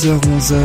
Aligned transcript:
10h-11h 0.00 0.56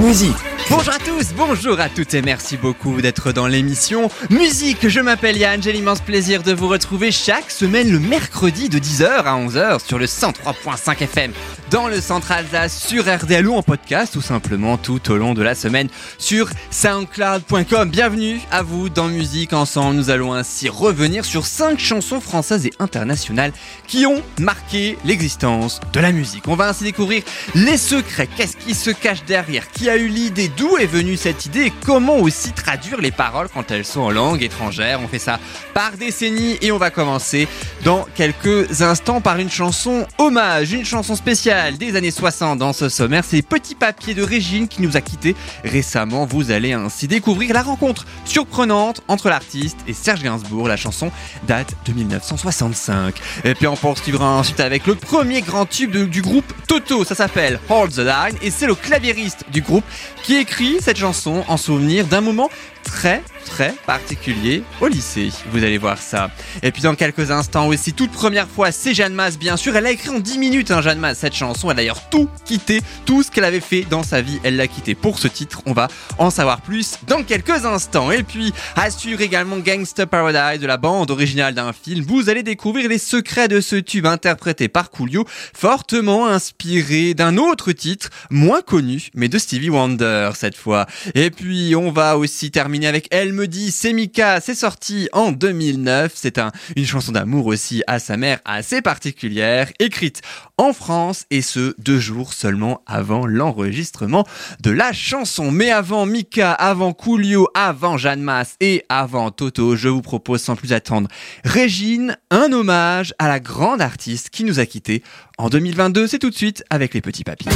Musique. 0.00 0.34
Bonjour 0.68 0.92
à 0.92 0.98
tous, 0.98 1.32
bonjour 1.36 1.78
à 1.78 1.88
toutes 1.88 2.14
et 2.14 2.22
merci 2.22 2.56
beaucoup 2.56 3.00
d'être 3.00 3.30
dans 3.30 3.46
l'émission 3.46 4.10
Musique. 4.28 4.88
Je 4.88 4.98
m'appelle 4.98 5.36
Yann, 5.36 5.62
j'ai 5.62 5.72
l'immense 5.72 6.00
plaisir 6.00 6.42
de 6.42 6.52
vous 6.52 6.66
retrouver 6.66 7.12
chaque 7.12 7.52
semaine 7.52 7.92
le 7.92 8.00
mercredi 8.00 8.68
de 8.68 8.80
10h 8.80 9.04
à 9.04 9.38
11h 9.38 9.86
sur 9.86 10.00
le 10.00 10.06
103.5 10.06 11.04
FM 11.04 11.32
dans 11.72 11.88
le 11.88 12.02
centre 12.02 12.32
Alsace 12.32 12.86
sur 12.86 13.04
RDL 13.06 13.48
ou 13.48 13.54
en 13.54 13.62
podcast 13.62 14.14
ou 14.16 14.20
simplement 14.20 14.76
tout 14.76 15.10
au 15.10 15.16
long 15.16 15.32
de 15.32 15.42
la 15.42 15.54
semaine 15.54 15.88
sur 16.18 16.50
soundcloud.com. 16.70 17.88
Bienvenue 17.88 18.40
à 18.50 18.62
vous 18.62 18.90
dans 18.90 19.08
Musique 19.08 19.54
Ensemble. 19.54 19.96
Nous 19.96 20.10
allons 20.10 20.34
ainsi 20.34 20.68
revenir 20.68 21.24
sur 21.24 21.46
5 21.46 21.78
chansons 21.78 22.20
françaises 22.20 22.66
et 22.66 22.72
internationales 22.78 23.52
qui 23.86 24.04
ont 24.04 24.22
marqué 24.38 24.98
l'existence 25.06 25.80
de 25.94 26.00
la 26.00 26.12
musique. 26.12 26.46
On 26.46 26.56
va 26.56 26.68
ainsi 26.68 26.84
découvrir 26.84 27.22
les 27.54 27.78
secrets, 27.78 28.28
qu'est-ce 28.36 28.58
qui 28.58 28.74
se 28.74 28.90
cache 28.90 29.24
derrière, 29.24 29.70
qui 29.70 29.88
a 29.88 29.96
eu 29.96 30.08
l'idée, 30.08 30.50
d'où 30.54 30.76
est 30.76 30.84
venue 30.84 31.16
cette 31.16 31.46
idée 31.46 31.66
et 31.66 31.72
comment 31.86 32.18
aussi 32.18 32.52
traduire 32.52 33.00
les 33.00 33.12
paroles 33.12 33.48
quand 33.48 33.70
elles 33.70 33.86
sont 33.86 34.02
en 34.02 34.10
langue 34.10 34.42
étrangère. 34.42 35.00
On 35.02 35.08
fait 35.08 35.18
ça 35.18 35.40
par 35.72 35.92
décennies 35.92 36.58
et 36.60 36.70
on 36.70 36.78
va 36.78 36.90
commencer 36.90 37.48
dans 37.82 38.06
quelques 38.14 38.82
instants 38.82 39.22
par 39.22 39.38
une 39.38 39.50
chanson 39.50 40.06
hommage, 40.18 40.74
une 40.74 40.84
chanson 40.84 41.16
spéciale 41.16 41.61
des 41.70 41.96
années 41.96 42.10
60 42.10 42.58
dans 42.58 42.72
ce 42.72 42.88
sommaire. 42.88 43.24
C'est 43.24 43.42
Petit 43.42 43.74
Papier 43.74 44.14
de 44.14 44.22
Régine 44.22 44.66
qui 44.66 44.82
nous 44.82 44.96
a 44.96 45.00
quittés 45.00 45.36
récemment. 45.64 46.26
Vous 46.26 46.50
allez 46.50 46.72
ainsi 46.72 47.06
découvrir 47.06 47.54
la 47.54 47.62
rencontre 47.62 48.04
surprenante 48.24 49.02
entre 49.06 49.28
l'artiste 49.28 49.78
et 49.86 49.92
Serge 49.92 50.22
Gainsbourg. 50.22 50.66
La 50.66 50.76
chanson 50.76 51.12
date 51.46 51.74
de 51.86 51.92
1965. 51.92 53.14
Et 53.44 53.54
puis 53.54 53.66
on 53.66 53.76
poursuivra 53.76 54.28
ensuite 54.38 54.60
avec 54.60 54.86
le 54.86 54.96
premier 54.96 55.42
grand 55.42 55.66
tube 55.66 55.96
du 55.96 56.22
groupe 56.22 56.52
Toto. 56.66 57.04
Ça 57.04 57.14
s'appelle 57.14 57.60
Hold 57.68 57.92
the 57.92 57.98
Line 57.98 58.36
et 58.42 58.50
c'est 58.50 58.66
le 58.66 58.74
claviériste 58.74 59.44
du 59.52 59.62
groupe 59.62 59.84
qui 60.22 60.36
écrit 60.36 60.78
cette 60.80 60.98
chanson 60.98 61.44
en 61.46 61.56
souvenir 61.56 62.06
d'un 62.06 62.20
moment 62.20 62.50
très 62.82 63.22
très 63.44 63.74
particulier 63.86 64.62
au 64.80 64.86
lycée. 64.86 65.30
Vous 65.50 65.62
allez 65.62 65.78
voir 65.78 65.98
ça. 65.98 66.30
Et 66.62 66.70
puis 66.70 66.82
dans 66.82 66.94
quelques 66.94 67.30
instants 67.30 67.66
aussi, 67.66 67.92
toute 67.92 68.10
première 68.10 68.48
fois, 68.48 68.72
c'est 68.72 68.94
Jeanne 68.94 69.14
Masse 69.14 69.38
bien 69.38 69.56
sûr. 69.56 69.76
Elle 69.76 69.86
a 69.86 69.90
écrit 69.90 70.10
en 70.10 70.18
10 70.18 70.38
minutes, 70.38 70.70
hein, 70.70 70.80
Jeanne 70.80 70.98
Masse, 70.98 71.18
cette 71.18 71.34
chanson. 71.34 71.51
Elle 71.64 71.70
a 71.70 71.74
d'ailleurs 71.74 72.08
tout 72.10 72.28
quitté, 72.44 72.80
tout 73.04 73.22
ce 73.22 73.30
qu'elle 73.30 73.44
avait 73.44 73.60
fait 73.60 73.82
dans 73.82 74.02
sa 74.02 74.20
vie, 74.20 74.40
elle 74.42 74.56
l'a 74.56 74.66
quitté 74.66 74.94
pour 74.94 75.18
ce 75.18 75.28
titre. 75.28 75.62
On 75.66 75.72
va 75.72 75.88
en 76.18 76.30
savoir 76.30 76.60
plus 76.60 76.96
dans 77.06 77.22
quelques 77.22 77.64
instants. 77.64 78.10
Et 78.10 78.22
puis, 78.22 78.52
assure 78.76 79.20
également 79.20 79.58
Gangsta 79.58 80.06
Paradise 80.06 80.60
de 80.60 80.66
la 80.66 80.76
bande 80.76 81.10
originale 81.10 81.54
d'un 81.54 81.72
film. 81.72 82.04
Vous 82.04 82.30
allez 82.30 82.42
découvrir 82.42 82.88
les 82.88 82.98
secrets 82.98 83.48
de 83.48 83.60
ce 83.60 83.76
tube 83.76 84.06
interprété 84.06 84.68
par 84.68 84.90
Coolio, 84.90 85.24
fortement 85.54 86.26
inspiré 86.26 87.14
d'un 87.14 87.36
autre 87.36 87.72
titre, 87.72 88.10
moins 88.30 88.62
connu, 88.62 89.08
mais 89.14 89.28
de 89.28 89.38
Stevie 89.38 89.70
Wonder 89.70 90.30
cette 90.34 90.56
fois. 90.56 90.86
Et 91.14 91.30
puis, 91.30 91.74
on 91.76 91.90
va 91.90 92.16
aussi 92.16 92.50
terminer 92.50 92.86
avec 92.86 93.08
Elle 93.10 93.32
me 93.32 93.46
dit, 93.46 93.70
c'est 93.70 93.92
Mika, 93.92 94.40
c'est 94.40 94.54
sorti 94.54 95.08
en 95.12 95.32
2009. 95.32 96.12
C'est 96.14 96.38
un, 96.38 96.50
une 96.76 96.86
chanson 96.86 97.12
d'amour 97.12 97.46
aussi 97.46 97.82
à 97.86 97.98
sa 97.98 98.16
mère 98.16 98.40
assez 98.44 98.82
particulière, 98.82 99.70
écrite 99.78 100.22
en 100.56 100.72
France 100.72 101.26
et 101.30 101.41
ce 101.42 101.74
deux 101.78 101.98
jours 101.98 102.32
seulement 102.32 102.82
avant 102.86 103.26
l'enregistrement 103.26 104.26
de 104.62 104.70
la 104.70 104.92
chanson. 104.92 105.50
Mais 105.50 105.70
avant 105.70 106.06
Mika, 106.06 106.52
avant 106.52 106.92
Coolio, 106.92 107.48
avant 107.54 107.96
Jeanne 107.96 108.22
Masse 108.22 108.56
et 108.60 108.84
avant 108.88 109.30
Toto, 109.30 109.76
je 109.76 109.88
vous 109.88 110.02
propose 110.02 110.42
sans 110.42 110.56
plus 110.56 110.72
attendre 110.72 111.08
Régine, 111.44 112.16
un 112.30 112.52
hommage 112.52 113.14
à 113.18 113.28
la 113.28 113.40
grande 113.40 113.82
artiste 113.82 114.30
qui 114.30 114.44
nous 114.44 114.60
a 114.60 114.66
quittés 114.66 115.02
en 115.38 115.48
2022. 115.48 116.06
C'est 116.06 116.18
tout 116.18 116.30
de 116.30 116.34
suite 116.34 116.64
avec 116.70 116.94
les 116.94 117.00
petits 117.00 117.24
papiers. 117.24 117.50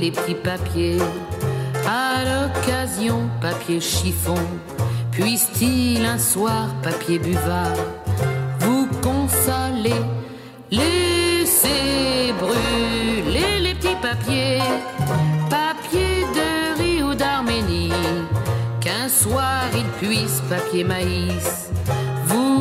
Les 0.00 0.10
petits 0.12 0.34
papiers. 0.34 0.98
À 1.86 2.24
l'occasion, 2.24 3.28
papier 3.40 3.80
chiffon. 3.80 4.34
Puisse-t-il 5.20 6.02
un 6.06 6.16
soir, 6.16 6.68
papier 6.82 7.18
buvard, 7.18 7.76
vous 8.60 8.88
consoler 9.02 10.00
Laissez 10.70 12.32
brûler 12.38 13.60
les 13.60 13.74
petits 13.74 13.96
papiers. 14.00 14.62
Papier 15.50 16.24
de 16.34 16.80
riz 16.80 17.02
ou 17.02 17.14
d'Arménie. 17.14 17.92
Qu'un 18.80 19.10
soir 19.10 19.64
il 19.74 19.84
puisse, 20.00 20.40
papier 20.48 20.84
maïs, 20.84 21.70
vous. 22.30 22.60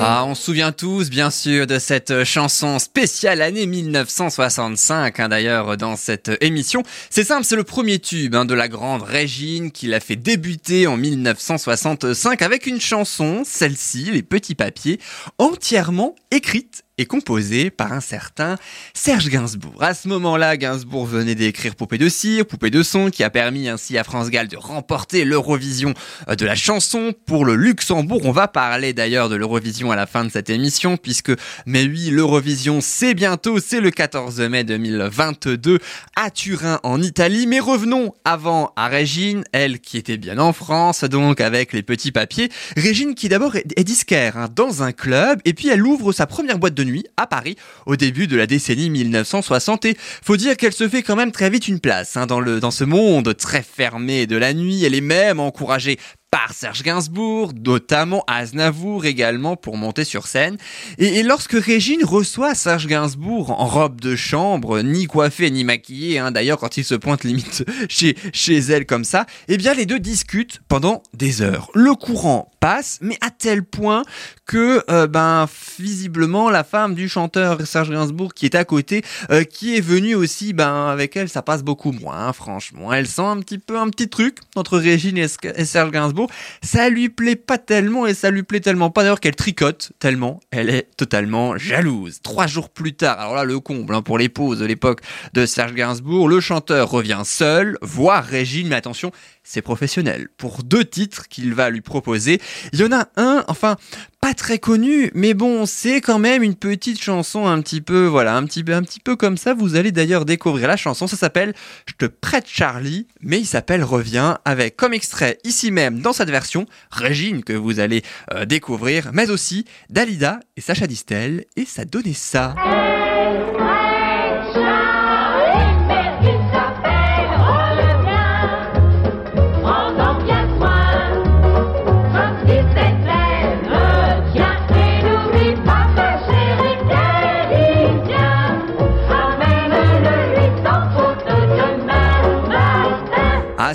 Ah, 0.00 0.24
on 0.26 0.34
se 0.34 0.42
souvient 0.42 0.72
tous, 0.72 1.10
bien 1.10 1.30
sûr, 1.30 1.66
de 1.66 1.78
cette 1.78 2.24
chanson 2.24 2.78
spéciale 2.78 3.42
année 3.42 3.66
1965, 3.66 5.20
hein, 5.20 5.28
d'ailleurs, 5.28 5.76
dans 5.76 5.96
cette 5.96 6.30
émission. 6.40 6.82
C'est 7.10 7.24
simple, 7.24 7.44
c'est 7.44 7.56
le 7.56 7.64
premier 7.64 7.98
tube 7.98 8.34
hein, 8.34 8.44
de 8.44 8.54
la 8.54 8.68
grande 8.68 9.02
Régine 9.02 9.70
qui 9.70 9.86
l'a 9.86 10.00
fait 10.00 10.16
débuter 10.16 10.86
en 10.86 10.96
1965 10.96 12.42
avec 12.42 12.66
une 12.66 12.80
chanson, 12.80 13.42
celle-ci, 13.44 14.10
Les 14.12 14.22
Petits 14.22 14.54
Papiers, 14.54 14.98
entièrement 15.38 16.14
écrite 16.30 16.84
et 16.98 17.06
composée 17.06 17.70
par 17.70 17.92
un 17.92 18.00
certain 18.00 18.56
Serge 18.92 19.28
Gainsbourg. 19.28 19.82
À 19.82 19.94
ce 19.94 20.08
moment-là, 20.08 20.56
Gainsbourg 20.56 21.06
venait 21.06 21.36
d'écrire 21.36 21.76
Poupée 21.76 21.96
de 21.96 22.08
cire, 22.08 22.44
Poupée 22.44 22.70
de 22.70 22.82
son, 22.82 23.10
qui 23.10 23.22
a 23.22 23.30
permis 23.30 23.68
ainsi 23.68 23.96
à 23.96 24.04
France 24.04 24.30
Gall 24.30 24.48
de 24.48 24.56
remporter 24.56 25.24
l'Eurovision 25.24 25.94
euh, 26.28 26.34
de 26.34 26.44
la 26.44 26.56
chanson 26.56 27.14
pour 27.26 27.44
le 27.44 27.54
Luxembourg. 27.54 28.22
On 28.24 28.32
va 28.32 28.48
parler 28.48 28.92
d'ailleurs 28.92 29.28
de 29.28 29.36
l'Eurovision 29.36 29.92
à 29.92 29.96
la 29.96 30.06
fin 30.06 30.24
de 30.24 30.30
cette 30.30 30.50
émission, 30.50 30.96
puisque, 30.96 31.32
mais 31.66 31.84
oui, 31.84 32.10
l'Eurovision, 32.10 32.80
c'est 32.80 33.14
bientôt, 33.14 33.60
c'est 33.60 33.80
le 33.80 33.90
14 33.90 34.40
mai 34.40 34.64
2022 34.64 35.78
à 36.16 36.30
Turin, 36.30 36.80
en 36.82 37.00
Italie. 37.00 37.46
Mais 37.46 37.60
revenons 37.60 38.12
avant 38.24 38.72
à 38.74 38.88
Régine, 38.88 39.44
elle 39.52 39.78
qui 39.78 39.98
était 39.98 40.16
bien 40.16 40.38
en 40.38 40.52
France, 40.52 41.04
donc 41.04 41.40
avec 41.40 41.72
les 41.72 41.82
petits 41.82 42.12
papiers. 42.12 42.50
Régine 42.76 43.14
qui 43.14 43.28
d'abord 43.28 43.54
est, 43.54 43.66
est 43.76 43.84
disquaire 43.84 44.36
hein, 44.36 44.48
dans 44.54 44.82
un 44.82 44.90
club, 44.90 45.40
et 45.44 45.54
puis 45.54 45.68
elle 45.68 45.86
ouvre 45.86 46.12
sa 46.12 46.26
première 46.26 46.58
boîte 46.58 46.74
de 46.74 46.87
à 47.16 47.26
Paris 47.26 47.56
au 47.86 47.96
début 47.96 48.26
de 48.26 48.36
la 48.36 48.46
décennie 48.46 48.90
1960 48.90 49.84
et 49.84 49.96
faut 50.22 50.36
dire 50.36 50.56
qu'elle 50.56 50.72
se 50.72 50.88
fait 50.88 51.02
quand 51.02 51.16
même 51.16 51.32
très 51.32 51.50
vite 51.50 51.68
une 51.68 51.80
place 51.80 52.16
hein, 52.16 52.26
dans, 52.26 52.40
dans 52.40 52.70
ce 52.70 52.84
monde 52.84 53.36
très 53.36 53.62
fermé 53.62 54.26
de 54.26 54.36
la 54.36 54.54
nuit. 54.54 54.84
Elle 54.84 54.94
est 54.94 55.00
même 55.00 55.40
encouragée 55.40 55.98
par 56.30 56.52
Serge 56.52 56.82
Gainsbourg, 56.82 57.52
notamment 57.64 58.22
Aznavour 58.26 59.06
également 59.06 59.56
pour 59.56 59.76
monter 59.76 60.04
sur 60.04 60.26
scène. 60.26 60.56
Et, 60.98 61.22
lorsque 61.22 61.52
Régine 61.52 62.04
reçoit 62.04 62.54
Serge 62.54 62.86
Gainsbourg 62.86 63.50
en 63.50 63.66
robe 63.66 64.00
de 64.00 64.14
chambre, 64.14 64.80
ni 64.82 65.06
coiffée 65.06 65.50
ni 65.50 65.64
maquillée, 65.64 66.18
hein, 66.18 66.30
d'ailleurs 66.30 66.58
quand 66.58 66.76
il 66.76 66.84
se 66.84 66.94
pointe 66.94 67.24
limite 67.24 67.64
chez, 67.88 68.16
chez 68.32 68.58
elle 68.58 68.86
comme 68.86 69.04
ça, 69.04 69.26
eh 69.48 69.56
bien 69.56 69.72
les 69.74 69.86
deux 69.86 70.00
discutent 70.00 70.60
pendant 70.68 71.02
des 71.14 71.40
heures. 71.40 71.70
Le 71.74 71.94
courant 71.94 72.50
passe, 72.60 72.98
mais 73.00 73.16
à 73.20 73.30
tel 73.30 73.62
point 73.62 74.02
que 74.46 74.82
euh, 74.90 75.06
ben 75.06 75.46
visiblement 75.78 76.50
la 76.50 76.64
femme 76.64 76.94
du 76.94 77.08
chanteur 77.08 77.66
Serge 77.66 77.90
Gainsbourg 77.90 78.34
qui 78.34 78.46
est 78.46 78.54
à 78.54 78.64
côté, 78.64 79.02
euh, 79.30 79.44
qui 79.44 79.76
est 79.76 79.80
venue 79.80 80.14
aussi, 80.14 80.52
ben 80.52 80.88
avec 80.88 81.16
elle 81.16 81.28
ça 81.28 81.42
passe 81.42 81.62
beaucoup 81.62 81.92
moins, 81.92 82.32
franchement. 82.32 82.92
Elle 82.92 83.06
sent 83.06 83.22
un 83.22 83.40
petit 83.40 83.58
peu 83.58 83.78
un 83.78 83.88
petit 83.90 84.08
truc 84.08 84.38
entre 84.56 84.78
Régine 84.78 85.18
et 85.18 85.28
Serge 85.64 85.90
Gainsbourg 85.90 86.17
ça 86.62 86.88
lui 86.88 87.08
plaît 87.08 87.36
pas 87.36 87.58
tellement 87.58 88.06
et 88.06 88.14
ça 88.14 88.30
lui 88.30 88.42
plaît 88.42 88.60
tellement 88.60 88.90
pas 88.90 89.02
d'ailleurs 89.02 89.20
qu'elle 89.20 89.36
tricote 89.36 89.92
tellement 89.98 90.40
elle 90.50 90.70
est 90.70 90.88
totalement 90.96 91.56
jalouse. 91.56 92.20
Trois 92.22 92.46
jours 92.46 92.70
plus 92.70 92.94
tard, 92.94 93.20
alors 93.20 93.34
là 93.34 93.44
le 93.44 93.60
comble 93.60 93.94
hein, 93.94 94.02
pour 94.02 94.18
l'épouse 94.18 94.58
de 94.58 94.66
l'époque 94.66 95.00
de 95.34 95.46
Serge 95.46 95.74
Gainsbourg, 95.74 96.28
le 96.28 96.40
chanteur 96.40 96.90
revient 96.90 97.22
seul, 97.24 97.78
voir 97.82 98.24
Régine, 98.24 98.68
mais 98.68 98.76
attention, 98.76 99.12
c'est 99.48 99.62
professionnel. 99.62 100.28
Pour 100.36 100.62
deux 100.62 100.84
titres 100.84 101.26
qu'il 101.28 101.54
va 101.54 101.70
lui 101.70 101.80
proposer, 101.80 102.38
il 102.74 102.80
y 102.80 102.84
en 102.84 102.92
a 102.92 103.08
un, 103.16 103.44
enfin 103.48 103.78
pas 104.20 104.34
très 104.34 104.58
connu, 104.58 105.10
mais 105.14 105.32
bon, 105.32 105.64
c'est 105.64 106.02
quand 106.02 106.18
même 106.18 106.42
une 106.42 106.54
petite 106.54 107.00
chanson 107.00 107.46
un 107.46 107.62
petit 107.62 107.80
peu, 107.80 108.04
voilà, 108.04 108.36
un 108.36 108.44
petit 108.44 108.62
peu, 108.62 108.74
un 108.74 108.82
petit 108.82 109.00
peu 109.00 109.16
comme 109.16 109.38
ça. 109.38 109.54
Vous 109.54 109.74
allez 109.76 109.90
d'ailleurs 109.90 110.26
découvrir 110.26 110.68
la 110.68 110.76
chanson. 110.76 111.06
Ça 111.06 111.16
s'appelle 111.16 111.54
Je 111.86 111.94
te 111.94 112.04
prête 112.04 112.46
Charlie, 112.46 113.06
mais 113.22 113.38
il 113.38 113.46
s'appelle 113.46 113.82
Reviens 113.82 114.38
avec 114.44 114.76
comme 114.76 114.92
extrait 114.92 115.38
ici 115.44 115.70
même 115.70 116.00
dans 116.00 116.12
cette 116.12 116.30
version 116.30 116.66
Régine 116.90 117.42
que 117.42 117.54
vous 117.54 117.80
allez 117.80 118.02
euh, 118.34 118.44
découvrir, 118.44 119.10
mais 119.14 119.30
aussi 119.30 119.64
Dalida 119.88 120.40
et 120.58 120.60
Sacha 120.60 120.86
Distel 120.86 121.46
et 121.56 121.64
ça 121.64 121.86
donnait 121.86 122.12
ça. 122.12 122.54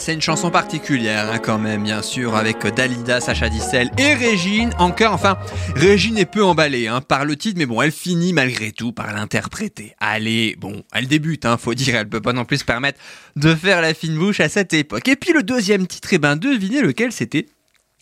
C'est 0.03 0.13
une 0.13 0.21
chanson 0.21 0.51
particulière 0.51 1.31
hein, 1.31 1.39
quand 1.39 1.57
même, 1.57 1.83
bien 1.83 2.01
sûr, 2.01 2.35
avec 2.35 2.67
Dalida, 2.67 3.21
Sacha 3.21 3.47
Dissel 3.47 3.89
et 3.97 4.13
Régine. 4.13 4.71
Encore, 4.77 5.13
enfin, 5.13 5.37
Régine 5.77 6.17
est 6.17 6.25
peu 6.25 6.43
emballée 6.43 6.89
hein, 6.89 6.99
par 6.99 7.23
le 7.23 7.37
titre, 7.37 7.57
mais 7.57 7.65
bon, 7.65 7.81
elle 7.81 7.93
finit 7.93 8.33
malgré 8.33 8.73
tout 8.73 8.91
par 8.91 9.13
l'interpréter. 9.13 9.95
Allez, 10.01 10.57
bon, 10.59 10.83
elle 10.91 11.07
débute, 11.07 11.45
hein, 11.45 11.55
faut 11.55 11.73
dire, 11.73 11.95
elle 11.95 12.09
peut 12.09 12.19
pas 12.19 12.33
non 12.33 12.43
plus 12.43 12.57
se 12.57 12.65
permettre 12.65 12.99
de 13.37 13.55
faire 13.55 13.79
la 13.79 13.93
fine 13.93 14.17
bouche 14.17 14.41
à 14.41 14.49
cette 14.49 14.73
époque. 14.73 15.07
Et 15.07 15.15
puis 15.15 15.31
le 15.31 15.41
deuxième 15.41 15.87
titre, 15.87 16.09
eh 16.11 16.17
ben, 16.17 16.35
devinez 16.35 16.81
lequel 16.81 17.13
c'était? 17.13 17.45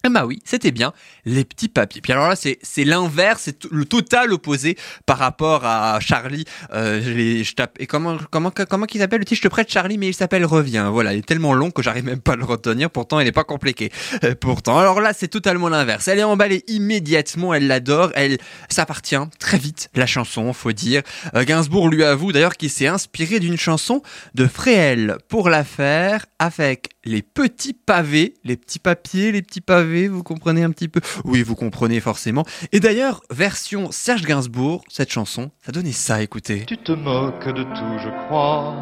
Bah 0.10 0.26
oui, 0.26 0.40
c'était 0.46 0.72
bien, 0.72 0.94
les 1.26 1.46
petits 1.46 1.70
papiers. 1.70 2.02
Puis 2.02 2.12
alors 2.12 2.28
là, 2.28 2.36
c'est 2.36 2.84
l'inverse, 2.84 3.44
c'est 3.46 3.66
le 3.72 3.86
total 3.86 4.34
opposé 4.34 4.78
par 5.06 5.18
rapport 5.18 5.66
à 5.66 6.00
Charlie. 6.00 6.46
Euh, 6.74 7.44
je 7.44 7.54
tape 7.54 7.76
et 7.80 7.88
comment 7.88 8.18
comment 8.32 8.52
comment 8.52 8.86
qu'il 8.86 9.02
s'appelle 9.02 9.20
le 9.20 9.26
titre? 9.26 9.38
Je 9.38 9.48
te 9.48 9.52
prête 9.52 9.72
Charlie, 9.72 9.98
mais 9.98 10.08
il 10.08 10.14
s'appelle 10.14 10.46
Reviens. 10.46 10.90
Voilà, 10.90 11.14
il 11.14 11.20
est 11.20 11.26
tellement 11.26 11.54
long 11.54 11.72
que 11.72 11.82
j'arrive 11.82 12.06
même 12.06 12.22
pas 12.22 12.34
à 12.34 12.36
le 12.36 12.46
retenir. 12.46 12.90
Pourtant, 12.90 13.20
il 13.20 13.26
n'est 13.26 13.32
pas 13.32 13.44
compliqué. 13.44 13.92
Euh, 14.24 14.34
pourtant, 14.40 14.80
alors 14.80 15.02
là, 15.02 15.14
c'est 15.14 15.28
totalement 15.28 15.70
l'inverse. 15.70 16.08
Elle 16.08 16.20
est 16.20 16.24
emballée 16.24 16.64
immédiatement, 16.68 17.54
elle 17.54 17.68
l'adore, 17.68 18.12
elle 18.16 18.38
s'appartient 18.70 19.16
très 19.40 19.58
vite 19.58 19.90
la 19.96 20.06
chanson, 20.06 20.52
faut 20.54 20.72
dire. 20.72 21.02
Euh, 21.36 21.44
Gainsbourg 21.44 21.90
lui 21.90 22.04
avoue 22.04 22.32
d'ailleurs 22.32 22.58
qu'il 22.58 22.70
s'est 22.70 22.88
inspiré 22.88 23.40
d'une 23.40 23.58
chanson 23.58 24.02
de 24.36 24.48
Fréhel 24.48 25.18
pour 25.28 25.50
la 25.50 25.64
faire 25.64 26.26
avec 26.40 26.90
les 27.04 27.22
petits 27.22 27.74
pavés, 27.74 28.36
les 28.44 28.58
petits 28.58 28.80
papiers, 28.80 29.32
les 29.32 29.42
petits 29.42 29.62
pavés, 29.62 29.91
vous 30.08 30.24
comprenez 30.24 30.64
un 30.64 30.72
petit 30.72 30.88
peu 30.88 31.02
Oui, 31.26 31.44
vous 31.44 31.56
comprenez 31.56 32.00
forcément. 32.00 32.46
Et 32.72 32.80
d'ailleurs, 32.80 33.22
version 33.30 33.92
Serge 33.92 34.24
Gainsbourg, 34.24 34.84
cette 34.90 35.12
chanson, 35.12 35.52
ça 35.66 35.72
donnait 35.72 35.92
ça, 35.92 36.22
écoutez. 36.22 36.66
Tu 36.66 36.78
te 36.78 36.92
moques 36.92 37.48
de 37.48 37.64
tout, 37.64 38.00
je 38.00 38.10
crois. 38.26 38.76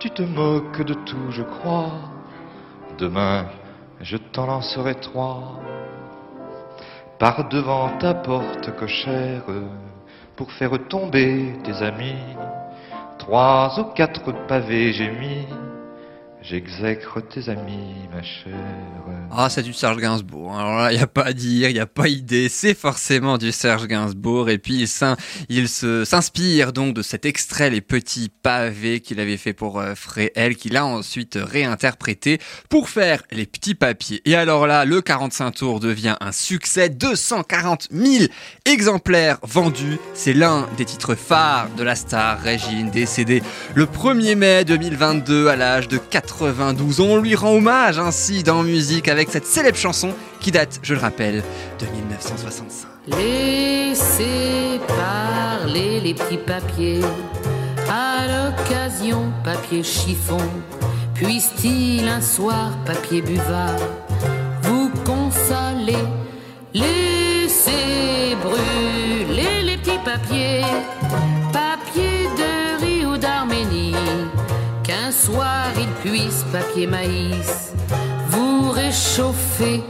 Tu 0.00 0.10
te 0.10 0.22
moques 0.22 0.82
de 0.82 0.94
tout, 0.94 1.30
je 1.30 1.42
crois. 1.42 1.92
Demain, 2.98 3.46
je 4.00 4.16
t'en 4.16 4.46
lancerai 4.46 4.94
trois. 4.96 5.60
Par 7.18 7.48
devant 7.48 7.96
ta 7.98 8.14
porte 8.14 8.74
cochère, 8.76 9.44
pour 10.36 10.50
faire 10.52 10.72
tomber 10.88 11.52
tes 11.64 11.84
amis. 11.84 12.16
Trois 13.18 13.78
ou 13.78 13.84
quatre 13.94 14.32
pavés 14.48 14.92
j'ai 14.92 15.10
mis 15.10 15.46
Tes 16.42 17.48
amis, 17.48 18.08
ma 18.12 18.22
chère. 18.22 18.52
Ah, 19.30 19.48
c'est 19.48 19.62
du 19.62 19.72
Serge 19.72 19.98
Gainsbourg. 19.98 20.54
Alors 20.58 20.76
là, 20.76 20.92
il 20.92 20.96
n'y 20.96 21.02
a 21.02 21.06
pas 21.06 21.22
à 21.22 21.32
dire, 21.32 21.70
il 21.70 21.80
a 21.80 21.86
pas 21.86 22.08
idée. 22.08 22.48
C'est 22.48 22.74
forcément 22.74 23.38
du 23.38 23.52
Serge 23.52 23.86
Gainsbourg. 23.86 24.50
Et 24.50 24.58
puis, 24.58 24.86
il 25.48 25.68
s'inspire 25.68 26.72
donc 26.72 26.94
de 26.94 27.00
cet 27.00 27.24
extrait, 27.24 27.70
les 27.70 27.80
petits 27.80 28.28
pavés 28.28 29.00
qu'il 29.00 29.20
avait 29.20 29.36
fait 29.36 29.52
pour 29.52 29.80
euh, 29.80 29.94
qu'il 30.58 30.76
a 30.76 30.84
ensuite 30.84 31.38
réinterprété 31.40 32.38
pour 32.68 32.88
faire 32.88 33.22
les 33.30 33.46
petits 33.46 33.74
papiers. 33.74 34.20
Et 34.24 34.34
alors 34.34 34.66
là, 34.66 34.84
le 34.84 35.00
45 35.00 35.52
tours 35.52 35.80
devient 35.80 36.16
un 36.20 36.32
succès. 36.32 36.88
240 36.88 37.88
000 37.90 38.24
exemplaires 38.66 39.38
vendus. 39.42 39.98
C'est 40.12 40.34
l'un 40.34 40.68
des 40.76 40.84
titres 40.84 41.14
phares 41.14 41.68
de 41.76 41.84
la 41.84 41.94
star 41.94 42.40
Régine, 42.40 42.90
décédée 42.90 43.42
le 43.74 43.86
1er 43.86 44.34
mai 44.34 44.64
2022 44.64 45.48
à 45.48 45.56
l'âge 45.56 45.88
de 45.88 45.98
4 45.98 46.31
92. 46.38 47.00
On 47.00 47.18
lui 47.18 47.34
rend 47.34 47.54
hommage 47.54 47.98
ainsi 47.98 48.42
dans 48.42 48.62
musique 48.62 49.08
avec 49.08 49.30
cette 49.30 49.46
célèbre 49.46 49.78
chanson 49.78 50.12
qui 50.40 50.50
date, 50.50 50.80
je 50.82 50.94
le 50.94 51.00
rappelle, 51.00 51.42
de 51.78 51.86
1965. 51.86 52.88
Laissez 53.08 54.80
parler 54.86 56.00
les 56.00 56.14
petits 56.14 56.38
papiers, 56.38 57.00
à 57.88 58.26
l'occasion 58.26 59.32
papier 59.44 59.82
chiffon, 59.82 60.40
puisse-t-il 61.14 62.06
un 62.08 62.20
soir 62.20 62.70
papier 62.84 63.22
buvard 63.22 63.76
vous 64.62 64.90
consoler, 65.04 65.98
soir 75.82 75.88
il 76.04 76.10
puisse, 76.10 76.44
papier 76.52 76.86
maïs, 76.86 77.72
vous 78.28 78.70
réchauffer 78.70 79.82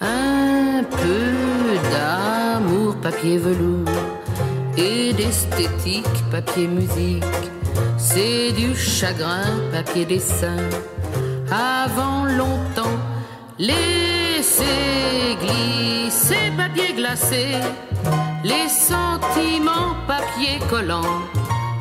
un 0.00 0.82
peu 0.84 1.78
d'amour, 1.90 2.96
papier 2.96 3.38
velours, 3.38 3.88
et 4.76 5.12
d'esthétique, 5.12 6.24
papier 6.30 6.66
musique. 6.66 7.24
C'est 7.98 8.52
du 8.52 8.74
chagrin, 8.76 9.60
papier 9.72 10.04
dessin. 10.04 10.56
Avant 11.50 12.24
longtemps, 12.24 12.98
laissez 13.58 15.36
glisser, 15.40 16.52
papier 16.56 16.94
glacé, 16.94 17.46
les 18.44 18.68
sentiments, 18.68 19.96
papier 20.06 20.58
collant 20.68 21.22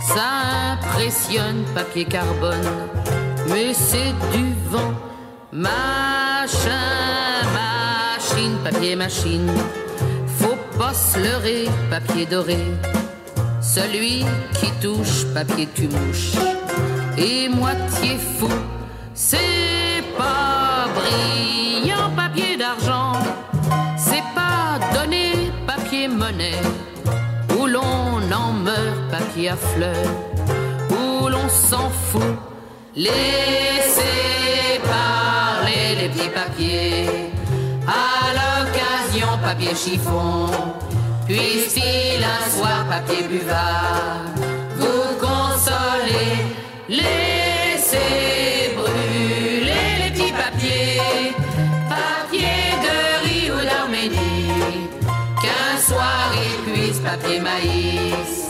ça 0.05 0.73
impressionne, 0.73 1.63
papier 1.73 2.05
carbone, 2.05 2.69
mais 3.49 3.73
c'est 3.73 4.13
du 4.35 4.53
vent. 4.69 4.93
Machin, 5.51 6.69
machine, 7.53 8.57
papier 8.63 8.95
machine. 8.95 9.49
Faut 10.39 10.57
pas 10.77 10.93
se 10.93 11.19
leurrer, 11.19 11.65
papier 11.89 12.25
doré. 12.25 12.59
Celui 13.61 14.25
qui 14.59 14.71
touche, 14.81 15.25
papier 15.33 15.67
tu 15.73 15.87
mouches. 15.87 16.33
Et 17.17 17.47
moitié 17.49 18.17
fou, 18.37 18.49
c'est 19.13 20.03
pas 20.17 20.87
brillant, 20.93 22.11
papier 22.15 22.57
d'argent. 22.57 23.13
C'est 23.97 24.23
pas 24.35 24.79
donné, 24.93 25.51
papier 25.65 26.07
monnaie 26.07 26.61
en 28.31 28.53
meurt, 28.53 29.09
papier 29.11 29.49
à 29.49 29.55
fleurs, 29.55 30.11
où 30.89 31.27
l'on 31.27 31.49
s'en 31.49 31.89
fout. 31.89 32.54
Laissez 32.97 34.79
parler 34.85 35.95
les 35.99 36.07
petits 36.07 36.29
papiers, 36.29 37.09
à 37.85 38.31
l'occasion 38.31 39.37
papier 39.43 39.75
chiffon, 39.75 40.47
puisse-t-il 41.27 42.23
un 42.23 42.49
soir 42.49 42.85
papier 42.89 43.27
buvard 43.27 44.21
vous 44.77 45.17
consoler? 45.19 46.37
Laissez 46.87 48.73
brûler 48.77 49.97
les 49.99 50.11
petits 50.11 50.31
papiers, 50.31 51.33
papier 51.89 52.79
de 52.85 53.27
riz 53.27 53.51
ou 53.51 53.61
d'Arménie, 53.61 54.87
qu'un 55.41 55.81
soir 55.81 56.31
il 56.33 56.71
puisse 56.71 56.99
papier 56.99 57.41
maïs 57.41 58.44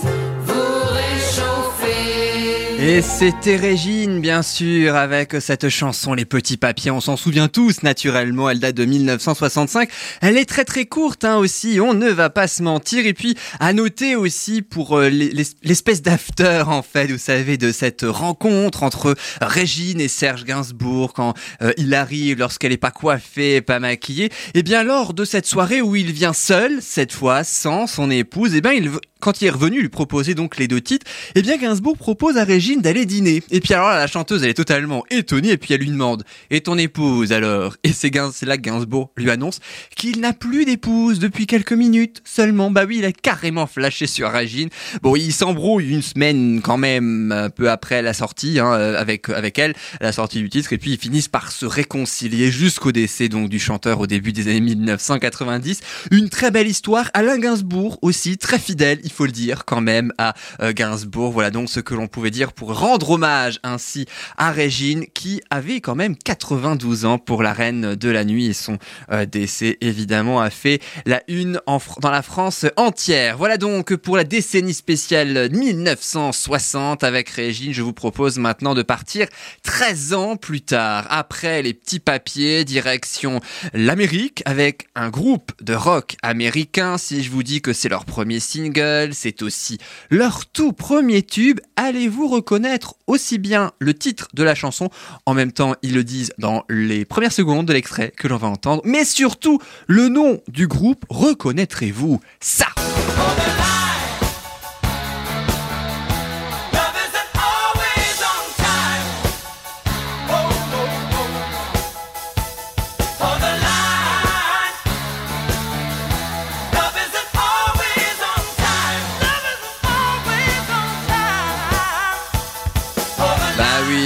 Et 2.88 3.01
c'était 3.01 3.56
Régine, 3.56 4.22
bien 4.22 4.44
sûr, 4.44 4.96
avec 4.96 5.38
cette 5.39 5.70
chanson 5.70 6.13
Les 6.13 6.24
Petits 6.24 6.56
Papiers. 6.56 6.92
On 6.92 7.01
s'en 7.01 7.18
souvient 7.18 7.48
tous, 7.48 7.82
naturellement. 7.82 8.48
Elle 8.48 8.60
date 8.60 8.75
de 8.75 8.86
1965. 8.86 9.89
Elle 10.22 10.38
est 10.38 10.46
très 10.46 10.65
très 10.65 10.86
courte, 10.86 11.25
hein, 11.25 11.38
aussi. 11.38 11.80
On 11.82 11.96
ne 11.96 12.10
va 12.10 12.30
pas 12.30 12.48
se 12.48 12.62
mentir. 12.62 13.08
Et 13.08 13.15
puis, 13.15 13.36
à 13.60 13.74
noter 13.74 14.15
aussi 14.15 14.62
pour 14.62 15.00
euh, 15.00 15.10
l'espèce 15.10 16.04
d'after, 16.04 16.63
en 16.68 16.84
fait, 16.84 17.08
vous 17.08 17.18
savez, 17.18 17.58
de 17.58 17.72
cette 17.72 18.04
rencontre 18.04 18.84
entre 18.84 19.15
Régine 19.42 20.00
et 20.00 20.08
Serge 20.08 20.44
Gainsbourg 20.44 21.13
quand 21.13 21.34
euh, 21.63 21.72
il 21.77 21.92
arrive 21.96 22.38
lorsqu'elle 22.38 22.72
est 22.72 22.77
pas 22.77 22.92
coiffée, 22.92 23.62
pas 23.62 23.80
maquillée. 23.80 24.30
Eh 24.54 24.62
bien, 24.62 24.84
lors 24.84 25.15
de 25.15 25.25
cette 25.25 25.48
soirée 25.48 25.82
où 25.82 25.96
il 25.96 26.12
vient 26.12 26.34
seul, 26.34 26.77
cette 26.82 27.13
fois, 27.13 27.44
sans 27.44 27.88
son 27.88 28.12
épouse, 28.12 28.51
eh 28.54 28.62
bien, 28.62 28.74
il, 28.74 28.92
quand 29.25 29.41
il 29.41 29.48
est 29.48 29.50
revenu 29.50 29.82
lui 29.82 29.89
proposer 29.89 30.36
donc 30.36 30.58
les 30.58 30.67
deux 30.67 30.82
titres, 30.82 31.08
eh 31.34 31.41
bien, 31.41 31.58
Gainsbourg 31.58 31.98
propose 31.98 32.38
à 32.38 32.44
Régine 32.44 32.82
d'aller 32.82 33.08
dîner. 33.08 33.41
Et 33.50 33.60
puis 33.60 33.74
alors 33.74 33.89
la 33.89 34.05
chanteuse, 34.05 34.44
elle 34.44 34.51
est 34.51 34.53
totalement 34.53 35.03
étonnée 35.10 35.50
et 35.50 35.58
puis 35.58 35.74
elle 35.74 35.79
lui 35.79 35.89
demande 35.89 36.24
"Et 36.51 36.62
ton 36.62 36.77
épouse 36.77 37.32
alors? 37.32 37.75
Et 37.84 37.91
c'est 37.91 38.13
là 38.46 38.58
que 38.58 38.62
Gainsbourg 38.62 39.10
lui 39.17 39.32
annonce 39.32 39.62
qu'il 39.96 40.20
n'a 40.20 40.32
plus 40.32 40.65
d'épouse 40.65 41.17
depuis 41.17 41.48
quelques 41.48 41.74
minutes 41.74 42.22
seulement. 42.24 42.70
Bah 42.70 42.84
oui, 42.88 42.98
il 43.00 43.05
a 43.05 43.12
carrément 43.12 43.65
flashé 43.65 44.05
sur 44.05 44.29
Régine. 44.29 44.70
Bon, 45.01 45.15
il 45.15 45.34
s'embrouille 45.34 45.89
une 45.89 46.03
semaine 46.03 46.62
quand 46.62 46.77
même 46.77 47.32
un 47.32 47.50
peu 47.50 47.72
après 47.72 48.03
la 48.03 48.13
sortie 48.13 48.60
hein, 48.60 48.74
euh, 48.74 48.96
avec 48.96 49.29
avec 49.29 49.58
elle, 49.58 49.74
la 50.01 50.12
sortie 50.12 50.39
du 50.39 50.50
titre 50.50 50.72
et 50.72 50.77
puis 50.77 50.91
ils 50.91 51.00
finissent 51.00 51.29
par 51.29 51.51
se 51.51 51.65
réconcilier 51.65 52.51
jusqu'au 52.51 52.91
décès 52.91 53.27
donc 53.27 53.50
du 53.50 53.58
chanteur 53.58 54.00
au 54.01 54.05
début 54.05 54.34
des 54.34 54.48
années 54.50 54.62
1990. 54.62 55.79
Une 56.12 56.29
très 56.29 56.51
belle 56.51 56.67
histoire. 56.67 57.10
Alain 57.15 57.39
Gainsbourg 57.39 57.98
aussi 58.03 58.38
très 58.38 58.60
fidèle. 58.60 59.00
Faut 59.16 59.26
le 59.26 59.32
dire 59.32 59.66
quand 59.66 59.82
même, 59.82 60.12
à 60.18 60.34
euh, 60.62 60.74
Gainsbourg. 60.74 61.32
Voilà 61.32 61.52
donc 61.52 61.70
ce 61.70 61.80
que 61.80 61.94
l'on 61.94 62.08
pouvait 62.08 62.32
dire 62.32 62.54
pour 62.54 62.78
rendre 62.78 63.12
hommage 63.12 63.60
ainsi 63.64 64.06
à 64.38 64.52
Régine, 64.52 65.06
qui 65.14 65.42
avait 65.50 65.80
quand 65.82 65.96
même 65.96 66.16
92 66.16 67.06
ans 67.06 67.18
pour 67.18 67.44
la 67.44 67.54
reine 67.54 67.96
de 67.96 68.10
la 68.10 68.26
nuit 68.26 68.48
et 68.48 68.54
son 68.54 68.78
euh, 69.12 69.26
décès 69.26 69.78
évidemment 69.82 70.42
a 70.42 70.50
fait 70.50 70.82
la 71.06 71.22
une 71.28 71.62
en 71.66 71.80
dans 72.02 72.12
la 72.12 72.22
France 72.22 72.66
entière. 72.78 73.38
Voilà 73.38 73.58
donc 73.58 73.96
pour 73.96 74.18
la 74.18 74.24
décennie 74.24 74.74
spéciale 74.74 75.50
1960 75.52 77.04
avec 77.04 77.30
Régine. 77.30 77.74
Je 77.74 77.82
vous 77.82 77.94
propose 77.94 78.38
maintenant 78.38 78.74
de 78.74 78.82
partir 78.82 79.28
13 79.64 80.14
ans 80.14 80.36
plus 80.36 80.62
tard, 80.62 81.08
après 81.10 81.62
les 81.62 81.74
petits 81.74 82.00
papiers, 82.00 82.66
direction 82.66 83.40
l'Amérique 83.74 84.42
avec 84.46 84.88
un 84.96 85.10
groupe 85.10 85.52
de 85.62 85.74
rock 85.74 86.18
américain. 86.22 86.98
Si 86.98 87.24
je 87.24 87.32
vous 87.32 87.44
dis 87.44 87.62
que 87.62 87.74
c'est 87.74 87.90
leur 87.90 88.06
premier 88.06 88.40
single, 88.40 88.95
c'est 89.14 89.42
aussi 89.42 89.78
leur 90.10 90.46
tout 90.46 90.74
premier 90.74 91.22
tube. 91.22 91.60
Allez-vous 91.75 92.28
reconnaître 92.28 92.96
aussi 93.08 93.38
bien 93.38 93.72
le 93.80 93.94
titre 93.94 94.28
de 94.34 94.44
la 94.44 94.56
chanson, 94.56 94.90
en 95.25 95.34
même 95.34 95.52
temps 95.52 95.75
ils 95.82 95.94
le 95.94 96.04
disent 96.04 96.34
dans 96.38 96.64
les 96.70 97.06
premières 97.06 97.32
secondes 97.32 97.66
de 97.66 97.74
l'extrait 97.74 98.12
que 98.16 98.28
l'on 98.28 98.38
va 98.38 98.48
entendre, 98.48 98.82
mais 98.86 99.06
surtout 99.06 99.60
le 99.88 100.10
nom 100.10 100.42
du 100.48 100.68
groupe, 100.68 101.06
reconnaîtrez-vous? 101.10 102.20
Ça 102.40 102.68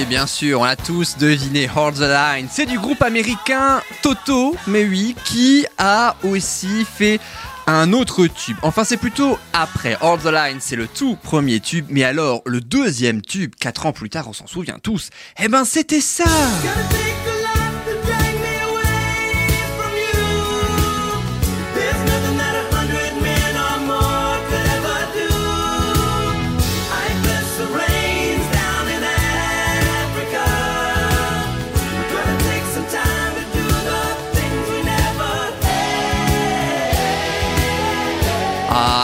bien 0.10 0.26
sûr, 0.26 0.62
on 0.62 0.64
a 0.64 0.76
tous 0.76 1.18
deviné 1.18 1.70
Hold 1.74 1.98
the 1.98 2.00
Line. 2.00 2.48
C'est 2.52 2.66
du 2.66 2.80
groupe 2.80 3.04
américain 3.04 3.82
Toto, 4.02 4.56
mais 4.66 4.84
oui, 4.84 5.16
qui 5.24 5.68
a 5.78 6.16
aussi 6.24 6.84
fait 6.84 7.20
un 7.68 7.94
autre 7.94 8.26
tube. 8.26 8.58
Enfin, 8.64 8.84
c'est 8.84 8.98
plutôt 8.98 9.38
après. 9.54 9.98
Hold 10.02 10.24
the 10.24 10.32
Line, 10.32 10.58
c'est 10.60 10.76
le 10.76 10.88
tout 10.88 11.16
premier 11.16 11.60
tube. 11.60 11.86
Mais 11.90 12.04
alors, 12.04 12.42
le 12.48 12.60
deuxième 12.60 13.22
tube, 13.22 13.54
4 13.60 13.86
ans 13.86 13.94
plus 13.94 14.10
tard, 14.10 14.28
on 14.28 14.34
s'en 14.34 14.48
souvient 14.48 14.80
tous. 14.82 15.12
Eh 15.40 15.48
ben, 15.48 15.64
c'était 15.64 16.02
ça! 16.02 16.24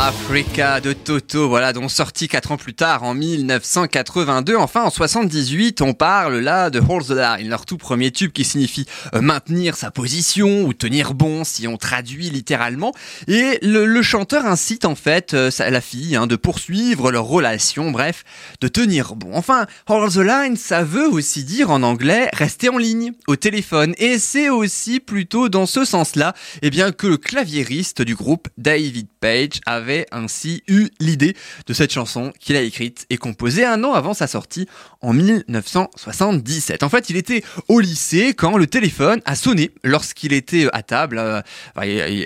off. 0.08 0.25
De 0.36 0.92
Toto, 0.92 1.48
voilà, 1.48 1.72
donc 1.72 1.90
sorti 1.90 2.28
4 2.28 2.52
ans 2.52 2.58
plus 2.58 2.74
tard 2.74 3.04
en 3.04 3.14
1982. 3.14 4.58
Enfin, 4.58 4.84
en 4.84 4.90
78, 4.90 5.80
on 5.80 5.94
parle 5.94 6.40
là 6.40 6.70
de 6.70 6.82
Hold 6.82 7.08
the 7.08 7.12
Line, 7.12 7.48
leur 7.48 7.66
tout 7.66 7.78
premier 7.78 8.12
tube 8.12 8.34
qui 8.34 8.44
signifie 8.44 8.86
euh, 9.14 9.22
maintenir 9.22 9.78
sa 9.78 9.92
position 9.92 10.64
ou 10.64 10.74
tenir 10.74 11.14
bon 11.14 11.46
si 11.46 11.70
on 11.70 11.78
traduit 11.78 12.30
littéralement. 12.30 12.94
Et 13.30 13.60
le, 13.62 14.02
chanteur 14.02 14.46
incite 14.46 14.84
en 14.84 14.96
fait 14.96 15.34
euh, 15.34 15.50
la 15.58 15.80
fille 15.80 16.18
hein, 16.18 16.28
de 16.28 16.36
poursuivre 16.36 17.14
leur 17.14 17.24
relation, 17.24 17.92
bref, 17.92 18.26
de 18.60 18.68
tenir 18.68 19.16
bon. 19.16 19.30
Enfin, 19.36 19.68
Hold 19.88 20.16
the 20.16 20.18
Line, 20.18 20.58
ça 20.58 20.84
veut 20.84 21.08
aussi 21.08 21.46
dire 21.46 21.72
en 21.72 21.82
anglais 21.82 22.30
rester 22.34 22.68
en 22.68 22.78
ligne 22.78 23.14
au 23.28 23.38
téléphone. 23.38 23.96
Et 24.00 24.20
c'est 24.20 24.50
aussi 24.50 25.00
plutôt 25.00 25.48
dans 25.48 25.66
ce 25.66 25.86
sens-là, 25.86 26.34
eh 26.62 26.70
bien, 26.70 26.92
que 26.92 27.08
le 27.08 27.16
claviériste 27.16 28.02
du 28.02 28.16
groupe 28.16 28.50
David 28.58 29.08
Page 29.22 29.62
avait 29.66 30.06
ainsi 30.26 30.64
eu 30.68 30.90
l'idée 31.00 31.36
de 31.68 31.74
cette 31.74 31.94
chanson 31.94 32.34
qu'il 32.40 32.56
a 32.56 32.62
écrite 32.62 33.06
et 33.10 33.18
composée 33.18 33.66
un 33.66 33.84
an 33.84 33.94
avant 33.94 34.14
sa 34.14 34.28
sortie 34.28 34.68
en 35.02 35.14
1977. 35.14 36.84
En 36.84 36.90
fait, 36.90 37.10
il 37.10 37.18
était 37.18 37.44
au 37.68 37.80
lycée 37.80 38.34
quand 38.34 38.58
le 38.58 38.68
téléphone 38.68 39.22
a 39.26 39.36
sonné 39.36 39.72
lorsqu'il 39.84 40.34
était 40.34 40.68
à 40.74 40.82
table 40.84 41.18
euh, 41.20 41.42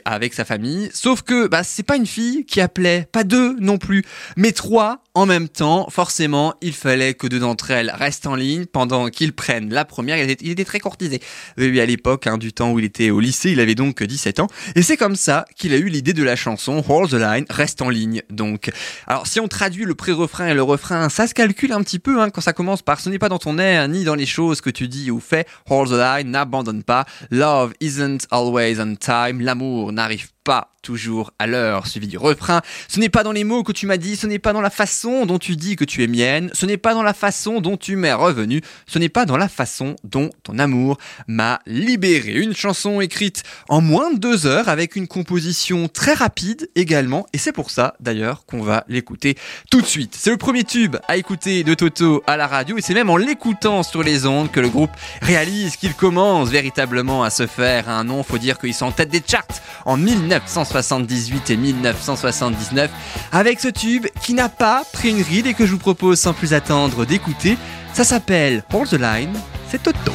avec 0.06 0.34
sa 0.34 0.46
famille. 0.46 0.90
Sauf 0.94 1.22
que 1.22 1.48
bah, 1.48 1.64
c'est 1.64 1.84
pas 1.84 1.98
une 1.98 2.08
fille 2.08 2.46
qui 2.46 2.62
appelait, 2.62 3.08
pas 3.12 3.24
deux 3.24 3.56
non 3.60 3.78
plus, 3.78 4.04
mais 4.38 4.52
trois 4.52 5.04
en 5.14 5.26
même 5.26 5.50
temps. 5.50 5.88
Forcément, 5.90 6.54
il 6.62 6.74
fallait 6.74 7.14
que 7.14 7.28
deux 7.28 7.40
d'entre 7.40 7.72
elles 7.72 7.92
restent 7.94 8.28
en 8.28 8.36
ligne 8.36 8.66
pendant 8.66 9.10
qu'ils 9.10 9.34
prennent 9.34 9.74
la 9.74 9.86
première. 9.86 10.18
Il 10.18 10.30
était, 10.30 10.66
très 10.66 10.80
courtisé. 10.80 11.20
À 11.58 11.86
l'époque, 11.86 12.28
hein, 12.28 12.38
du 12.38 12.54
temps 12.54 12.72
où 12.72 12.80
il 12.80 12.86
était 12.86 13.10
au 13.10 13.20
lycée, 13.20 13.52
il 13.52 13.60
avait 13.60 13.76
donc 13.76 14.02
17 14.02 14.40
ans. 14.40 14.48
Et 14.76 14.82
c'est 14.82 14.98
comme 14.98 15.16
ça 15.16 15.46
qu'il 15.58 15.74
a 15.74 15.78
eu 15.78 15.90
l'idée 15.90 16.14
de 16.14 16.24
la 16.24 16.36
chanson 16.36 16.84
Hold 16.88 17.12
the 17.12 17.14
Line, 17.14 17.46
reste 17.50 17.82
en 17.82 17.89
ligne. 17.90 18.22
Donc, 18.30 18.72
alors 19.08 19.28
si 19.28 19.40
on 19.40 19.48
traduit 19.48 19.86
le 19.86 19.96
pré-refrain 19.96 20.48
et 20.48 20.54
le 20.54 20.64
refrain, 20.64 21.10
ça 21.10 21.28
se 21.28 21.34
calcule 21.34 21.72
un 21.72 21.82
petit 21.82 22.00
peu 22.00 22.22
hein, 22.22 22.30
quand 22.30 22.42
ça 22.42 22.54
commence 22.54 22.82
par 22.82 23.00
ce 23.00 23.10
n'est 23.10 23.20
pas 23.20 23.30
dans 23.30 23.40
ton 23.40 23.58
air 23.58 23.88
ni 23.88 24.04
dans 24.04 24.16
les 24.16 24.26
choses 24.26 24.62
que 24.62 24.70
tu 24.70 24.88
dis 24.88 25.12
ou 25.12 25.20
fais. 25.20 25.46
Hold 25.70 25.90
the 25.90 25.94
line, 25.94 26.32
n'abandonne 26.32 26.84
pas. 26.84 27.06
Love 27.32 27.74
isn't 27.80 28.28
always 28.32 28.80
on 28.80 28.96
time. 28.96 29.42
L'amour 29.42 29.92
n'arrive 29.92 30.28
pas 30.28 30.39
toujours 30.82 31.32
à 31.40 31.48
l'heure, 31.48 31.88
suivi 31.88 32.08
du 32.08 32.18
refrain. 32.18 32.62
Ce 32.88 33.00
n'est 33.00 33.10
pas 33.10 33.24
dans 33.24 33.32
les 33.32 33.44
mots 33.44 33.64
que 33.64 33.72
tu 33.72 33.86
m'as 33.86 33.98
dit, 33.98 34.16
ce 34.16 34.28
n'est 34.28 34.40
pas 34.40 34.54
dans 34.54 34.62
la 34.62 34.70
façon 34.70 35.26
dont 35.26 35.40
tu 35.40 35.56
dis 35.56 35.76
que 35.76 35.84
tu 35.84 36.04
es 36.04 36.08
mienne, 36.08 36.50
ce 36.54 36.66
n'est 36.66 36.78
pas 36.78 36.94
dans 36.94 37.04
la 37.04 37.14
façon 37.14 37.62
dont 37.62 37.78
tu 37.78 37.96
m'es 37.96 38.14
revenu, 38.14 38.62
ce 38.88 39.00
n'est 39.00 39.10
pas 39.10 39.26
dans 39.26 39.38
la 39.38 39.50
façon 39.50 39.96
dont 40.04 40.30
ton 40.44 40.58
amour 40.58 40.98
m'a 41.28 41.60
libéré. 41.66 42.34
Une 42.34 42.56
chanson 42.56 43.02
écrite 43.02 43.44
en 43.68 43.82
moins 43.82 44.12
de 44.12 44.20
deux 44.20 44.48
heures 44.48 44.70
avec 44.70 44.96
une 44.96 45.08
composition 45.08 45.88
très 45.88 46.14
rapide 46.14 46.70
également, 46.76 47.26
et 47.34 47.38
c'est 47.38 47.52
pour 47.52 47.72
ça 47.72 47.96
d'ailleurs 48.00 48.46
qu'on 48.46 48.62
va 48.62 48.86
l'écouter 48.88 49.36
tout 49.70 49.82
de 49.82 49.86
suite. 49.86 50.16
C'est 50.18 50.32
le 50.32 50.38
premier 50.38 50.64
tube 50.64 50.96
à 51.08 51.18
écouter 51.18 51.64
de 51.64 51.74
Toto 51.74 52.24
à 52.26 52.38
la 52.38 52.48
radio, 52.48 52.78
et 52.78 52.82
c'est 52.82 52.94
même 52.94 53.10
en 53.10 53.18
l'écoutant 53.18 53.84
sur 53.84 54.02
les 54.04 54.26
ondes 54.26 54.52
que 54.52 54.60
le 54.60 54.70
groupe 54.70 54.92
réalise 55.22 55.76
qu'il 55.76 55.94
commence 55.94 56.50
véritablement 56.50 57.24
à 57.24 57.30
se 57.30 57.48
faire 57.48 57.90
un 57.90 58.04
nom. 58.04 58.24
Faut 58.24 58.38
dire 58.38 58.58
qu'ils 58.60 58.74
sont 58.74 58.86
en 58.86 58.92
tête 58.92 59.10
des 59.10 59.22
charts 59.26 59.46
en 59.86 59.98
1960. 59.98 60.39
1978 60.46 61.50
et 61.50 61.58
1979 61.58 62.90
avec 63.32 63.60
ce 63.60 63.68
tube 63.68 64.08
qui 64.22 64.34
n'a 64.34 64.50
pas 64.50 64.84
pris 64.92 65.10
une 65.10 65.22
ride 65.22 65.48
et 65.48 65.54
que 65.54 65.66
je 65.66 65.72
vous 65.72 65.78
propose 65.78 66.20
sans 66.20 66.34
plus 66.34 66.54
attendre 66.54 67.06
d'écouter. 67.06 67.58
Ça 67.94 68.04
s'appelle 68.04 68.64
Hold 68.74 68.90
the 68.90 68.94
Line, 68.94 69.34
c'est 69.70 69.82
Toto. 69.82 70.14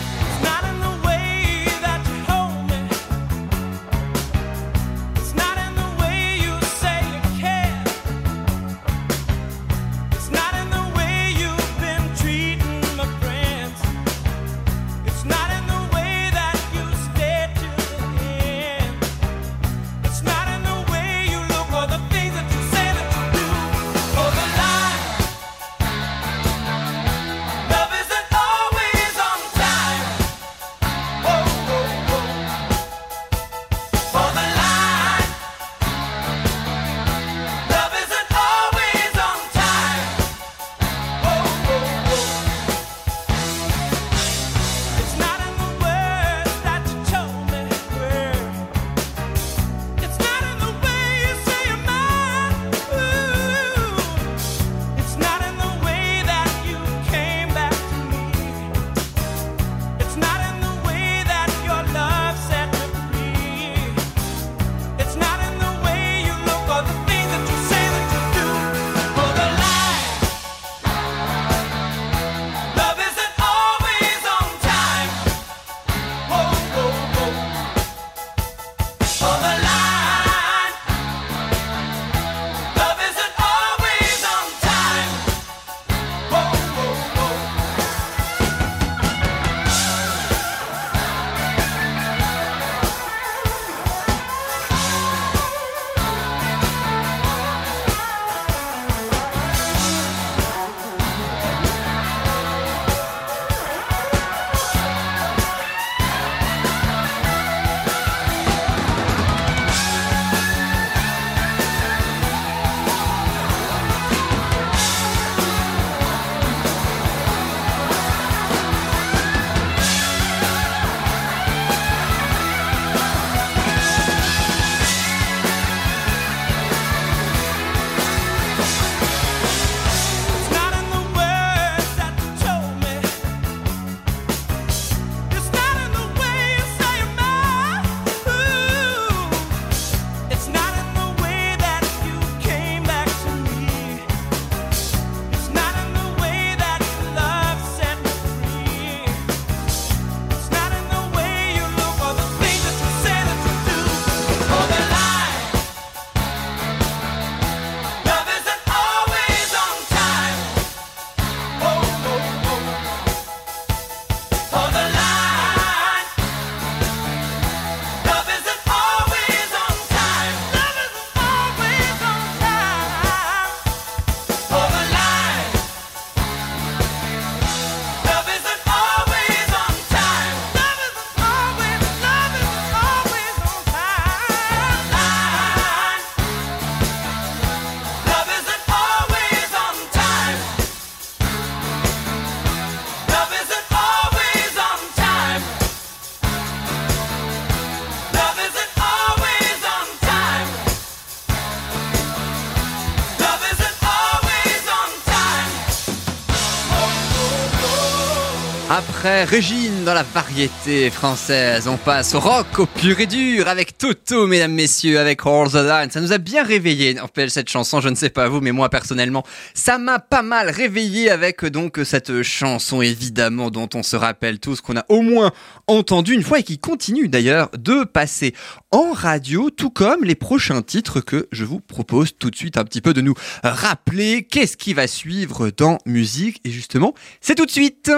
Régine 209.04 209.84
dans 209.84 209.92
la 209.92 210.02
variété 210.02 210.88
française, 210.88 211.68
on 211.68 211.76
passe 211.76 212.14
au 212.14 212.20
rock, 212.20 212.58
au 212.58 212.64
pur 212.64 212.98
et 213.00 213.06
dur, 213.06 213.48
avec 213.48 213.76
Toto, 213.76 214.26
mesdames, 214.26 214.54
messieurs, 214.54 214.98
avec 214.98 215.26
All 215.26 215.50
the 215.50 215.56
Line. 215.56 215.90
Ça 215.90 216.00
nous 216.00 216.12
a 216.12 216.16
bien 216.16 216.42
réveillé, 216.42 216.96
cette 217.28 217.50
chanson, 217.50 217.82
je 217.82 217.90
ne 217.90 217.96
sais 217.96 218.08
pas 218.08 218.28
vous, 218.28 218.40
mais 218.40 218.52
moi 218.52 218.70
personnellement, 218.70 219.22
ça 219.52 219.76
m'a 219.76 219.98
pas 219.98 220.22
mal 220.22 220.48
réveillé 220.48 221.10
avec 221.10 221.44
donc 221.44 221.80
cette 221.84 222.22
chanson 222.22 222.80
évidemment 222.80 223.50
dont 223.50 223.68
on 223.74 223.82
se 223.82 223.94
rappelle 223.94 224.38
tous 224.38 224.62
qu'on 224.62 224.78
a 224.78 224.86
au 224.88 225.02
moins 225.02 225.32
entendu 225.66 226.14
une 226.14 226.22
fois 226.22 226.38
et 226.38 226.42
qui 226.42 226.58
continue 226.58 227.08
d'ailleurs 227.08 227.50
de 227.58 227.84
passer 227.84 228.34
en 228.70 228.92
radio, 228.92 229.50
tout 229.50 229.70
comme 229.70 230.04
les 230.04 230.14
prochains 230.14 230.62
titres 230.62 231.02
que 231.02 231.28
je 231.30 231.44
vous 231.44 231.60
propose 231.60 232.16
tout 232.18 232.30
de 232.30 232.36
suite 232.36 232.56
un 232.56 232.64
petit 232.64 232.80
peu 232.80 232.94
de 232.94 233.02
nous 233.02 233.14
rappeler 233.42 234.22
qu'est-ce 234.22 234.56
qui 234.56 234.72
va 234.72 234.86
suivre 234.86 235.50
dans 235.50 235.76
musique? 235.84 236.40
Et 236.44 236.50
justement, 236.50 236.94
c'est 237.20 237.34
tout 237.34 237.44
de 237.44 237.50
suite. 237.50 237.90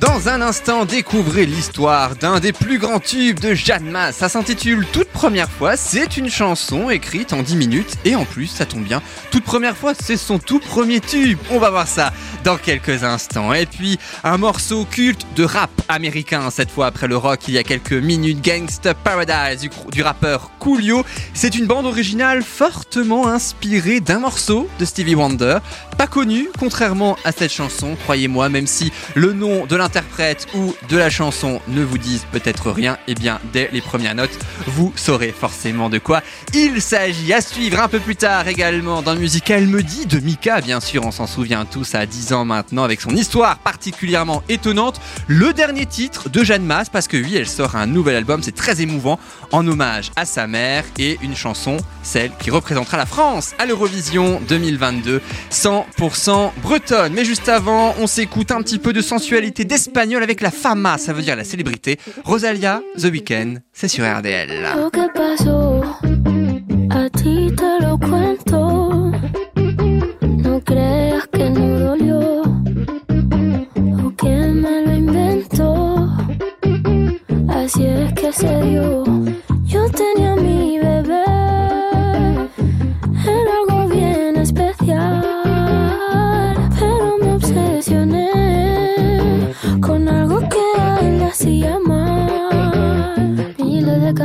Dans 0.00 0.30
un 0.30 0.40
instant, 0.40 0.86
découvrez 0.86 1.44
l'histoire 1.44 2.16
d'un 2.16 2.40
des 2.40 2.54
plus 2.54 2.78
grands 2.78 3.00
tubes 3.00 3.38
de 3.38 3.52
Jeanne 3.52 3.90
Masse. 3.90 4.16
Ça 4.16 4.30
s'intitule 4.30 4.86
Toute 4.94 5.10
première 5.10 5.50
fois. 5.50 5.76
C'est 5.76 6.16
une 6.16 6.30
chanson 6.30 6.88
écrite 6.88 7.34
en 7.34 7.42
10 7.42 7.56
minutes. 7.56 7.98
Et 8.06 8.16
en 8.16 8.24
plus, 8.24 8.46
ça 8.46 8.64
tombe 8.64 8.84
bien, 8.84 9.02
toute 9.30 9.44
première 9.44 9.76
fois, 9.76 9.92
c'est 9.92 10.16
son 10.16 10.38
tout 10.38 10.58
premier 10.58 11.00
tube. 11.00 11.38
On 11.50 11.58
va 11.58 11.68
voir 11.68 11.86
ça 11.86 12.14
dans 12.44 12.56
quelques 12.56 13.04
instants. 13.04 13.52
Et 13.52 13.66
puis, 13.66 13.98
un 14.24 14.38
morceau 14.38 14.86
culte 14.86 15.26
de 15.36 15.44
rap 15.44 15.70
américain. 15.88 16.48
Cette 16.50 16.70
fois, 16.70 16.86
après 16.86 17.06
le 17.06 17.18
rock, 17.18 17.40
il 17.48 17.54
y 17.54 17.58
a 17.58 17.62
quelques 17.62 17.92
minutes. 17.92 18.42
Gangsta 18.42 18.94
Paradise 18.94 19.68
du, 19.92 20.02
rappeur 20.02 20.50
Coolio. 20.58 21.04
C'est 21.34 21.54
une 21.54 21.66
bande 21.66 21.84
originale 21.84 22.42
fortement 22.42 23.28
inspirée 23.28 24.00
d'un 24.00 24.20
morceau 24.20 24.66
de 24.78 24.86
Stevie 24.86 25.14
Wonder. 25.14 25.58
Pas 25.98 26.06
connu, 26.06 26.48
contrairement 26.58 27.18
à 27.24 27.32
cette 27.32 27.52
chanson, 27.52 27.96
croyez-moi, 28.04 28.48
même 28.48 28.66
si 28.66 28.90
le 29.14 29.34
nom 29.34 29.66
de 29.66 29.76
l'interprète 29.90 30.46
ou 30.54 30.72
de 30.88 30.96
la 30.96 31.10
chanson 31.10 31.60
ne 31.66 31.82
vous 31.82 31.98
disent 31.98 32.24
peut-être 32.30 32.70
rien, 32.70 32.94
et 33.08 33.12
eh 33.12 33.14
bien 33.16 33.40
dès 33.52 33.68
les 33.72 33.80
premières 33.80 34.14
notes, 34.14 34.38
vous 34.68 34.92
saurez 34.94 35.34
forcément 35.36 35.90
de 35.90 35.98
quoi 35.98 36.22
il 36.54 36.80
s'agit. 36.80 37.32
À 37.32 37.40
suivre 37.40 37.80
un 37.80 37.88
peu 37.88 37.98
plus 37.98 38.14
tard 38.14 38.46
également 38.46 39.02
dans 39.02 39.14
le 39.14 39.18
musical 39.18 39.66
Me 39.66 39.82
dit 39.82 40.06
de 40.06 40.20
Mika, 40.20 40.60
bien 40.60 40.78
sûr, 40.78 41.04
on 41.04 41.10
s'en 41.10 41.26
souvient 41.26 41.64
tous 41.64 41.96
à 41.96 42.06
10 42.06 42.32
ans 42.34 42.44
maintenant 42.44 42.84
avec 42.84 43.00
son 43.00 43.10
histoire 43.10 43.58
particulièrement 43.58 44.44
étonnante. 44.48 45.00
Le 45.26 45.52
dernier 45.52 45.86
titre 45.86 46.28
de 46.28 46.44
Jeanne 46.44 46.64
Masse, 46.64 46.88
parce 46.88 47.08
que 47.08 47.16
oui, 47.16 47.34
elle 47.34 47.48
sort 47.48 47.74
un 47.74 47.86
nouvel 47.86 48.14
album, 48.14 48.44
c'est 48.44 48.54
très 48.54 48.80
émouvant, 48.80 49.18
en 49.50 49.66
hommage 49.66 50.12
à 50.14 50.24
sa 50.24 50.46
mère 50.46 50.84
et 51.00 51.18
une 51.20 51.34
chanson, 51.34 51.78
celle 52.04 52.30
qui 52.38 52.52
représentera 52.52 52.96
la 52.96 53.06
France 53.06 53.54
à 53.58 53.66
l'Eurovision 53.66 54.40
2022, 54.48 55.20
100% 55.50 56.52
bretonne. 56.62 57.12
Mais 57.12 57.24
juste 57.24 57.48
avant, 57.48 57.96
on 57.98 58.06
s'écoute 58.06 58.52
un 58.52 58.62
petit 58.62 58.78
peu 58.78 58.92
de 58.92 59.00
sensualité 59.00 59.64
d'espagnol 59.80 60.22
avec 60.22 60.40
la 60.42 60.50
fama, 60.50 60.98
ça 60.98 61.12
veut 61.12 61.22
dire 61.22 61.36
la 61.36 61.44
célébrité. 61.44 61.98
Rosalia, 62.24 62.82
The 62.98 63.04
Weeknd, 63.04 63.54
c'est 63.72 63.88
sur 63.88 64.04
RDL. 64.04 64.66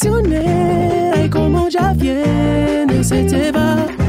Traicionera 0.00 1.24
y 1.24 1.28
como 1.28 1.68
ya 1.68 1.92
viene 1.92 3.04
se 3.04 3.24
te 3.24 3.52
va. 3.52 3.99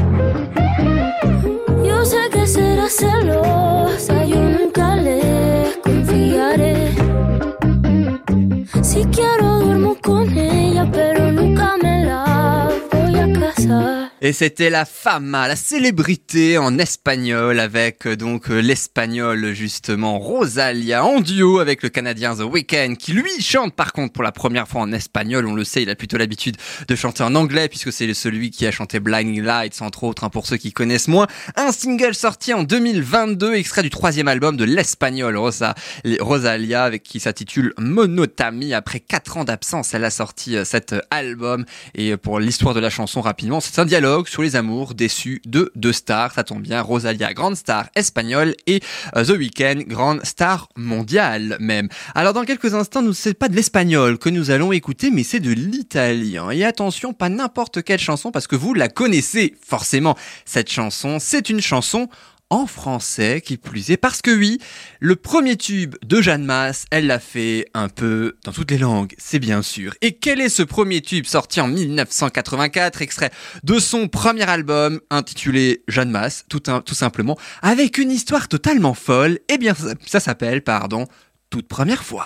Et 14.24 14.34
c'était 14.34 14.70
la 14.70 14.86
fama, 14.86 15.48
la 15.48 15.56
célébrité 15.56 16.60
en 16.60 16.78
espagnol 16.78 17.60
avec 17.60 18.06
euh, 18.06 18.16
donc 18.16 18.52
euh, 18.52 18.60
l'espagnol 18.60 19.54
justement 19.54 20.20
Rosalia 20.20 21.04
en 21.04 21.22
duo 21.22 21.58
avec 21.58 21.82
le 21.82 21.90
canadien 21.90 22.36
The 22.36 22.42
Weeknd 22.42 22.94
qui 23.00 23.14
lui 23.14 23.42
chante 23.42 23.76
par 23.76 23.94
contre 23.94 24.14
pour 24.14 24.22
la 24.22 24.32
première 24.32 24.68
fois 24.68 24.82
en 24.82 24.92
espagnol. 24.92 25.48
On 25.48 25.56
le 25.56 25.64
sait, 25.64 25.82
il 25.82 25.90
a 25.90 25.96
plutôt 25.96 26.18
l'habitude 26.18 26.58
de 26.88 26.96
chanter 26.96 27.24
en 27.24 27.34
anglais 27.34 27.68
puisque 27.68 27.92
c'est 27.92 28.14
celui 28.14 28.52
qui 28.52 28.68
a 28.68 28.72
chanté 28.72 29.00
Blinding 29.00 29.42
Lights 29.42 29.82
entre 29.82 30.04
autres 30.04 30.24
hein, 30.24 30.30
pour 30.30 30.46
ceux 30.46 30.58
qui 30.58 30.72
connaissent 30.72 31.08
moins. 31.08 31.26
Un 31.56 31.72
single 31.72 32.14
sorti 32.14 32.54
en 32.54 32.62
2022, 32.62 33.56
extrait 33.56 33.82
du 33.82 33.90
troisième 33.90 34.28
album 34.28 34.56
de 34.56 34.66
l'espagnol 34.66 35.36
Rosa, 35.36 35.74
Rosalia 36.20 36.84
avec 36.84 37.02
qui 37.02 37.20
s'intitule 37.20 37.74
Monotami. 37.80 38.76
Après 38.76 39.00
quatre 39.00 39.38
ans 39.38 39.46
d'absence, 39.46 39.96
elle 39.96 40.06
a 40.06 40.12
sorti 40.12 40.58
euh, 40.58 40.64
cet 40.64 40.94
album 41.10 41.66
et 41.96 42.16
pour 42.18 42.40
l'histoire 42.40 42.76
de 42.76 42.80
la 42.80 42.92
chanson 42.92 43.22
rapidement, 43.22 43.60
c'est 43.60 43.80
un 43.80 43.86
dialogue 43.86 44.11
sur 44.28 44.42
les 44.42 44.56
amours 44.56 44.94
déçus 44.94 45.42
de 45.46 45.72
deux 45.76 45.94
stars. 45.94 46.34
Ça 46.34 46.44
tombe 46.44 46.62
bien, 46.62 46.82
Rosalia, 46.82 47.34
grande 47.34 47.56
star 47.56 47.90
espagnole, 47.96 48.56
et 48.68 48.82
euh, 49.16 49.24
The 49.24 49.30
Weeknd, 49.30 49.84
grande 49.88 50.26
star 50.26 50.70
mondiale 50.76 51.58
même. 51.60 51.90
Alors 52.16 52.34
dans 52.34 52.44
quelques 52.44 52.74
instants, 52.74 53.02
nous 53.02 53.14
c'est 53.14 53.34
pas 53.34 53.50
de 53.50 53.56
l'espagnol 53.56 54.18
que 54.18 54.30
nous 54.30 54.52
allons 54.52 54.72
écouter, 54.72 55.12
mais 55.12 55.24
c'est 55.24 55.40
de 55.40 55.52
l'italien. 55.52 56.50
Et 56.52 56.64
attention, 56.64 57.14
pas 57.14 57.30
n'importe 57.30 57.84
quelle 57.84 58.00
chanson, 58.00 58.32
parce 58.32 58.48
que 58.48 58.56
vous 58.56 58.74
la 58.74 58.90
connaissez 58.90 59.56
forcément. 59.66 60.18
Cette 60.46 60.70
chanson, 60.70 61.18
c'est 61.20 61.50
une 61.50 61.62
chanson 61.62 62.10
en 62.52 62.68
français 62.68 63.42
qui 63.42 63.58
plus 63.58 63.90
est 63.90 63.98
parce 63.98 64.22
que 64.22 64.30
oui, 64.30 64.60
le 65.00 65.16
premier 65.16 65.56
tube 65.56 65.96
de 66.06 66.22
Jeanne 66.22 66.44
Masse, 66.44 66.86
elle 66.92 67.08
l'a 67.08 67.20
fait 67.20 67.66
un 67.74 67.90
peu 67.90 68.36
dans 68.44 68.52
toutes 68.52 68.70
les 68.70 68.78
langues, 68.78 69.16
c'est 69.18 69.40
bien 69.40 69.64
sûr. 69.64 69.96
Et 70.02 70.18
quel 70.18 70.40
est 70.42 70.50
ce 70.50 70.62
premier 70.62 71.02
tube 71.02 71.26
sorti 71.26 71.62
en 71.62 71.68
1984, 71.68 73.02
extrait 73.02 73.32
de 73.64 73.80
son 73.80 74.10
premier 74.10 74.48
album 74.48 75.00
intitulé 75.10 75.84
Jeanne 75.88 76.12
Masse, 76.12 76.46
tout, 76.50 76.62
simplement, 76.94 77.38
avec 77.62 77.98
une 77.98 78.12
histoire 78.12 78.50
totalement 78.50 78.94
folle? 78.94 79.40
Eh 79.50 79.58
bien, 79.58 79.74
ça 80.06 80.20
s'appelle, 80.20 80.62
pardon, 80.62 81.06
Toute 81.50 81.68
première 81.68 82.04
fois. 82.04 82.26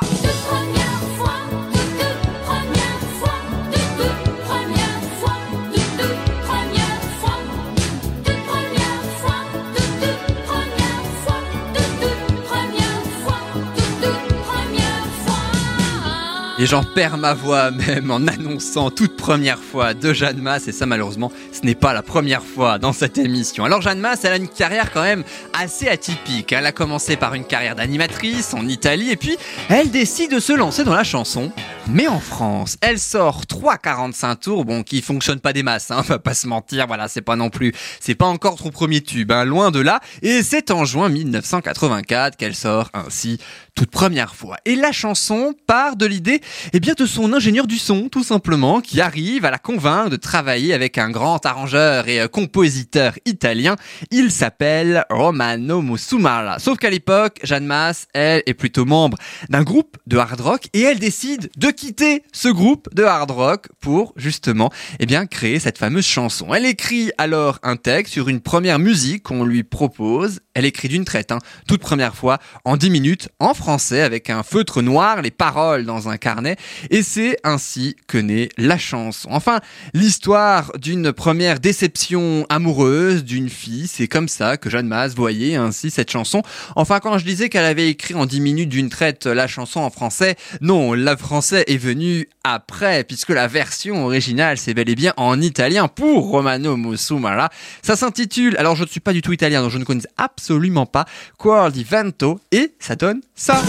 Et 16.57 16.65
j'en 16.65 16.85
perds 16.85 17.17
ma 17.17 17.33
voix 17.33 17.69
même 17.69 18.09
en 18.11 18.25
annonçant 18.27 18.89
toute 18.89 19.17
première 19.17 19.59
fois 19.59 19.93
de 19.93 20.13
Jeanne 20.13 20.41
Masse. 20.41 20.69
Et 20.69 20.71
ça, 20.71 20.85
malheureusement, 20.85 21.29
ce 21.51 21.65
n'est 21.65 21.75
pas 21.75 21.93
la 21.93 22.01
première 22.01 22.43
fois 22.43 22.79
dans 22.79 22.93
cette 22.93 23.17
émission. 23.17 23.65
Alors, 23.65 23.81
Jeanne 23.81 23.99
Masse, 23.99 24.23
elle 24.23 24.31
a 24.31 24.37
une 24.37 24.47
carrière 24.47 24.93
quand 24.93 25.03
même 25.03 25.25
assez 25.51 25.89
atypique. 25.89 26.53
Elle 26.53 26.65
a 26.65 26.71
commencé 26.71 27.17
par 27.17 27.33
une 27.33 27.43
carrière 27.43 27.75
d'animatrice 27.75 28.53
en 28.53 28.69
Italie. 28.69 29.11
Et 29.11 29.17
puis, 29.17 29.35
elle 29.67 29.91
décide 29.91 30.31
de 30.31 30.39
se 30.39 30.53
lancer 30.53 30.85
dans 30.85 30.95
la 30.95 31.03
chanson. 31.03 31.51
Mais 31.87 32.07
en 32.07 32.19
France, 32.19 32.77
elle 32.81 32.99
sort 32.99 33.41
3,45 33.43 34.35
tours, 34.37 34.65
bon, 34.65 34.81
qui 34.81 35.03
fonctionnent 35.03 35.39
pas 35.39 35.53
des 35.53 35.61
masses, 35.61 35.91
hein, 35.91 36.01
va 36.07 36.17
pas 36.17 36.33
se 36.33 36.47
mentir, 36.47 36.87
voilà, 36.87 37.07
c'est 37.07 37.21
pas 37.21 37.35
non 37.35 37.51
plus, 37.51 37.73
c'est 37.99 38.15
pas 38.15 38.25
encore 38.25 38.57
son 38.57 38.71
premier 38.71 39.01
tube, 39.01 39.31
hein, 39.31 39.45
loin 39.45 39.69
de 39.69 39.79
là, 39.79 39.99
et 40.23 40.41
c'est 40.41 40.71
en 40.71 40.83
juin 40.83 41.09
1984 41.09 42.37
qu'elle 42.37 42.55
sort 42.55 42.89
ainsi 42.95 43.37
toute 43.75 43.91
première 43.91 44.33
fois. 44.33 44.57
Et 44.65 44.75
la 44.75 44.91
chanson 44.91 45.53
part 45.67 45.95
de 45.95 46.07
l'idée, 46.07 46.41
eh 46.73 46.79
bien, 46.79 46.93
de 46.93 47.05
son 47.05 47.33
ingénieur 47.33 47.67
du 47.67 47.77
son, 47.77 48.09
tout 48.09 48.23
simplement, 48.23 48.81
qui 48.81 49.01
arrive 49.01 49.45
à 49.45 49.51
la 49.51 49.57
convaincre 49.57 50.09
de 50.09 50.15
travailler 50.15 50.73
avec 50.73 50.97
un 50.97 51.09
grand 51.09 51.45
arrangeur 51.45 52.07
et 52.07 52.21
euh, 52.21 52.27
compositeur 52.27 53.13
italien. 53.25 53.75
Il 54.11 54.31
s'appelle 54.31 55.05
Romano 55.09 55.81
Musumala. 55.81 56.59
Sauf 56.59 56.77
qu'à 56.77 56.89
l'époque, 56.89 57.39
Jeanne 57.43 57.65
Masse, 57.65 58.07
elle, 58.13 58.43
est 58.45 58.53
plutôt 58.53 58.85
membre 58.85 59.17
d'un 59.49 59.63
groupe 59.63 59.97
de 60.07 60.17
hard 60.17 60.41
rock 60.41 60.67
et 60.73 60.81
elle 60.81 60.99
décide 60.99 61.49
de 61.57 61.69
quitter 61.69 62.23
ce 62.31 62.49
groupe 62.49 62.93
de 62.93 63.03
hard 63.03 63.31
rock 63.31 63.67
pour, 63.79 64.13
justement, 64.15 64.71
eh 64.99 65.05
bien, 65.05 65.25
créer 65.25 65.59
cette 65.59 65.77
fameuse 65.77 66.05
chanson. 66.05 66.53
Elle 66.53 66.65
écrit 66.65 67.11
alors 67.17 67.59
un 67.63 67.75
texte 67.75 68.13
sur 68.13 68.29
une 68.29 68.41
première 68.41 68.79
musique 68.79 69.23
qu'on 69.23 69.43
lui 69.43 69.63
propose. 69.63 70.39
Elle 70.55 70.65
écrit 70.65 70.87
d'une 70.87 71.05
traite, 71.05 71.31
hein, 71.31 71.39
toute 71.67 71.81
première 71.81 72.15
fois, 72.15 72.39
en 72.63 72.77
10 72.77 72.89
minutes, 72.89 73.29
en 73.39 73.53
français 73.53 74.01
avec 74.01 74.29
un 74.29 74.41
feutre 74.41 74.81
noir, 74.81 75.21
les 75.21 75.31
paroles 75.31 75.85
dans 75.85 76.07
un 76.07 76.17
carnet, 76.17 76.55
et 76.89 77.03
c'est 77.03 77.37
ainsi 77.43 77.97
que 78.07 78.17
naît 78.17 78.49
la 78.57 78.77
chanson. 78.77 79.27
Enfin, 79.31 79.59
l'histoire 79.93 80.71
d'une 80.77 81.11
première 81.11 81.59
déception 81.59 82.45
amoureuse 82.49 83.25
d'une 83.25 83.49
fille, 83.49 83.87
c'est 83.87 84.07
comme 84.07 84.29
ça 84.29 84.55
que 84.55 84.69
Jeanne 84.69 84.87
Masse 84.87 85.13
voyait 85.13 85.55
ainsi 85.55 85.91
cette 85.91 86.09
chanson. 86.09 86.41
Enfin, 86.77 86.99
quand 86.99 87.17
je 87.17 87.25
disais 87.25 87.49
qu'elle 87.49 87.65
avait 87.65 87.89
écrit 87.89 88.13
en 88.13 88.25
10 88.25 88.39
minutes 88.39 88.69
d'une 88.69 88.89
traite 88.89 89.25
la 89.25 89.47
chanson 89.47 89.81
en 89.81 89.89
français, 89.89 90.35
non, 90.61 90.93
la 90.93 91.17
français 91.17 91.65
est 91.67 91.77
venu 91.77 92.29
après, 92.45 93.03
puisque 93.03 93.29
la 93.29 93.47
version 93.47 94.05
originale, 94.05 94.59
c'est 94.59 94.75
bel 94.75 94.87
et 94.87 94.95
bien 94.95 95.13
en 95.17 95.41
italien 95.41 95.87
pour 95.87 96.29
Romano 96.29 96.77
Musumala. 96.77 97.49
Ça 97.81 97.95
s'intitule, 97.95 98.55
alors 98.57 98.75
je 98.75 98.83
ne 98.83 98.87
suis 98.87 98.99
pas 98.99 99.13
du 99.13 99.23
tout 99.23 99.33
italien, 99.33 99.63
donc 99.63 99.71
je 99.71 99.79
ne 99.79 99.83
connais 99.83 100.03
absolument 100.15 100.85
pas, 100.85 101.05
Cuor 101.39 101.71
di 101.71 101.83
Vento, 101.83 102.39
et 102.51 102.73
ça 102.79 102.95
donne 102.95 103.21
ça. 103.33 103.61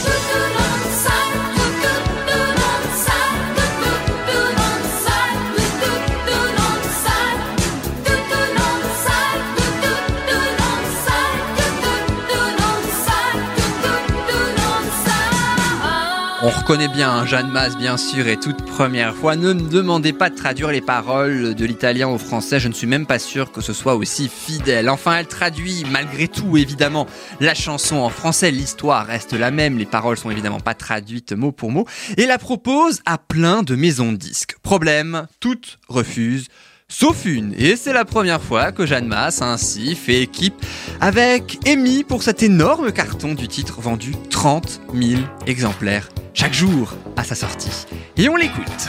Reconnaît 16.66 16.88
bien 16.88 17.24
Jeanne 17.24 17.52
Masse, 17.52 17.79
bien 17.79 17.96
sûr, 17.96 18.26
et 18.26 18.40
toute 18.40 18.64
première 18.64 19.14
fois. 19.14 19.37
Ne 19.37 19.52
me 19.52 19.70
demandez 19.70 20.12
pas 20.12 20.31
de 20.31 20.35
traduire 20.35 20.72
les 20.72 20.81
paroles 20.81 21.55
de 21.55 21.64
l'italien 21.64 22.09
au 22.09 22.18
français, 22.18 22.59
je 22.59 22.66
ne 22.66 22.72
suis 22.72 22.88
même 22.88 23.07
pas 23.07 23.20
sûr 23.20 23.52
que 23.52 23.61
ce 23.61 23.72
soit 23.72 23.94
aussi 23.94 24.29
fidèle. 24.29 24.88
Enfin, 24.88 25.16
elle 25.16 25.29
traduit, 25.29 25.85
malgré 25.92 26.26
tout, 26.26 26.57
évidemment, 26.57 27.07
la 27.38 27.55
chanson 27.55 27.98
en 27.98 28.09
français. 28.09 28.50
L'histoire 28.50 29.07
reste 29.07 29.33
la 29.33 29.52
même, 29.52 29.79
les 29.79 29.87
paroles 29.87 30.16
sont 30.16 30.29
évidemment 30.29 30.59
pas 30.59 30.74
traduites 30.74 31.31
mot 31.35 31.52
pour 31.52 31.70
mot, 31.70 31.87
et 32.16 32.26
la 32.26 32.37
propose 32.37 33.00
à 33.07 33.16
plein 33.16 33.62
de 33.62 33.76
maisons 33.76 34.11
de 34.11 34.16
disques. 34.16 34.57
Problème, 34.64 35.29
toutes 35.38 35.79
refusent 35.87 36.48
sauf 36.88 37.25
une. 37.25 37.55
Et 37.59 37.77
c'est 37.77 37.92
la 37.92 38.05
première 38.05 38.42
fois 38.42 38.72
que 38.72 38.87
Jeanne 38.87 39.07
Masse 39.07 39.42
ainsi 39.42 39.94
fait 39.94 40.22
équipe 40.22 40.55
avec 41.01 41.59
Amy 41.66 42.05
pour 42.05 42.22
cet 42.22 42.42
énorme 42.42 42.92
carton 42.92 43.35
du 43.35 43.49
titre 43.49 43.81
vendu 43.81 44.14
30 44.31 44.81
000 44.94 45.20
exemplaires 45.46 46.09
chaque 46.35 46.55
jour 46.55 46.94
à 47.16 47.25
sa 47.25 47.35
sortie. 47.35 47.87
Et 48.16 48.29
on 48.29 48.37
l'écoute. 48.37 48.88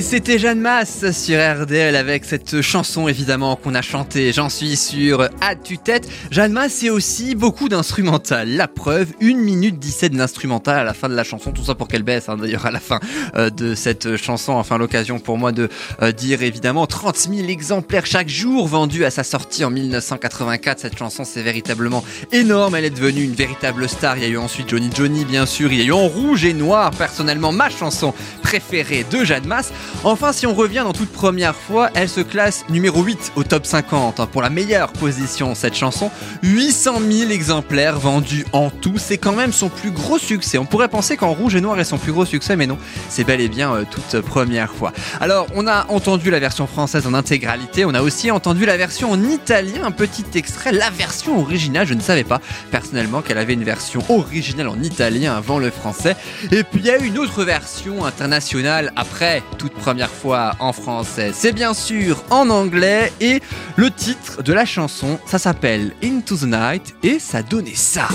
Et 0.00 0.02
c'était 0.02 0.38
Jeanne 0.38 0.60
Masse 0.60 1.10
sur 1.12 1.38
RDL 1.38 1.94
avec 1.94 2.24
cette 2.24 2.62
chanson 2.62 3.06
évidemment 3.06 3.54
qu'on 3.54 3.74
a 3.74 3.82
chantée, 3.82 4.32
j'en 4.32 4.48
suis 4.48 4.74
sûr, 4.74 5.28
à 5.42 5.54
tue-tête. 5.54 6.08
Jeanne 6.30 6.52
Masse 6.52 6.72
c'est 6.76 6.88
aussi 6.88 7.34
beaucoup 7.34 7.68
d'instrumental. 7.68 8.48
La 8.48 8.66
preuve, 8.66 9.08
1 9.20 9.34
minute 9.34 9.78
17 9.78 10.14
d'instrumental 10.14 10.78
à 10.78 10.84
la 10.84 10.94
fin 10.94 11.10
de 11.10 11.14
la 11.14 11.22
chanson, 11.22 11.52
tout 11.52 11.64
ça 11.64 11.74
pour 11.74 11.86
qu'elle 11.86 12.02
baisse 12.02 12.30
hein, 12.30 12.38
d'ailleurs 12.38 12.64
à 12.64 12.70
la 12.70 12.80
fin 12.80 12.98
euh, 13.36 13.50
de 13.50 13.74
cette 13.74 14.16
chanson. 14.16 14.52
Enfin 14.52 14.78
l'occasion 14.78 15.18
pour 15.18 15.36
moi 15.36 15.52
de 15.52 15.68
euh, 16.00 16.12
dire 16.12 16.42
évidemment 16.42 16.86
30 16.86 17.28
000 17.34 17.48
exemplaires 17.50 18.06
chaque 18.06 18.30
jour 18.30 18.68
vendus 18.68 19.04
à 19.04 19.10
sa 19.10 19.22
sortie 19.22 19.66
en 19.66 19.70
1984. 19.70 20.80
Cette 20.80 20.96
chanson 20.96 21.24
c'est 21.24 21.42
véritablement 21.42 22.02
énorme, 22.32 22.74
elle 22.74 22.86
est 22.86 22.90
devenue 22.90 23.22
une 23.22 23.34
véritable 23.34 23.86
star. 23.86 24.16
Il 24.16 24.22
y 24.22 24.26
a 24.26 24.30
eu 24.30 24.38
ensuite 24.38 24.70
Johnny 24.70 24.88
Johnny 24.96 25.26
bien 25.26 25.44
sûr, 25.44 25.70
il 25.70 25.78
y 25.78 25.82
a 25.82 25.84
eu 25.84 25.92
En 25.92 26.08
Rouge 26.08 26.46
et 26.46 26.54
Noir, 26.54 26.90
personnellement 26.92 27.52
ma 27.52 27.68
chanson 27.68 28.14
préférée 28.42 29.04
de 29.10 29.24
Jeanne 29.24 29.46
Masse. 29.46 29.74
Enfin, 30.04 30.32
si 30.32 30.46
on 30.46 30.54
revient 30.54 30.82
dans 30.84 30.92
toute 30.92 31.10
première 31.10 31.54
fois, 31.54 31.90
elle 31.94 32.08
se 32.08 32.20
classe 32.20 32.64
numéro 32.70 33.02
8 33.02 33.32
au 33.36 33.44
top 33.44 33.66
50 33.66 34.20
hein, 34.20 34.26
pour 34.26 34.42
la 34.42 34.50
meilleure 34.50 34.92
position. 34.92 35.54
Cette 35.54 35.74
chanson, 35.74 36.10
800 36.42 37.00
000 37.10 37.30
exemplaires 37.30 37.98
vendus 37.98 38.46
en 38.52 38.70
tout, 38.70 38.96
c'est 38.96 39.18
quand 39.18 39.32
même 39.32 39.52
son 39.52 39.68
plus 39.68 39.90
gros 39.90 40.18
succès. 40.18 40.58
On 40.58 40.64
pourrait 40.64 40.88
penser 40.88 41.16
qu'en 41.16 41.32
rouge 41.32 41.54
et 41.54 41.60
noir 41.60 41.78
est 41.78 41.84
son 41.84 41.98
plus 41.98 42.12
gros 42.12 42.24
succès, 42.24 42.56
mais 42.56 42.66
non, 42.66 42.78
c'est 43.08 43.24
bel 43.24 43.40
et 43.40 43.48
bien 43.48 43.74
euh, 43.74 43.84
toute 43.90 44.22
première 44.22 44.72
fois. 44.72 44.92
Alors, 45.20 45.46
on 45.54 45.66
a 45.66 45.86
entendu 45.88 46.30
la 46.30 46.40
version 46.40 46.66
française 46.66 47.06
en 47.06 47.14
intégralité, 47.14 47.84
on 47.84 47.94
a 47.94 48.02
aussi 48.02 48.30
entendu 48.30 48.64
la 48.64 48.76
version 48.76 49.10
en 49.10 49.22
italien, 49.22 49.84
un 49.84 49.90
petit 49.90 50.24
extrait, 50.34 50.72
la 50.72 50.90
version 50.90 51.38
originale. 51.38 51.86
Je 51.86 51.94
ne 51.94 52.00
savais 52.00 52.24
pas 52.24 52.40
personnellement 52.70 53.22
qu'elle 53.22 53.38
avait 53.38 53.54
une 53.54 53.64
version 53.64 54.02
originale 54.08 54.68
en 54.68 54.80
italien 54.82 55.36
avant 55.36 55.58
le 55.58 55.70
français. 55.70 56.16
Et 56.52 56.64
puis 56.64 56.80
il 56.80 56.86
y 56.86 56.90
a 56.90 56.98
une 56.98 57.18
autre 57.18 57.44
version 57.44 58.04
internationale 58.04 58.92
après 58.96 59.42
première 59.70 60.10
fois 60.10 60.52
en 60.58 60.72
français. 60.72 61.32
C'est 61.34 61.52
bien 61.52 61.74
sûr 61.74 62.22
en 62.30 62.50
anglais 62.50 63.12
et 63.20 63.40
le 63.76 63.90
titre 63.90 64.42
de 64.42 64.52
la 64.52 64.64
chanson, 64.64 65.18
ça 65.26 65.38
s'appelle 65.38 65.92
Into 66.02 66.36
the 66.36 66.42
Night 66.42 66.94
et 67.02 67.18
ça 67.18 67.42
donnait 67.42 67.74
ça. 67.74 68.08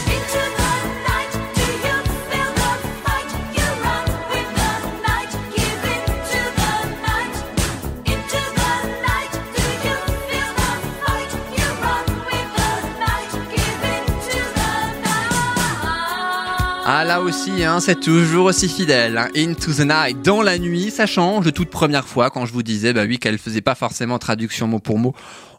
Ah 16.88 17.04
là 17.04 17.20
aussi, 17.20 17.64
hein, 17.64 17.80
c'est 17.80 18.00
toujours 18.00 18.46
aussi 18.46 18.70
fidèle. 18.70 19.18
Hein. 19.18 19.30
Into 19.36 19.74
the 19.74 19.80
Night, 19.80 20.22
dans 20.22 20.44
la 20.44 20.60
nuit, 20.60 20.92
ça 20.92 21.08
change 21.08 21.44
de 21.44 21.50
toute 21.50 21.72
première 21.72 22.08
fois 22.08 22.30
quand 22.30 22.46
je 22.46 22.54
vous 22.54 22.62
disais, 22.62 22.94
bah 22.94 23.06
oui, 23.08 23.18
qu'elle 23.18 23.40
faisait 23.40 23.62
pas 23.62 23.74
forcément 23.74 24.20
traduction 24.20 24.68
mot 24.68 24.78
pour 24.78 25.00
mot. 25.00 25.16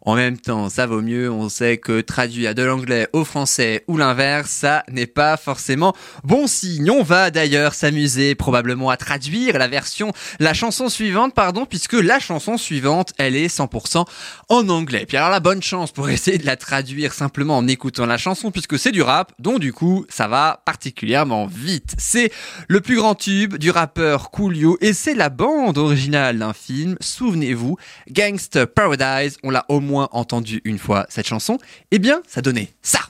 En 0.07 0.15
même 0.15 0.39
temps, 0.39 0.69
ça 0.69 0.87
vaut 0.87 1.03
mieux, 1.03 1.29
on 1.33 1.49
sait 1.49 1.79
que 1.79 2.01
traduire 2.01 2.55
de 2.55 2.63
l'anglais 2.63 3.09
au 3.13 3.25
français 3.25 3.83
ou 3.89 3.97
l'inverse, 3.97 4.51
ça 4.51 4.85
n'est 4.89 5.09
pas 5.09 5.37
forcément 5.37 5.97
bon 6.23 6.47
signe. 6.47 6.89
On 6.93 7.03
va 7.03 7.33
d'ailleurs 7.33 7.75
s'amuser 7.75 8.37
probablement 8.37 8.89
à 8.89 8.97
traduire 8.97 9.59
la 9.59 9.67
version, 9.67 10.13
la 10.39 10.55
chanson 10.55 10.89
suivante, 10.89 11.35
pardon, 11.35 11.67
puisque 11.67 11.95
la 11.95 12.21
chanson 12.21 12.57
suivante, 12.57 13.15
elle 13.19 13.35
est 13.35 13.53
100% 13.53 14.05
en 14.49 14.69
anglais. 14.69 15.07
Puis 15.09 15.17
alors 15.17 15.31
la 15.31 15.41
bonne 15.41 15.61
chance 15.61 15.91
pour 15.91 16.09
essayer 16.09 16.39
de 16.39 16.47
la 16.47 16.57
traduire 16.57 17.13
simplement 17.13 17.57
en 17.57 17.67
écoutant 17.67 18.07
la 18.07 18.17
chanson, 18.17 18.53
puisque 18.53 18.79
c'est 18.79 18.93
du 18.93 19.03
rap, 19.03 19.33
donc 19.41 19.59
du 19.59 19.73
coup, 19.73 20.07
ça 20.09 20.29
va 20.29 20.63
particulièrement 20.65 21.47
vite. 21.47 21.97
C'est 21.99 22.31
le 22.69 22.81
plus 22.81 22.95
grand 22.95 23.17
tube 23.17 23.57
du 23.57 23.73
rappeur 23.73 24.31
Coolio 24.31 24.79
et 24.81 24.93
c'est 24.93 25.15
la 25.15 25.31
bande 25.31 25.79
originale 25.79 26.39
d'un 26.39 26.53
film, 26.53 26.95
souvenez-vous, 27.01 27.77
Gangster 28.09 28.69
Paradise, 28.73 29.39
on 29.43 29.51
l'a 29.51 29.65
au 29.69 29.81
moins 29.81 29.96
entendu 29.99 30.61
une 30.65 30.79
fois 30.79 31.07
cette 31.09 31.27
chanson, 31.27 31.59
eh 31.91 31.99
bien, 31.99 32.23
ça 32.27 32.43
donnait 32.43 32.71
ça. 32.83 33.01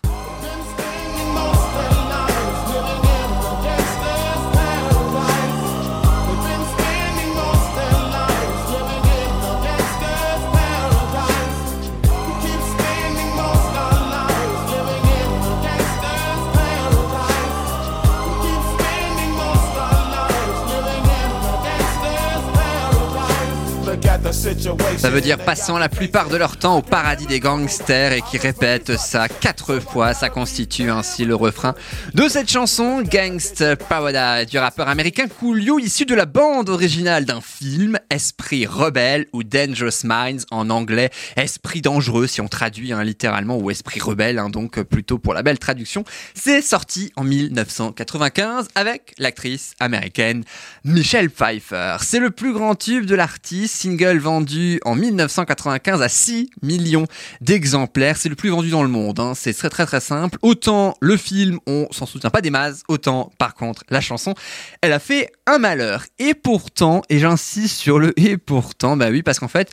Ça 24.99 25.09
veut 25.09 25.22
dire 25.22 25.38
passant 25.38 25.79
la 25.79 25.88
plupart 25.88 26.29
de 26.29 26.37
leur 26.37 26.59
temps 26.59 26.77
au 26.77 26.83
paradis 26.83 27.27
des 27.27 27.40
gangsters 27.40 28.12
et 28.12 28.20
qui 28.20 28.37
répètent 28.37 28.99
ça 28.99 29.29
quatre 29.29 29.79
fois. 29.79 30.12
Ça 30.12 30.29
constitue 30.29 30.90
ainsi 30.90 31.25
le 31.25 31.35
refrain 31.35 31.75
de 32.12 32.29
cette 32.29 32.51
chanson 32.51 33.03
Gangster 33.03 33.79
Paradise 33.79 34.46
du 34.51 34.59
rappeur 34.59 34.88
américain 34.88 35.27
Coolio, 35.27 35.79
issu 35.79 36.05
de 36.05 36.14
la 36.14 36.27
bande 36.27 36.68
originale 36.68 37.25
d'un 37.25 37.40
film 37.40 37.99
Esprit 38.11 38.66
rebelle 38.66 39.27
ou 39.33 39.42
Dangerous 39.42 40.05
Minds 40.05 40.44
en 40.51 40.68
anglais. 40.68 41.11
Esprit 41.37 41.81
dangereux 41.81 42.27
si 42.27 42.42
on 42.42 42.49
traduit 42.49 42.92
hein, 42.92 43.05
littéralement 43.05 43.57
ou 43.57 43.70
Esprit 43.70 44.01
rebelle, 44.01 44.38
hein, 44.38 44.51
donc 44.51 44.83
plutôt 44.83 45.18
pour 45.18 45.33
la 45.33 45.42
belle 45.42 45.59
traduction. 45.59 46.05
C'est 46.35 46.61
sorti 46.61 47.11
en 47.16 47.25
1995 47.25 48.68
avec 48.75 49.14
l'actrice 49.18 49.72
américaine 49.81 50.44
Michelle 50.85 51.31
Pfeiffer. 51.31 51.96
C'est 52.03 52.20
le 52.20 52.31
plus 52.31 52.53
grand 52.53 52.75
tube 52.75 53.07
de 53.07 53.14
l'artiste, 53.14 53.77
single 53.77 54.26
vendu 54.27 54.81
en 54.85 54.97
1995 54.97 56.03
à 56.03 56.09
6 56.09 56.51
millions 56.61 57.07
d'exemplaires. 57.41 58.17
C'est 58.17 58.29
le 58.29 58.35
plus 58.35 58.51
vendu 58.51 58.71
dans 58.71 58.83
le 58.83 58.89
monde. 58.89 59.21
Hein. 59.21 59.35
C'est 59.37 59.55
très 59.55 59.71
très 59.71 59.87
très 59.87 60.01
simple. 60.01 60.37
Autant 60.43 60.97
le 61.01 61.17
film, 61.17 61.61
on 61.67 61.87
s'en 61.93 62.07
soutient 62.07 62.31
pas 62.31 62.41
des 62.41 62.51
masses, 62.51 62.83
autant 62.89 63.31
par 63.39 63.55
contre 63.55 63.85
la 63.89 64.01
chanson, 64.01 64.35
elle 64.81 64.93
a 64.93 64.99
fait 64.99 65.31
un 65.47 65.59
malheur. 65.59 66.05
Et 66.19 66.35
pourtant, 66.35 67.03
et 67.09 67.19
j'insiste 67.19 67.77
sur 67.77 67.99
le 67.99 68.19
et 68.19 68.37
pourtant, 68.37 68.97
bah 68.97 69.09
oui, 69.11 69.23
parce 69.23 69.39
qu'en 69.39 69.49
fait, 69.49 69.71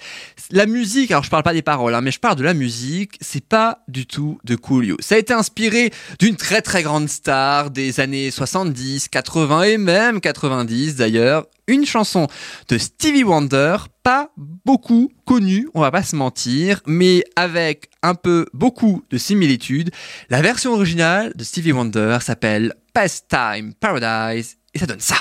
la 0.51 0.65
musique, 0.65 1.11
alors 1.11 1.23
je 1.23 1.29
parle 1.29 1.43
pas 1.43 1.53
des 1.53 1.61
paroles, 1.61 1.95
hein, 1.95 2.01
mais 2.01 2.11
je 2.11 2.19
parle 2.19 2.35
de 2.35 2.43
la 2.43 2.53
musique, 2.53 3.17
c'est 3.21 3.45
pas 3.45 3.83
du 3.87 4.05
tout 4.05 4.39
de 4.43 4.55
Coolio. 4.55 4.97
Ça 4.99 5.15
a 5.15 5.17
été 5.17 5.33
inspiré 5.33 5.91
d'une 6.19 6.35
très 6.35 6.61
très 6.61 6.83
grande 6.83 7.09
star 7.09 7.71
des 7.71 7.99
années 7.99 8.31
70, 8.31 9.09
80 9.09 9.63
et 9.63 9.77
même 9.77 10.21
90 10.21 10.95
d'ailleurs, 10.95 11.45
une 11.67 11.85
chanson 11.85 12.27
de 12.67 12.77
Stevie 12.77 13.23
Wonder, 13.23 13.77
pas 14.03 14.31
beaucoup 14.65 15.11
connue, 15.25 15.69
on 15.73 15.81
va 15.81 15.91
pas 15.91 16.03
se 16.03 16.15
mentir, 16.15 16.81
mais 16.85 17.23
avec 17.35 17.89
un 18.01 18.15
peu 18.15 18.45
beaucoup 18.53 19.03
de 19.09 19.17
similitudes. 19.17 19.91
La 20.29 20.41
version 20.41 20.73
originale 20.73 21.31
de 21.35 21.43
Stevie 21.43 21.71
Wonder 21.71 22.17
s'appelle 22.21 22.73
Pastime 22.93 23.73
Paradise 23.79 24.57
et 24.73 24.79
ça 24.79 24.85
donne 24.85 24.99
ça. 24.99 25.15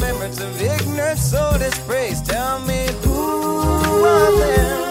remembrance 0.00 0.40
of 0.40 0.62
ignorant 0.62 1.18
soul 1.18 1.58
dispraise. 1.58 2.22
Tell 2.22 2.60
me 2.60 2.86
who 3.04 4.04
of 4.04 4.38
them 4.38 4.89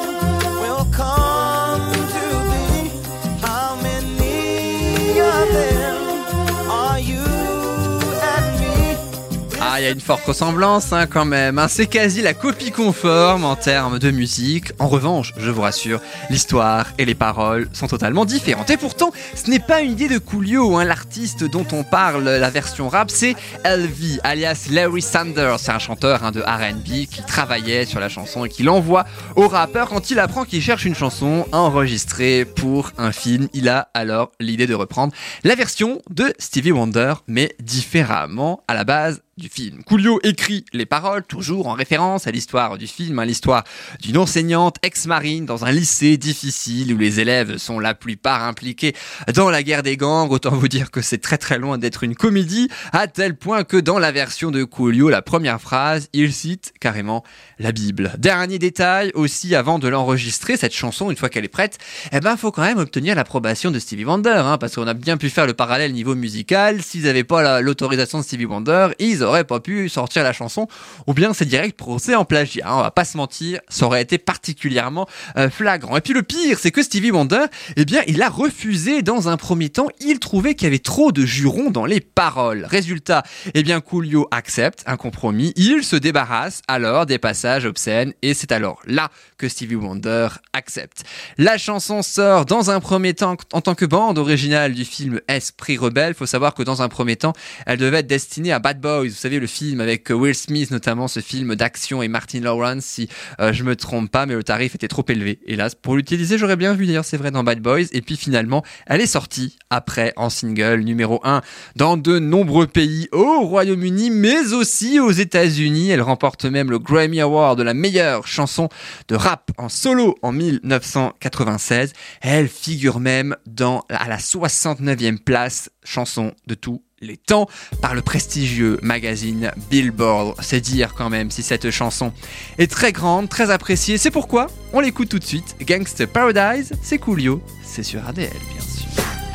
il 9.79 9.83
y 9.83 9.87
a 9.87 9.91
une 9.91 10.01
forte 10.01 10.25
ressemblance 10.25 10.91
hein, 10.91 11.07
quand 11.07 11.23
même. 11.23 11.57
Hein. 11.57 11.67
C'est 11.69 11.87
quasi 11.87 12.21
la 12.21 12.33
copie 12.33 12.71
conforme 12.71 13.45
en 13.45 13.55
termes 13.55 13.97
de 13.97 14.11
musique. 14.11 14.73
En 14.77 14.87
revanche, 14.87 15.33
je 15.37 15.49
vous 15.49 15.61
rassure, 15.61 16.01
l'histoire 16.29 16.87
et 16.97 17.05
les 17.05 17.15
paroles 17.15 17.69
sont 17.71 17.87
totalement 17.87 18.25
différentes. 18.25 18.69
Et 18.69 18.77
pourtant, 18.77 19.11
ce 19.35 19.49
n'est 19.49 19.59
pas 19.59 19.81
une 19.81 19.91
idée 19.91 20.09
de 20.09 20.17
Coolio. 20.17 20.75
Hein. 20.75 20.83
L'artiste 20.83 21.45
dont 21.45 21.65
on 21.71 21.83
parle, 21.83 22.23
la 22.25 22.49
version 22.49 22.89
rap, 22.89 23.09
c'est 23.09 23.35
LV, 23.63 24.19
alias 24.23 24.67
Larry 24.69 25.01
Sanders. 25.01 25.59
C'est 25.59 25.71
un 25.71 25.79
chanteur 25.79 26.25
hein, 26.25 26.31
de 26.31 26.41
RB 26.41 27.07
qui 27.09 27.23
travaillait 27.25 27.85
sur 27.85 28.01
la 28.01 28.09
chanson 28.09 28.43
et 28.43 28.49
qui 28.49 28.63
l'envoie 28.63 29.05
au 29.37 29.47
rappeur 29.47 29.89
quand 29.89 30.11
il 30.11 30.19
apprend 30.19 30.43
qu'il 30.43 30.61
cherche 30.61 30.83
une 30.83 30.95
chanson 30.95 31.45
enregistrée 31.53 32.43
pour 32.43 32.91
un 32.97 33.13
film. 33.13 33.47
Il 33.53 33.69
a 33.69 33.89
alors 33.93 34.31
l'idée 34.41 34.67
de 34.67 34.75
reprendre 34.75 35.13
la 35.45 35.55
version 35.55 36.01
de 36.09 36.33
Stevie 36.37 36.73
Wonder, 36.73 37.13
mais 37.27 37.55
différemment 37.61 38.63
à 38.67 38.73
la 38.73 38.83
base 38.83 39.21
du 39.39 39.49
film. 39.49 39.83
Coolio 39.83 40.19
écrit 40.23 40.65
les 40.73 40.85
paroles, 40.85 41.23
toujours 41.23 41.67
en 41.67 41.73
référence 41.73 42.27
à 42.27 42.31
l'histoire 42.31 42.77
du 42.77 42.87
film, 42.87 43.17
à 43.19 43.25
l'histoire 43.25 43.63
d'une 44.01 44.17
enseignante 44.17 44.75
ex-marine 44.83 45.45
dans 45.45 45.65
un 45.65 45.71
lycée 45.71 46.17
difficile 46.17 46.93
où 46.93 46.97
les 46.97 47.19
élèves 47.19 47.57
sont 47.57 47.79
la 47.79 47.93
plupart 47.93 48.43
impliqués 48.43 48.93
dans 49.33 49.49
la 49.49 49.63
guerre 49.63 49.83
des 49.83 49.97
gangs. 49.97 50.29
Autant 50.31 50.51
vous 50.51 50.67
dire 50.67 50.91
que 50.91 51.01
c'est 51.01 51.17
très 51.19 51.37
très 51.37 51.57
loin 51.57 51.77
d'être 51.77 52.03
une 52.03 52.15
comédie, 52.15 52.69
à 52.91 53.07
tel 53.07 53.35
point 53.35 53.63
que 53.63 53.77
dans 53.77 53.97
la 53.99 54.11
version 54.11 54.51
de 54.51 54.63
Coolio, 54.63 55.09
la 55.09 55.21
première 55.21 55.61
phrase, 55.61 56.09
il 56.13 56.33
cite 56.33 56.73
carrément 56.79 57.23
la 57.59 57.71
Bible. 57.71 58.13
Dernier 58.17 58.59
détail 58.59 59.11
aussi, 59.15 59.55
avant 59.55 59.79
de 59.79 59.87
l'enregistrer, 59.87 60.57
cette 60.57 60.73
chanson, 60.73 61.09
une 61.09 61.17
fois 61.17 61.29
qu'elle 61.29 61.45
est 61.45 61.47
prête, 61.47 61.77
eh 62.11 62.19
ben, 62.19 62.35
faut 62.35 62.51
quand 62.51 62.63
même 62.63 62.77
obtenir 62.77 63.15
l'approbation 63.15 63.71
de 63.71 63.79
Stevie 63.79 64.05
Wonder, 64.05 64.29
hein, 64.43 64.57
parce 64.57 64.75
qu'on 64.75 64.87
a 64.87 64.93
bien 64.93 65.15
pu 65.17 65.29
faire 65.29 65.45
le 65.47 65.53
parallèle 65.53 65.93
niveau 65.93 66.15
musical. 66.15 66.81
S'ils 66.83 67.03
n'avaient 67.03 67.23
pas 67.23 67.41
la- 67.41 67.61
l'autorisation 67.61 68.19
de 68.19 68.23
Stevie 68.23 68.45
Wonder, 68.45 68.89
ils 68.99 69.23
auraient 69.23 69.28
pas 69.43 69.59
pu 69.59 69.89
sortir 69.89 70.23
la 70.23 70.33
chanson, 70.33 70.67
ou 71.07 71.13
bien 71.13 71.33
c'est 71.33 71.45
direct 71.45 71.77
procès 71.77 72.15
en 72.15 72.25
plagiat. 72.25 72.65
on 72.73 72.81
va 72.81 72.91
pas 72.91 73.05
se 73.05 73.17
mentir, 73.17 73.59
ça 73.69 73.85
aurait 73.85 74.01
été 74.01 74.17
particulièrement 74.17 75.07
euh, 75.37 75.49
flagrant. 75.49 75.97
Et 75.97 76.01
puis 76.01 76.13
le 76.13 76.23
pire, 76.23 76.59
c'est 76.59 76.71
que 76.71 76.83
Stevie 76.83 77.11
Wonder, 77.11 77.45
eh 77.75 77.85
bien, 77.85 78.01
il 78.07 78.21
a 78.21 78.29
refusé 78.29 79.01
dans 79.01 79.29
un 79.29 79.37
premier 79.37 79.69
temps. 79.69 79.87
Il 79.99 80.19
trouvait 80.19 80.55
qu'il 80.55 80.65
y 80.65 80.67
avait 80.67 80.79
trop 80.79 81.11
de 81.11 81.25
jurons 81.25 81.71
dans 81.71 81.85
les 81.85 82.01
paroles. 82.01 82.65
Résultat, 82.65 83.23
eh 83.53 83.63
bien, 83.63 83.81
Coolio 83.81 84.27
accepte 84.31 84.83
un 84.85 84.97
compromis. 84.97 85.53
Il 85.55 85.83
se 85.83 85.95
débarrasse 85.95 86.61
alors 86.67 87.05
des 87.05 87.17
passages 87.17 87.65
obscènes, 87.65 88.13
et 88.21 88.33
c'est 88.33 88.51
alors 88.51 88.79
là 88.85 89.09
que 89.37 89.47
Stevie 89.47 89.75
Wonder 89.75 90.27
accepte. 90.53 91.03
La 91.37 91.57
chanson 91.57 92.01
sort 92.01 92.45
dans 92.45 92.71
un 92.71 92.79
premier 92.79 93.13
temps 93.13 93.37
en 93.53 93.61
tant 93.61 93.75
que 93.75 93.85
bande 93.85 94.17
originale 94.17 94.73
du 94.73 94.85
film 94.85 95.21
Esprit 95.27 95.77
rebelle. 95.77 96.13
Faut 96.13 96.25
savoir 96.25 96.53
que 96.53 96.63
dans 96.63 96.81
un 96.81 96.89
premier 96.89 97.15
temps, 97.15 97.33
elle 97.65 97.77
devait 97.77 97.99
être 97.99 98.07
destinée 98.07 98.51
à 98.51 98.59
Bad 98.59 98.79
Boys. 98.79 99.09
Vous 99.19 99.23
savez, 99.23 99.41
le 99.41 99.47
film 99.47 99.81
avec 99.81 100.11
Will 100.11 100.33
Smith, 100.33 100.71
notamment 100.71 101.09
ce 101.09 101.19
film 101.19 101.53
d'action 101.57 102.01
et 102.01 102.07
Martin 102.07 102.39
Lawrence, 102.39 102.85
si 102.85 103.09
euh, 103.41 103.51
je 103.51 103.65
me 103.65 103.75
trompe 103.75 104.09
pas, 104.09 104.25
mais 104.25 104.33
le 104.33 104.45
tarif 104.45 104.75
était 104.75 104.87
trop 104.87 105.03
élevé. 105.09 105.41
Hélas, 105.45 105.75
pour 105.75 105.97
l'utiliser, 105.97 106.37
j'aurais 106.37 106.55
bien 106.55 106.73
vu 106.73 106.87
d'ailleurs, 106.87 107.03
c'est 107.03 107.17
vrai, 107.17 107.29
dans 107.29 107.43
Bad 107.43 107.59
Boys. 107.59 107.87
Et 107.91 108.01
puis 108.01 108.15
finalement, 108.15 108.63
elle 108.87 109.01
est 109.01 109.07
sortie 109.07 109.57
après 109.69 110.13
en 110.15 110.29
single 110.29 110.83
numéro 110.83 111.19
1 111.25 111.41
dans 111.75 111.97
de 111.97 112.17
nombreux 112.17 112.65
pays 112.65 113.09
au 113.11 113.41
Royaume-Uni, 113.41 114.09
mais 114.09 114.53
aussi 114.53 115.01
aux 115.01 115.11
États-Unis. 115.11 115.89
Elle 115.89 116.01
remporte 116.01 116.45
même 116.45 116.71
le 116.71 116.79
Grammy 116.79 117.19
Award 117.19 117.57
de 117.57 117.63
la 117.63 117.73
meilleure 117.73 118.25
chanson 118.25 118.69
de 119.09 119.15
rap 119.15 119.51
en 119.57 119.67
solo 119.67 120.15
en 120.21 120.31
1996. 120.31 121.91
Elle 122.21 122.47
figure 122.47 123.01
même 123.01 123.35
dans 123.45 123.83
à 123.89 124.07
la 124.07 124.17
69e 124.17 125.17
place 125.17 125.69
chanson 125.83 126.31
de 126.47 126.55
tous 126.55 126.81
les 127.01 127.17
temps 127.17 127.47
par 127.81 127.95
le 127.95 128.01
prestigieux 128.01 128.79
magazine 128.81 129.51
Billboard. 129.69 130.35
C'est 130.41 130.61
dire 130.61 130.93
quand 130.95 131.09
même 131.09 131.31
si 131.31 131.43
cette 131.43 131.71
chanson 131.71 132.13
est 132.57 132.69
très 132.71 132.91
grande, 132.91 133.29
très 133.29 133.51
appréciée. 133.51 133.97
C'est 133.97 134.11
pourquoi 134.11 134.47
on 134.73 134.79
l'écoute 134.79 135.09
tout 135.09 135.19
de 135.19 135.23
suite. 135.23 135.55
Gangsta 135.61 136.07
Paradise, 136.07 136.71
c'est 136.81 136.97
Coolio, 136.97 137.41
c'est 137.63 137.83
sur 137.83 138.07
ADL 138.07 138.29
bien 138.53 138.61
sûr. 138.61 138.78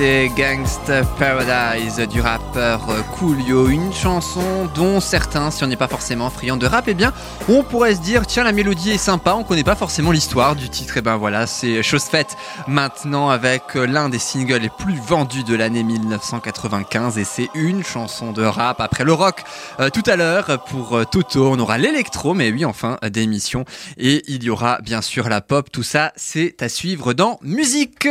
c'était 0.00 0.30
Gangsta 0.34 1.04
Paradise 1.18 1.98
du 2.10 2.22
rappeur 2.22 2.80
Coolio, 3.18 3.68
une 3.68 3.92
chanson 3.92 4.66
dont 4.74 4.98
certains, 4.98 5.50
si 5.50 5.62
on 5.62 5.66
n'est 5.66 5.76
pas 5.76 5.88
forcément 5.88 6.30
friand 6.30 6.56
de 6.56 6.66
rap, 6.66 6.86
eh 6.88 6.94
bien, 6.94 7.12
on 7.50 7.62
pourrait 7.62 7.94
se 7.94 8.00
dire, 8.00 8.26
tiens, 8.26 8.44
la 8.44 8.52
mélodie 8.52 8.92
est 8.92 8.98
sympa, 8.98 9.34
on 9.34 9.44
connaît 9.44 9.62
pas 9.62 9.74
forcément 9.74 10.10
l'histoire 10.10 10.56
du 10.56 10.70
titre, 10.70 10.96
et 10.96 11.02
ben 11.02 11.18
voilà, 11.18 11.46
c'est 11.46 11.82
chose 11.82 12.04
faite 12.04 12.38
maintenant 12.66 13.28
avec 13.28 13.74
l'un 13.74 14.08
des 14.08 14.18
singles 14.18 14.56
les 14.56 14.70
plus 14.70 14.98
vendus 14.98 15.44
de 15.44 15.54
l'année 15.54 15.82
1995, 15.82 17.18
et 17.18 17.24
c'est 17.24 17.50
une 17.52 17.84
chanson 17.84 18.32
de 18.32 18.42
rap 18.42 18.80
après 18.80 19.04
le 19.04 19.12
rock. 19.12 19.42
Euh, 19.80 19.90
tout 19.90 20.04
à 20.06 20.16
l'heure, 20.16 20.64
pour 20.64 20.96
euh, 20.96 21.04
Toto, 21.04 21.50
on 21.52 21.58
aura 21.58 21.76
l'électro, 21.76 22.32
mais 22.32 22.50
oui, 22.50 22.64
enfin, 22.64 22.96
d'émission, 23.02 23.66
et 23.98 24.22
il 24.28 24.44
y 24.44 24.48
aura 24.48 24.78
bien 24.80 25.02
sûr 25.02 25.28
la 25.28 25.42
pop, 25.42 25.70
tout 25.70 25.82
ça, 25.82 26.14
c'est 26.16 26.62
à 26.62 26.70
suivre 26.70 27.12
dans 27.12 27.38
Musique. 27.42 28.08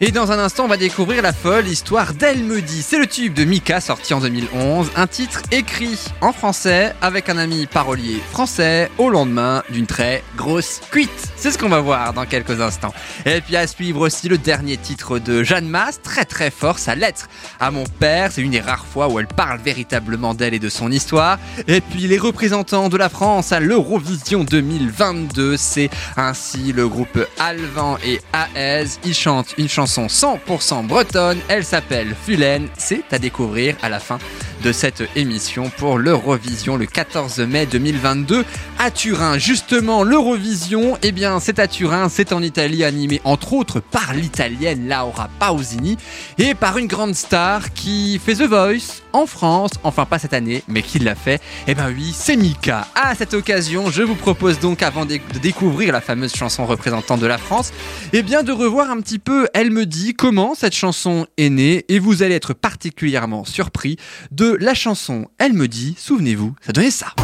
Et 0.00 0.12
dans 0.12 0.30
un 0.30 0.38
instant, 0.38 0.66
on 0.66 0.68
va 0.68 0.76
découvrir 0.76 1.22
la 1.22 1.32
folle 1.32 1.66
histoire 1.66 2.14
d'Elle 2.14 2.44
me 2.44 2.62
dit. 2.62 2.82
C'est 2.82 3.00
le 3.00 3.08
tube 3.08 3.34
de 3.34 3.42
Mika 3.42 3.80
sorti 3.80 4.14
en 4.14 4.20
2011, 4.20 4.92
un 4.94 5.08
titre 5.08 5.42
écrit 5.50 5.98
en 6.20 6.32
français 6.32 6.94
avec 7.02 7.28
un 7.28 7.36
ami 7.36 7.66
parolier 7.66 8.20
français 8.30 8.92
au 8.98 9.10
lendemain 9.10 9.64
d'une 9.70 9.88
très 9.88 10.22
grosse 10.36 10.82
cuite. 10.92 11.10
C'est 11.34 11.50
ce 11.50 11.58
qu'on 11.58 11.68
va 11.68 11.80
voir 11.80 12.12
dans 12.12 12.26
quelques 12.26 12.60
instants. 12.60 12.94
Et 13.26 13.40
puis 13.40 13.56
à 13.56 13.66
suivre 13.66 14.02
aussi 14.02 14.28
le 14.28 14.38
dernier 14.38 14.76
titre 14.76 15.18
de 15.18 15.42
Jeanne 15.42 15.66
Masse, 15.66 16.00
très 16.00 16.24
très 16.24 16.52
fort, 16.52 16.78
sa 16.78 16.94
lettre 16.94 17.28
à 17.58 17.72
mon 17.72 17.82
père. 17.82 18.30
C'est 18.30 18.42
une 18.42 18.52
des 18.52 18.60
rares 18.60 18.86
fois 18.86 19.08
où 19.08 19.18
elle 19.18 19.26
parle 19.26 19.58
véritablement 19.58 20.32
d'elle 20.32 20.54
et 20.54 20.60
de 20.60 20.68
son 20.68 20.92
histoire. 20.92 21.40
Et 21.66 21.80
puis 21.80 22.06
les 22.06 22.18
représentants 22.18 22.88
de 22.88 22.96
la 22.96 23.08
France 23.08 23.50
à 23.50 23.58
l'Eurovision 23.58 24.44
2022, 24.44 25.56
c'est 25.56 25.90
ainsi 26.16 26.72
le 26.72 26.86
groupe 26.86 27.18
Alvan 27.40 27.98
et 28.04 28.20
Aez. 28.54 28.86
Ils 29.04 29.14
chantent 29.14 29.54
une 29.58 29.68
chanson 29.68 29.87
100% 29.88 30.86
bretonne. 30.86 31.38
Elle 31.48 31.64
s'appelle 31.64 32.14
Fulen. 32.24 32.68
C'est 32.76 33.12
à 33.12 33.18
découvrir 33.18 33.76
à 33.82 33.88
la 33.88 33.98
fin 33.98 34.18
de 34.62 34.72
cette 34.72 35.02
émission 35.16 35.70
pour 35.76 35.98
l'Eurovision 35.98 36.76
le 36.76 36.86
14 36.86 37.38
mai 37.40 37.66
2022 37.66 38.44
à 38.78 38.90
Turin. 38.90 39.38
Justement, 39.38 40.02
l'Eurovision, 40.02 40.98
eh 41.02 41.12
bien, 41.12 41.40
c'est 41.40 41.58
à 41.58 41.68
Turin, 41.68 42.08
c'est 42.08 42.32
en 42.32 42.42
Italie, 42.42 42.84
animé 42.84 43.20
entre 43.24 43.52
autres 43.52 43.80
par 43.80 44.14
l'italienne 44.14 44.88
Laura 44.88 45.28
Pausini 45.38 45.96
et 46.38 46.54
par 46.54 46.78
une 46.78 46.86
grande 46.86 47.14
star 47.14 47.72
qui 47.72 48.20
fait 48.24 48.34
The 48.34 48.48
Voice 48.48 49.02
en 49.12 49.26
France, 49.26 49.72
enfin 49.84 50.04
pas 50.04 50.18
cette 50.18 50.34
année, 50.34 50.62
mais 50.68 50.82
qui 50.82 50.98
l'a 50.98 51.14
fait. 51.14 51.40
Eh 51.66 51.74
ben 51.74 51.92
oui, 51.94 52.12
c'est 52.14 52.36
Mika. 52.36 52.86
À 52.94 53.14
cette 53.14 53.34
occasion, 53.34 53.90
je 53.90 54.02
vous 54.02 54.14
propose 54.14 54.60
donc, 54.60 54.82
avant 54.82 55.06
de 55.06 55.18
découvrir 55.42 55.92
la 55.92 56.00
fameuse 56.00 56.34
chanson 56.34 56.66
représentante 56.66 57.20
de 57.20 57.26
la 57.26 57.38
France, 57.38 57.72
eh 58.12 58.22
bien 58.22 58.42
de 58.42 58.52
revoir 58.52 58.90
un 58.90 59.00
petit 59.00 59.18
peu 59.18 59.48
Elle 59.54 59.70
me 59.70 59.86
dit 59.86 60.14
comment 60.14 60.54
cette 60.54 60.74
chanson 60.74 61.26
est 61.36 61.50
née 61.50 61.84
et 61.88 61.98
vous 61.98 62.22
allez 62.22 62.34
être 62.34 62.54
particulièrement 62.54 63.44
surpris 63.44 63.96
de 64.30 64.47
la 64.56 64.74
chanson 64.74 65.28
Elle 65.38 65.52
me 65.52 65.68
dit, 65.68 65.94
souvenez-vous, 65.98 66.54
ça 66.60 66.72
donnait 66.72 66.90
ça. 66.90 67.14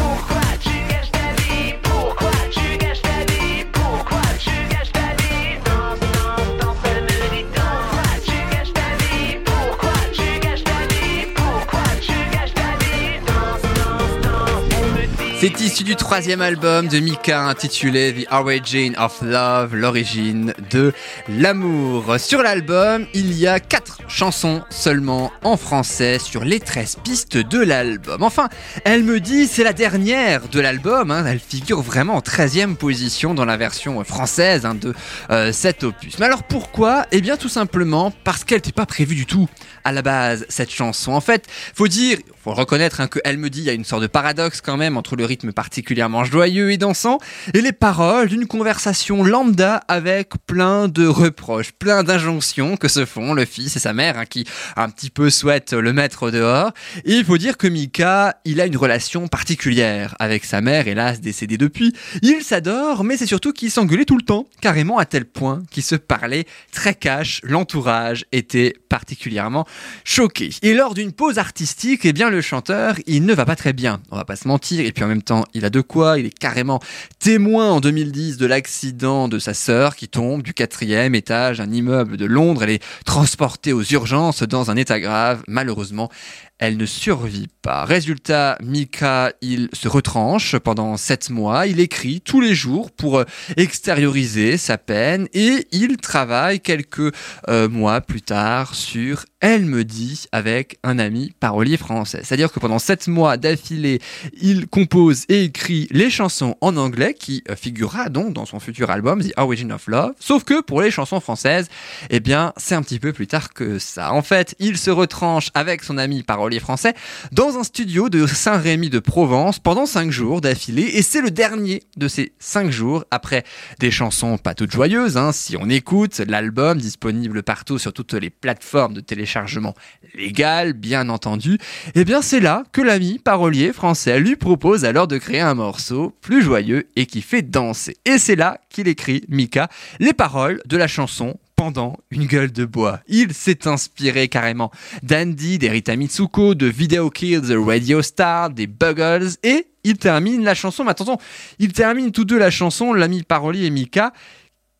C'est 15.45 15.61
issu 15.61 15.83
du 15.83 15.95
troisième 15.95 16.41
album 16.41 16.87
de 16.87 16.99
Mika 16.99 17.43
intitulé 17.43 18.15
The 18.15 18.33
Origin 18.33 18.95
of 18.97 19.21
Love, 19.21 19.75
l'origine 19.75 20.55
de 20.71 20.91
l'amour. 21.29 22.15
Sur 22.17 22.41
l'album, 22.41 23.05
il 23.13 23.31
y 23.37 23.45
a 23.45 23.59
quatre 23.59 23.99
chansons 24.07 24.63
seulement 24.71 25.31
en 25.43 25.55
français 25.55 26.17
sur 26.17 26.43
les 26.43 26.59
13 26.59 26.97
pistes 27.03 27.37
de 27.37 27.59
l'album. 27.59 28.23
Enfin, 28.23 28.49
elle 28.85 29.03
me 29.03 29.19
dit 29.19 29.45
c'est 29.45 29.63
la 29.63 29.73
dernière 29.73 30.47
de 30.47 30.59
l'album, 30.59 31.11
hein. 31.11 31.23
elle 31.27 31.39
figure 31.39 31.83
vraiment 31.83 32.15
en 32.15 32.21
13e 32.21 32.75
position 32.75 33.35
dans 33.35 33.45
la 33.45 33.55
version 33.55 34.03
française 34.03 34.65
hein, 34.65 34.73
de 34.73 34.95
euh, 35.29 35.51
cet 35.51 35.83
opus. 35.83 36.17
Mais 36.17 36.25
alors 36.25 36.41
pourquoi? 36.41 37.05
Eh 37.11 37.21
bien 37.21 37.37
tout 37.37 37.49
simplement 37.49 38.11
parce 38.23 38.43
qu'elle 38.45 38.57
n'était 38.57 38.71
pas 38.71 38.87
prévue 38.87 39.13
du 39.13 39.27
tout 39.27 39.47
à 39.83 39.91
la 39.91 40.01
base 40.01 40.47
cette 40.49 40.71
chanson. 40.71 41.11
En 41.11 41.21
fait, 41.21 41.45
faut 41.75 41.87
dire, 41.87 42.17
faut 42.43 42.55
reconnaître 42.55 42.99
hein, 42.99 43.07
que 43.07 43.19
elle 43.23 43.37
me 43.37 43.51
dit, 43.51 43.59
il 43.59 43.65
y 43.65 43.69
a 43.69 43.73
une 43.73 43.85
sorte 43.85 44.01
de 44.01 44.07
paradoxe 44.07 44.59
quand 44.59 44.77
même 44.77 44.97
entre 44.97 45.15
le 45.15 45.25
particulièrement 45.53 46.23
joyeux 46.23 46.71
et 46.71 46.77
dansant 46.77 47.19
et 47.53 47.61
les 47.61 47.71
paroles 47.71 48.29
d'une 48.29 48.47
conversation 48.47 49.23
lambda 49.23 49.81
avec 49.87 50.33
plein 50.47 50.87
de 50.87 51.05
reproches, 51.05 51.71
plein 51.71 52.03
d'injonctions 52.03 52.77
que 52.77 52.87
se 52.87 53.05
font 53.05 53.33
le 53.33 53.45
fils 53.45 53.75
et 53.75 53.79
sa 53.79 53.93
mère 53.93 54.17
hein, 54.17 54.25
qui 54.25 54.45
un 54.75 54.89
petit 54.89 55.09
peu 55.09 55.29
souhaitent 55.29 55.73
le 55.73 55.93
mettre 55.93 56.31
dehors. 56.31 56.71
Et 57.05 57.13
il 57.13 57.25
faut 57.25 57.37
dire 57.37 57.57
que 57.57 57.67
Mika, 57.67 58.37
il 58.45 58.61
a 58.61 58.65
une 58.65 58.77
relation 58.77 59.27
particulière 59.27 60.15
avec 60.19 60.45
sa 60.45 60.61
mère, 60.61 60.87
hélas 60.87 61.21
décédée 61.21 61.57
depuis. 61.57 61.93
Il 62.21 62.41
s'adore, 62.41 63.03
mais 63.03 63.17
c'est 63.17 63.25
surtout 63.25 63.53
qu'il 63.53 63.71
s'engueulait 63.71 64.05
tout 64.05 64.17
le 64.17 64.23
temps, 64.23 64.47
carrément 64.61 64.97
à 64.97 65.05
tel 65.05 65.25
point 65.25 65.63
qu'il 65.71 65.83
se 65.83 65.95
parlait 65.95 66.45
très 66.71 66.93
cash. 66.93 67.41
L'entourage 67.43 68.25
était 68.31 68.75
particulièrement 68.89 69.65
choqué. 70.03 70.49
Et 70.61 70.73
lors 70.73 70.93
d'une 70.93 71.11
pause 71.11 71.37
artistique, 71.37 72.01
eh 72.05 72.13
bien 72.13 72.29
le 72.29 72.41
chanteur, 72.41 72.95
il 73.07 73.25
ne 73.25 73.33
va 73.33 73.45
pas 73.45 73.55
très 73.55 73.73
bien. 73.73 74.01
On 74.11 74.15
va 74.15 74.25
pas 74.25 74.35
se 74.35 74.47
mentir. 74.47 74.85
Et 74.85 74.91
puis 74.91 75.03
en 75.03 75.07
même 75.07 75.21
temps, 75.21 75.24
il 75.53 75.65
a 75.65 75.69
de 75.69 75.81
quoi. 75.81 76.19
Il 76.19 76.25
est 76.25 76.37
carrément 76.37 76.79
témoin 77.19 77.71
en 77.71 77.79
2010 77.79 78.37
de 78.37 78.45
l'accident 78.45 79.27
de 79.27 79.39
sa 79.39 79.53
sœur 79.53 79.95
qui 79.95 80.07
tombe 80.07 80.41
du 80.41 80.53
quatrième 80.53 81.15
étage 81.15 81.57
d'un 81.59 81.71
immeuble 81.71 82.17
de 82.17 82.25
Londres. 82.25 82.63
Elle 82.63 82.71
est 82.71 82.83
transportée 83.05 83.73
aux 83.73 83.83
urgences 83.83 84.43
dans 84.43 84.71
un 84.71 84.75
état 84.75 84.99
grave. 84.99 85.43
Malheureusement, 85.47 86.09
elle 86.57 86.77
ne 86.77 86.85
survit 86.85 87.49
pas. 87.61 87.83
Résultat, 87.83 88.57
Mika, 88.63 89.33
il 89.41 89.67
se 89.73 89.89
retranche 89.89 90.57
pendant 90.57 90.95
sept 90.95 91.29
mois. 91.29 91.67
Il 91.67 91.81
écrit 91.81 92.21
tous 92.21 92.39
les 92.39 92.55
jours 92.55 92.91
pour 92.91 93.19
euh, 93.19 93.25
extérioriser 93.57 94.55
sa 94.57 94.77
peine 94.77 95.27
et 95.33 95.67
il 95.71 95.97
travaille 95.97 96.61
quelques 96.61 97.13
euh, 97.49 97.67
mois 97.67 97.99
plus 97.99 98.21
tard 98.21 98.73
sur 98.73 99.25
Elle 99.41 99.65
me 99.65 99.83
dit 99.83 100.27
avec 100.31 100.77
un 100.83 100.97
ami 100.97 101.33
parolier 101.39 101.75
français. 101.75 102.21
C'est-à-dire 102.23 102.51
que 102.51 102.59
pendant 102.59 102.79
sept 102.79 103.09
mois 103.09 103.35
d'affilée, 103.35 103.99
il 104.39 104.67
compose 104.67 105.25
et 105.27 105.43
écrit 105.43 105.87
les 105.91 106.09
chansons 106.09 106.55
en 106.61 106.77
anglais 106.77 107.13
qui 107.13 107.43
euh, 107.49 107.57
figurera 107.57 108.07
donc 108.07 108.33
dans 108.33 108.45
son 108.45 108.61
futur 108.61 108.91
album 108.91 109.21
The 109.21 109.33
Origin 109.35 109.73
of 109.73 109.87
Love. 109.87 110.13
Sauf 110.19 110.45
que 110.45 110.61
pour 110.61 110.81
les 110.81 110.91
chansons 110.91 111.19
françaises, 111.19 111.67
eh 112.09 112.21
bien, 112.21 112.53
c'est 112.55 112.75
un 112.75 112.81
petit 112.81 112.99
peu 112.99 113.11
plus 113.11 113.27
tard 113.27 113.53
que 113.53 113.77
ça. 113.77 114.13
En 114.13 114.21
fait, 114.21 114.55
il 114.59 114.77
se 114.77 114.89
retranche 114.89 115.49
avec 115.53 115.83
son 115.83 115.97
ami 115.97 116.23
parolier 116.23 116.44
français 116.59 116.93
dans 117.31 117.57
un 117.57 117.63
studio 117.63 118.07
de 118.09 118.27
Saint-Rémy 118.27 118.89
de 118.89 118.99
Provence 118.99 119.59
pendant 119.59 119.85
cinq 119.85 120.11
jours 120.11 120.41
d'affilée. 120.41 120.91
Et 120.93 121.01
c'est 121.01 121.21
le 121.21 121.31
dernier 121.31 121.83
de 121.97 122.07
ces 122.07 122.33
cinq 122.39 122.71
jours 122.71 123.03
après 123.11 123.43
des 123.79 123.91
chansons 123.91 124.37
pas 124.37 124.53
toutes 124.53 124.71
joyeuses 124.71 125.17
hein, 125.17 125.31
si 125.31 125.57
on 125.57 125.69
écoute 125.69 126.21
l'album 126.27 126.77
disponible 126.77 127.43
partout 127.43 127.79
sur 127.79 127.93
toutes 127.93 128.13
les 128.13 128.29
plateformes 128.29 128.93
de 128.93 129.01
téléchargement 129.01 129.73
légales 130.13 130.73
bien 130.73 131.09
entendu 131.09 131.55
et 131.55 132.01
eh 132.01 132.05
bien 132.05 132.21
c'est 132.21 132.39
là 132.39 132.63
que 132.71 132.81
l'ami 132.81 133.19
parolier 133.19 133.73
français 133.73 134.19
lui 134.19 134.35
propose 134.35 134.85
alors 134.85 135.07
de 135.07 135.17
créer 135.17 135.41
un 135.41 135.55
morceau 135.55 136.15
plus 136.21 136.41
joyeux 136.41 136.87
et 136.95 137.05
qui 137.05 137.21
fait 137.21 137.41
danser. 137.41 137.97
Et 138.05 138.17
c'est 138.17 138.35
là 138.35 138.59
qu'il 138.69 138.87
écrit 138.87 139.23
Mika 139.29 139.69
les 139.99 140.13
paroles 140.13 140.61
de 140.65 140.77
la 140.77 140.87
chanson 140.87 141.37
pendant 141.55 141.97
une 142.11 142.25
gueule 142.25 142.51
de 142.51 142.65
bois. 142.65 142.99
Il 143.07 143.33
s'est 143.33 143.67
inspiré 143.67 144.27
carrément 144.27 144.71
d'Andy, 145.03 145.57
d'Erita 145.57 145.95
Mitsuko, 145.95 146.55
de 146.55 146.67
Video 146.67 147.09
Kills, 147.09 147.41
The 147.41 147.57
Radio 147.57 148.01
Star, 148.01 148.49
des 148.49 148.67
Buggles, 148.67 149.37
et 149.43 149.67
il 149.83 149.97
termine 149.97 150.43
la 150.43 150.55
chanson, 150.55 150.83
mais 150.83 150.91
attention, 150.91 151.17
il 151.59 151.71
termine 151.71 152.11
tous 152.11 152.25
deux 152.25 152.39
la 152.39 152.51
chanson, 152.51 152.93
l'ami 152.93 153.23
parolier 153.23 153.65
et 153.65 153.69
Mika, 153.69 154.13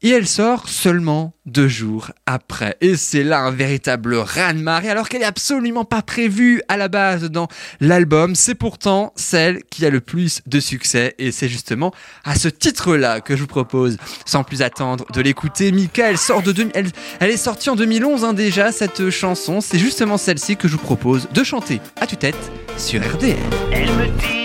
et 0.06 0.10
elle 0.10 0.28
sort 0.28 0.70
seulement 0.70 1.34
deux 1.48 1.68
jours 1.68 2.12
après. 2.28 2.78
Et 2.80 2.96
c'est 2.96 3.24
là 3.24 3.40
un 3.40 3.50
véritable 3.50 4.14
raz-de-marée, 4.14 4.88
alors 4.88 5.10
qu'elle 5.10 5.24
est 5.24 5.26
absolument 5.26 5.84
pas 5.84 6.04
prévue 6.04 6.62
à 6.68 6.78
la 6.78 6.90
base 6.90 7.24
dans 7.24 7.48
l'album. 7.80 8.36
C'est 8.36 8.54
pourtant 8.54 9.14
celle 9.16 9.64
qui 9.64 9.84
a 9.84 9.90
le 9.90 10.02
plus 10.02 10.44
de 10.46 10.60
succès, 10.60 11.16
et 11.18 11.32
c'est 11.32 11.50
justement 11.50 11.92
à 12.24 12.36
ce 12.36 12.50
titre-là 12.50 13.20
que 13.20 13.36
je 13.36 13.42
vous 13.42 13.48
propose, 13.48 13.98
sans 14.28 14.44
plus 14.44 14.62
attendre, 14.62 15.08
de 15.12 15.22
l'écouter. 15.22 15.72
Mika, 15.72 16.12
elle 16.12 16.20
sort 16.20 16.44
de 16.44 16.54
elle, 16.76 17.32
est 17.32 17.36
sortie 17.36 17.72
en 17.72 17.76
2011 17.76 18.26
hein, 18.26 18.34
déjà 18.34 18.72
cette 18.72 19.10
chanson. 19.10 19.60
C'est 19.60 19.80
justement 19.80 20.20
celle-ci 20.20 20.56
que 20.56 20.68
je 20.68 20.74
vous 20.74 20.84
propose 20.84 21.28
de 21.34 21.44
chanter 21.44 21.82
à 22.00 22.06
tue-tête 22.06 22.52
sur 22.78 23.02
RDL. 23.02 23.38
Elle 23.72 23.90
me 23.90 24.06
dit 24.20 24.45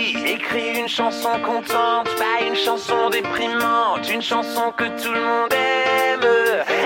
chanson 0.91 1.39
contente, 1.45 2.09
pas 2.17 2.45
une 2.45 2.55
chanson 2.55 3.09
déprimante, 3.09 4.09
une 4.11 4.21
chanson 4.21 4.73
que 4.75 4.83
tout 5.01 5.13
le 5.13 5.21
monde 5.21 5.53
aime. 5.53 6.27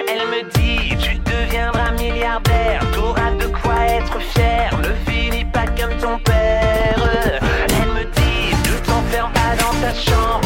Elle 0.08 0.28
me 0.28 0.44
dit, 0.52 0.96
tu 0.98 1.18
deviendras 1.18 1.90
milliardaire, 1.94 2.82
t'auras 2.94 3.32
de 3.32 3.48
quoi 3.48 3.74
être 3.88 4.20
fier, 4.20 4.70
ne 4.78 5.12
finis 5.12 5.46
pas 5.46 5.66
comme 5.66 5.98
ton 5.98 6.20
père. 6.20 7.02
Elle 7.42 7.90
me 7.94 8.04
dit, 8.04 8.56
ne 8.70 8.78
t'enferme 8.86 9.32
pas 9.34 9.56
dans 9.58 9.74
ta 9.82 9.94
chambre, 9.96 10.45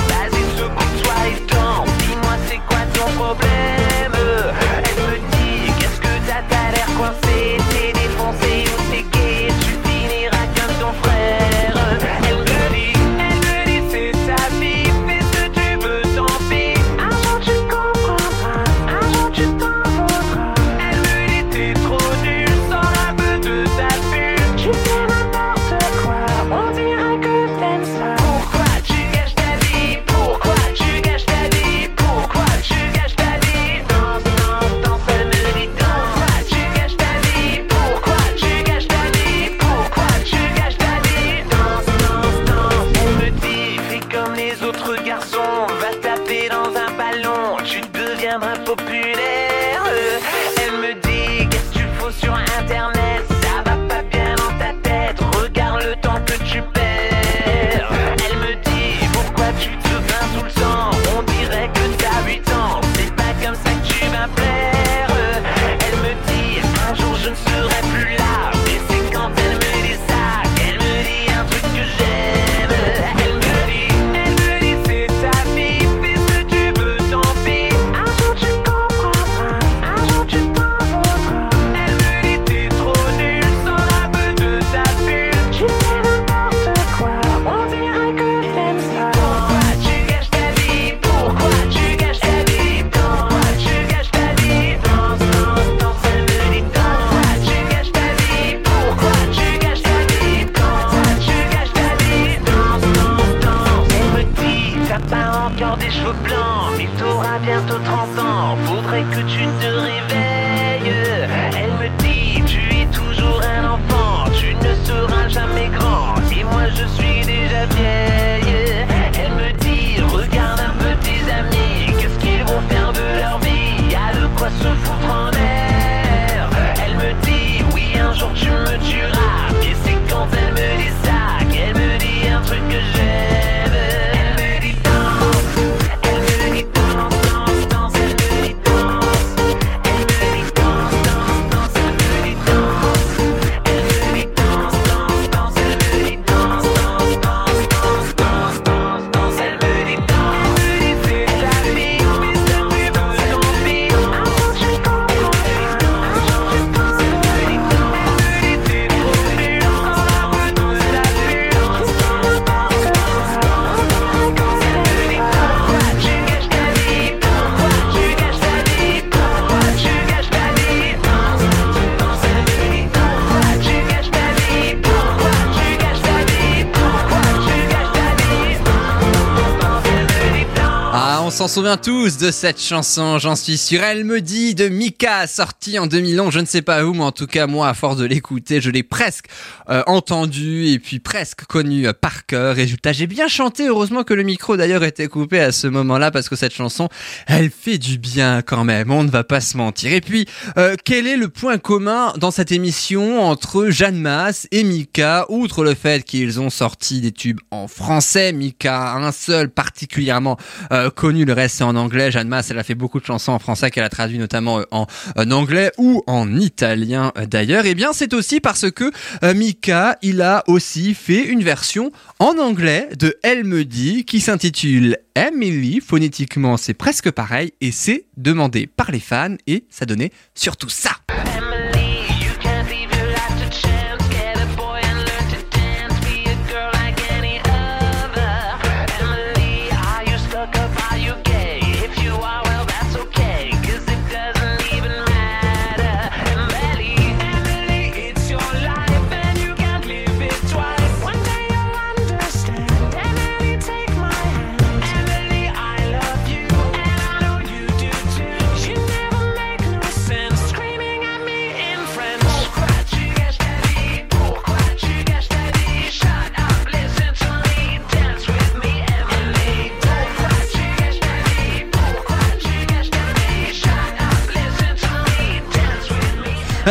souvient 181.50 181.78
tous 181.78 182.20
de 182.20 182.30
cette 182.30 182.62
chanson, 182.62 183.18
j'en 183.18 183.36
suis 183.36 183.58
sûr. 183.58 183.82
Elle 183.82 184.04
me 184.04 184.22
dit 184.22 184.54
de 184.54 184.70
Mika, 184.70 185.26
sortie 185.26 185.80
en 185.80 185.88
2011, 185.88 186.32
je 186.32 186.40
ne 186.42 186.46
sais 186.46 186.62
pas 186.62 186.86
où, 186.86 186.94
mais 186.94 187.04
en 187.04 187.12
tout 187.12 187.26
cas, 187.26 187.48
moi, 187.48 187.68
à 187.68 187.74
force 187.74 187.98
de 187.98 188.06
l'écouter, 188.06 188.62
je 188.62 188.70
l'ai 188.70 188.84
presque 188.84 189.26
euh, 189.68 189.82
entendu 189.88 190.68
et 190.68 190.78
puis 190.78 191.00
presque 191.00 191.46
connu 191.46 191.88
euh, 191.88 191.94
par 191.94 192.28
cœur. 192.28 192.56
Résultat, 192.56 192.92
j'ai 192.92 193.08
bien 193.08 193.28
chanté. 193.28 193.68
Heureusement 193.68 194.04
que 194.04 194.14
le 194.14 194.22
micro 194.22 194.58
d'ailleurs 194.58 194.84
était 194.84 195.08
coupé 195.08 195.40
à 195.40 195.52
ce 195.52 195.66
moment-là 195.66 196.12
parce 196.12 196.30
que 196.30 196.36
cette 196.36 196.54
chanson, 196.54 196.88
elle 197.26 197.50
fait 197.50 197.80
du 197.80 197.98
bien 197.98 198.44
quand 198.44 198.64
même. 198.64 198.92
On 198.92 199.04
ne 199.04 199.10
va 199.10 199.24
pas 199.24 199.42
se 199.42 199.58
mentir. 199.58 199.92
Et 199.92 200.02
puis, 200.02 200.28
euh, 200.58 200.76
quel 200.86 201.08
est 201.08 201.18
le 201.18 201.30
point 201.30 201.58
commun 201.58 202.14
dans 202.18 202.32
cette 202.32 202.52
émission 202.52 203.24
entre 203.24 203.70
Jeanne 203.70 204.00
Masse 204.00 204.48
et 204.52 204.64
Mika, 204.64 205.26
outre 205.30 205.64
le 205.64 205.74
fait 205.74 206.04
qu'ils 206.04 206.40
ont 206.40 206.52
sorti 206.52 207.02
des 207.02 207.12
tubes 207.12 207.40
en 207.50 207.68
français, 207.68 208.34
Mika 208.34 208.94
un 208.94 209.12
seul 209.12 209.50
particulièrement 209.50 210.38
euh, 210.72 210.92
connu, 210.92 211.26
le 211.26 211.34
reste 211.40 211.49
c'est 211.50 211.64
en 211.64 211.76
anglais. 211.76 212.12
Jeanne 212.12 212.28
Masse, 212.28 212.52
elle 212.52 212.60
a 212.60 212.64
fait 212.64 212.76
beaucoup 212.76 213.00
de 213.00 213.06
chansons 213.06 213.32
en 213.32 213.40
français 213.40 213.72
qu'elle 213.72 213.84
a 213.84 213.90
traduit 213.90 214.18
notamment 214.18 214.60
euh, 214.60 214.64
en, 214.72 214.88
en 215.18 215.32
anglais 215.32 215.72
ou 215.78 216.04
en 216.08 216.36
italien 216.36 217.12
euh, 217.18 217.26
d'ailleurs. 217.26 217.66
Et 217.66 217.76
bien 217.76 217.92
c'est 217.94 218.14
aussi 218.14 218.40
parce 218.40 218.72
que 218.72 218.92
euh, 219.24 219.34
Mika, 219.34 219.98
il 220.02 220.22
a 220.22 220.44
aussi 220.48 220.94
fait 220.94 221.26
une 221.26 221.44
version 221.44 221.92
en 222.20 222.38
anglais 222.38 222.90
de 222.98 223.18
Elle 223.24 223.44
me 223.44 223.66
dit 223.66 224.06
qui 224.06 224.22
s'intitule 224.22 224.98
Emily. 225.16 225.82
Phonétiquement 225.82 226.58
c'est 226.58 226.74
presque 226.74 227.12
pareil 227.12 227.54
et 227.62 227.72
c'est 227.72 228.06
demandé 228.18 228.68
par 228.68 228.92
les 228.92 229.00
fans 229.00 229.36
et 229.48 229.66
ça 229.70 229.86
donnait 229.86 230.12
surtout 230.36 230.70
ça. 230.70 230.92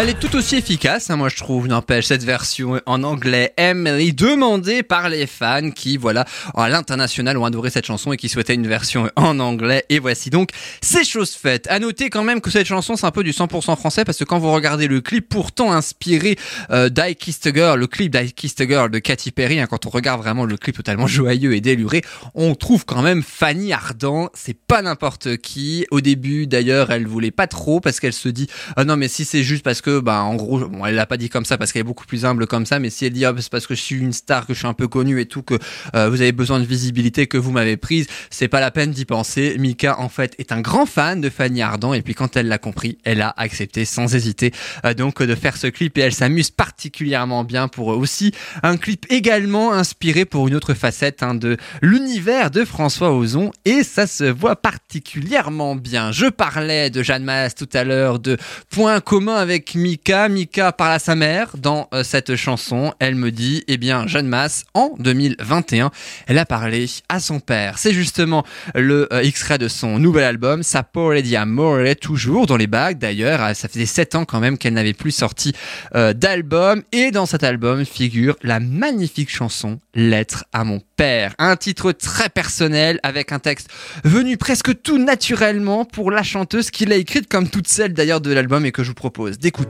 Elle 0.01 0.11
est 0.11 0.21
tout 0.21 0.37
aussi 0.37 0.55
efficace, 0.55 1.11
hein, 1.11 1.17
moi 1.17 1.29
je 1.29 1.35
trouve, 1.35 1.67
n'empêche, 1.67 2.07
cette 2.07 2.23
version 2.23 2.81
en 2.87 3.03
anglais 3.03 3.53
Emily, 3.57 4.13
demandée 4.13 4.85
par 4.85 5.09
les 5.09 5.27
fans 5.27 5.73
qui, 5.73 5.97
voilà, 5.97 6.25
à 6.55 6.69
l'international 6.69 7.37
ont 7.37 7.45
adoré 7.45 7.71
cette 7.71 7.87
chanson 7.87 8.13
et 8.13 8.17
qui 8.17 8.29
souhaitaient 8.29 8.55
une 8.55 8.69
version 8.69 9.11
en 9.17 9.41
anglais. 9.41 9.85
Et 9.89 9.99
voici 9.99 10.31
donc 10.31 10.51
ces 10.81 11.03
choses 11.03 11.33
faites. 11.33 11.67
À 11.69 11.81
noter 11.81 12.11
quand 12.11 12.23
même 12.23 12.41
que 12.41 12.49
cette 12.49 12.69
chanson 12.69 12.95
c'est 12.95 13.07
un 13.07 13.11
peu 13.11 13.25
du 13.25 13.33
100% 13.33 13.77
français 13.77 14.05
parce 14.05 14.19
que 14.19 14.25
quand 14.25 14.39
vous 14.39 14.53
regardez 14.53 14.87
le 14.87 15.01
clip 15.01 15.29
pourtant 15.29 15.73
inspiré 15.73 16.39
euh, 16.71 16.89
d'I 16.89 17.17
Kissed 17.17 17.53
Girl, 17.53 17.81
le 17.81 17.89
clip 17.89 18.17
d'I 18.17 18.33
Kissed 18.33 18.69
Girl 18.69 18.93
de 18.93 19.01
Katy 19.01 19.33
Perry, 19.33 19.59
hein, 19.59 19.67
quand 19.67 19.85
on 19.87 19.91
regarde 19.91 20.23
vraiment 20.23 20.45
le 20.45 20.57
clip 20.57 20.77
totalement 20.77 21.09
joyeux 21.09 21.57
et 21.57 21.61
déluré, 21.61 22.03
on 22.37 22.55
trouve 22.55 22.85
quand 22.85 23.03
même 23.03 23.25
Fanny 23.25 23.73
Ardant, 23.73 24.31
c'est 24.33 24.57
pas 24.57 24.81
n'importe 24.81 25.39
qui. 25.39 25.87
Au 25.91 26.01
début 26.01 26.47
d'ailleurs, 26.47 26.93
elle 26.93 27.09
voulait 27.09 27.33
pas 27.33 27.49
trop 27.49 27.81
parce 27.81 27.99
qu'elle 27.99 28.13
se 28.13 28.29
dit 28.29 28.47
ah 28.77 28.85
non 28.85 28.97
mais 28.97 29.09
si 29.09 29.25
c'est 29.25 29.43
juste 29.43 29.65
parce 29.65 29.81
que 29.81 29.88
bah 30.01 30.23
en 30.23 30.35
gros 30.35 30.61
bon, 30.69 30.85
elle 30.87 30.95
l'a 30.95 31.07
pas 31.07 31.17
dit 31.17 31.29
comme 31.29 31.45
ça 31.45 31.59
parce 31.59 31.73
qu'elle 31.73 31.81
est 31.81 31.85
beaucoup 31.85 32.07
plus 32.07 32.25
humble 32.25 32.47
comme 32.47 32.67
ça 32.67 32.79
mais 32.79 32.91
si 32.91 33.07
elle 33.07 33.13
dit 33.13 33.25
ah, 33.25 33.35
c'est 33.39 33.51
parce 33.51 33.67
que 33.67 33.75
je 33.75 33.81
suis 33.81 33.97
une 33.97 34.13
star 34.13 34.47
que 34.47 34.55
je 34.55 34.59
suis 34.59 34.67
un 34.67 34.75
peu 34.75 34.89
connue 34.89 35.21
et 35.21 35.27
tout 35.27 35.43
que 35.43 35.55
euh, 35.95 36.09
vous 36.09 36.21
avez 36.21 36.33
besoin 36.33 36.61
de 36.61 36.65
visibilité 36.65 37.27
que 37.27 37.39
vous 37.39 37.51
m'avez 37.51 37.77
prise 37.77 38.07
c'est 38.31 38.49
pas 38.49 38.61
la 38.61 38.71
peine 38.71 38.91
d'y 38.91 39.05
penser 39.05 39.57
Mika 39.59 39.99
en 39.99 40.09
fait 40.09 40.35
est 40.39 40.53
un 40.53 40.61
grand 40.61 40.87
fan 40.87 41.21
de 41.21 41.31
Fanny 41.31 41.63
Ardant 41.63 41.95
et 41.95 42.03
puis 42.03 42.15
quand 42.15 42.37
elle 42.37 42.49
l'a 42.49 42.59
compris 42.59 42.99
elle 43.05 43.23
a 43.23 43.33
accepté 43.37 43.85
sans 43.85 44.15
hésiter 44.15 44.53
euh, 44.85 44.95
donc 44.95 45.23
de 45.23 45.35
faire 45.35 45.57
ce 45.57 45.67
clip 45.67 45.97
et 45.99 46.03
elle 46.03 46.15
s'amuse 46.15 46.51
particulièrement 46.51 47.45
bien 47.45 47.69
pour 47.69 47.89
aussi 47.89 48.33
un 48.63 48.77
clip 48.77 49.07
également 49.11 49.73
inspiré 49.73 50.25
pour 50.25 50.49
une 50.49 50.55
autre 50.55 50.75
facette 50.75 51.23
hein, 51.23 51.35
de 51.35 51.57
l'univers 51.83 52.51
de 52.51 52.65
François 52.65 53.13
Ozon 53.13 53.51
et 53.65 53.83
ça 53.83 54.07
se 54.07 54.25
voit 54.25 54.57
particulièrement 54.57 55.77
bien. 55.77 56.13
Je 56.13 56.27
parlais 56.27 56.91
de 56.91 57.03
Jeanne 57.03 57.25
Masse 57.25 57.55
tout 57.55 57.69
à 57.73 57.85
l'heure, 57.85 58.19
de 58.19 58.37
points 58.71 59.01
communs 59.01 59.37
avec 59.37 59.75
Mika. 59.79 60.29
Mika 60.29 60.73
parle 60.73 60.93
à 60.93 60.99
sa 60.99 61.15
mère 61.15 61.51
dans 61.57 61.89
euh, 61.95 62.03
cette 62.03 62.35
chanson. 62.35 62.93
Elle 62.99 63.15
me 63.15 63.31
dit, 63.31 63.63
eh 63.69 63.77
bien, 63.77 64.07
Jeanne 64.07 64.27
Masse, 64.27 64.65
en 64.75 64.95
2021, 64.99 65.91
elle 66.27 66.39
a 66.39 66.45
parlé 66.45 66.87
à 67.09 67.21
son 67.21 67.39
père. 67.39 67.79
C'est 67.79 67.93
justement 67.93 68.45
le 68.75 69.09
euh, 69.13 69.23
extrait 69.23 69.57
de 69.57 69.69
son 69.69 69.99
nouvel 69.99 70.25
album, 70.25 70.63
Sapore 70.63 71.23
di 71.23 71.37
Amore, 71.37 71.95
toujours 72.01 72.47
dans 72.47 72.57
les 72.57 72.67
bagues 72.67 72.99
d'ailleurs. 72.99 73.43
Euh, 73.43 73.55
Ça 73.55 73.69
faisait 73.69 73.87
7 73.87 74.17
ans 74.17 74.25
quand 74.25 74.41
même 74.41 74.59
qu'elle 74.59 74.75
n'avait 74.75 74.93
plus 74.93 75.13
sorti 75.13 75.53
d'album. 75.95 76.83
Et 76.93 77.11
dans 77.11 77.27
cet 77.27 77.45
album 77.45 77.85
figure 77.85 78.37
la 78.43 78.61
magnifique 78.61 79.31
chanson 79.31 79.79
Lettre 79.95 80.45
à 80.53 80.65
mon 80.65 80.81
père. 80.97 81.35
Un 81.39 81.57
titre 81.57 81.93
très 81.93 82.29
personnel 82.29 83.01
avec 83.03 83.33
un 83.33 83.39
texte 83.39 83.69
venu 84.05 84.37
presque 84.37 84.83
tout 84.83 84.99
naturellement 84.99 85.85
pour 85.85 86.11
la 86.11 86.23
chanteuse 86.23 86.71
qui 86.71 86.85
l'a 86.85 86.97
écrite 86.97 87.29
comme 87.29 87.49
toutes 87.49 87.69
celles 87.69 87.95
d'ailleurs 87.95 88.21
de 88.21 88.33
l'album 88.33 88.67
et 88.67 88.73
que 88.73 88.83
je 88.83 88.89
vous 88.89 88.95
propose 88.95 89.39
d'écouter. 89.39 89.68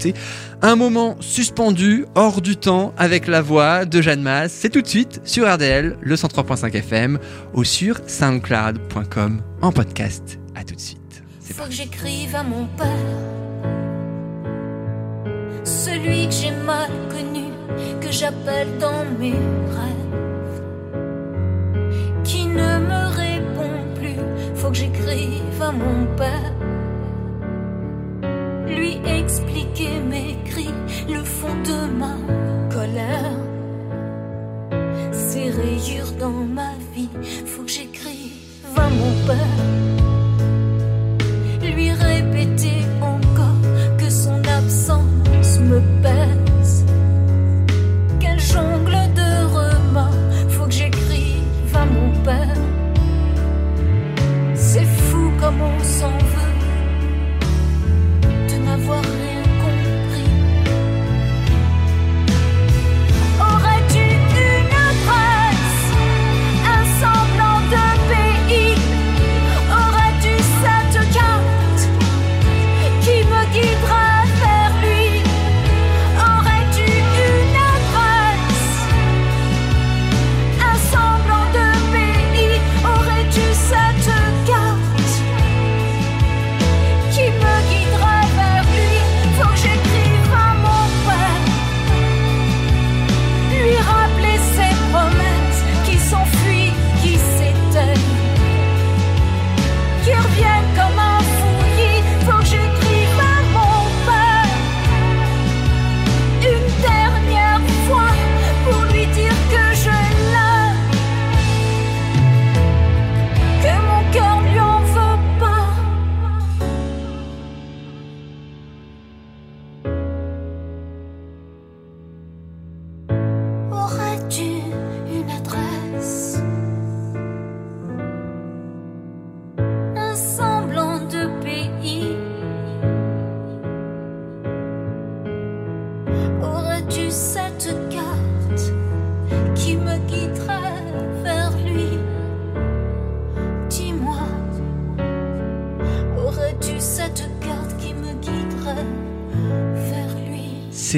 Un 0.63 0.77
moment 0.77 1.17
suspendu, 1.21 2.05
hors 2.15 2.41
du 2.41 2.57
temps, 2.57 2.93
avec 2.97 3.27
la 3.27 3.41
voix 3.41 3.85
de 3.85 4.01
Jeanne 4.03 4.23
Masse. 4.23 4.53
C'est 4.53 4.71
tout 4.71 4.83
de 4.83 4.87
suite 4.87 5.21
sur 5.25 5.53
RDL, 5.53 5.97
le 6.01 6.15
103.5 6.15 6.75
FM 6.75 7.19
ou 7.55 7.65
sur 7.65 8.01
soundcloud.com 8.07 9.43
en 9.63 9.73
podcast. 9.73 10.39
À 10.55 10.65
tout 10.65 10.75
de 10.75 10.81
suite. 10.81 10.99
C'est 11.41 11.55
Faut 11.55 11.65
que 11.65 11.73
j'écrive 11.73 12.35
à 12.35 12.43
mon 12.43 12.67
père, 12.77 12.87
celui 15.65 16.27
que 16.27 16.35
j'ai 16.35 16.51
mal 16.51 16.91
connu, 17.11 17.45
que 18.01 18.11
j'appelle 18.11 18.69
dans 18.81 19.05
mes 19.19 19.33
rêves, 19.33 20.63
qui 22.25 22.47
ne 22.47 22.79
me 22.81 23.07
répond 23.17 23.71
plus. 23.95 24.21
Faut 24.57 24.71
que 24.71 24.77
j'écrive 24.77 25.63
à 25.63 25.73
mon 25.73 26.07
père, 26.17 26.53
lui 28.77 29.01
expliquer 29.07 30.01
mes 30.01 30.37
cris, 30.45 30.75
le 31.09 31.23
fond 31.25 31.55
de 31.65 31.79
ma 32.01 32.17
colère, 32.73 33.37
ces 35.13 35.51
rayures 35.51 36.13
dans 36.19 36.31
ma 36.31 36.73
vie. 36.95 37.11
Faut 37.47 37.63
que 37.63 37.71
j'écrive 37.71 38.33
à 38.77 38.89
mon 38.91 39.27
père 39.27 39.99
lui 41.79 41.93
répéter 41.93 42.83
encore 43.01 43.63
que 43.99 44.11
son 44.11 44.41
absence 44.59 45.59
me 45.61 45.81
pèse. 46.03 46.85
Qu'elle 48.21 48.41
jongle 48.41 48.99
de 49.15 49.31
remords, 49.59 50.29
faut 50.49 50.67
que 50.67 50.73
j'écrive 50.73 51.75
à 51.75 51.85
mon 51.85 52.11
père. 52.25 52.63
C'est 54.55 54.85
fou 54.85 55.31
comme 55.41 55.61
on 55.61 55.79
s'en 55.85 56.19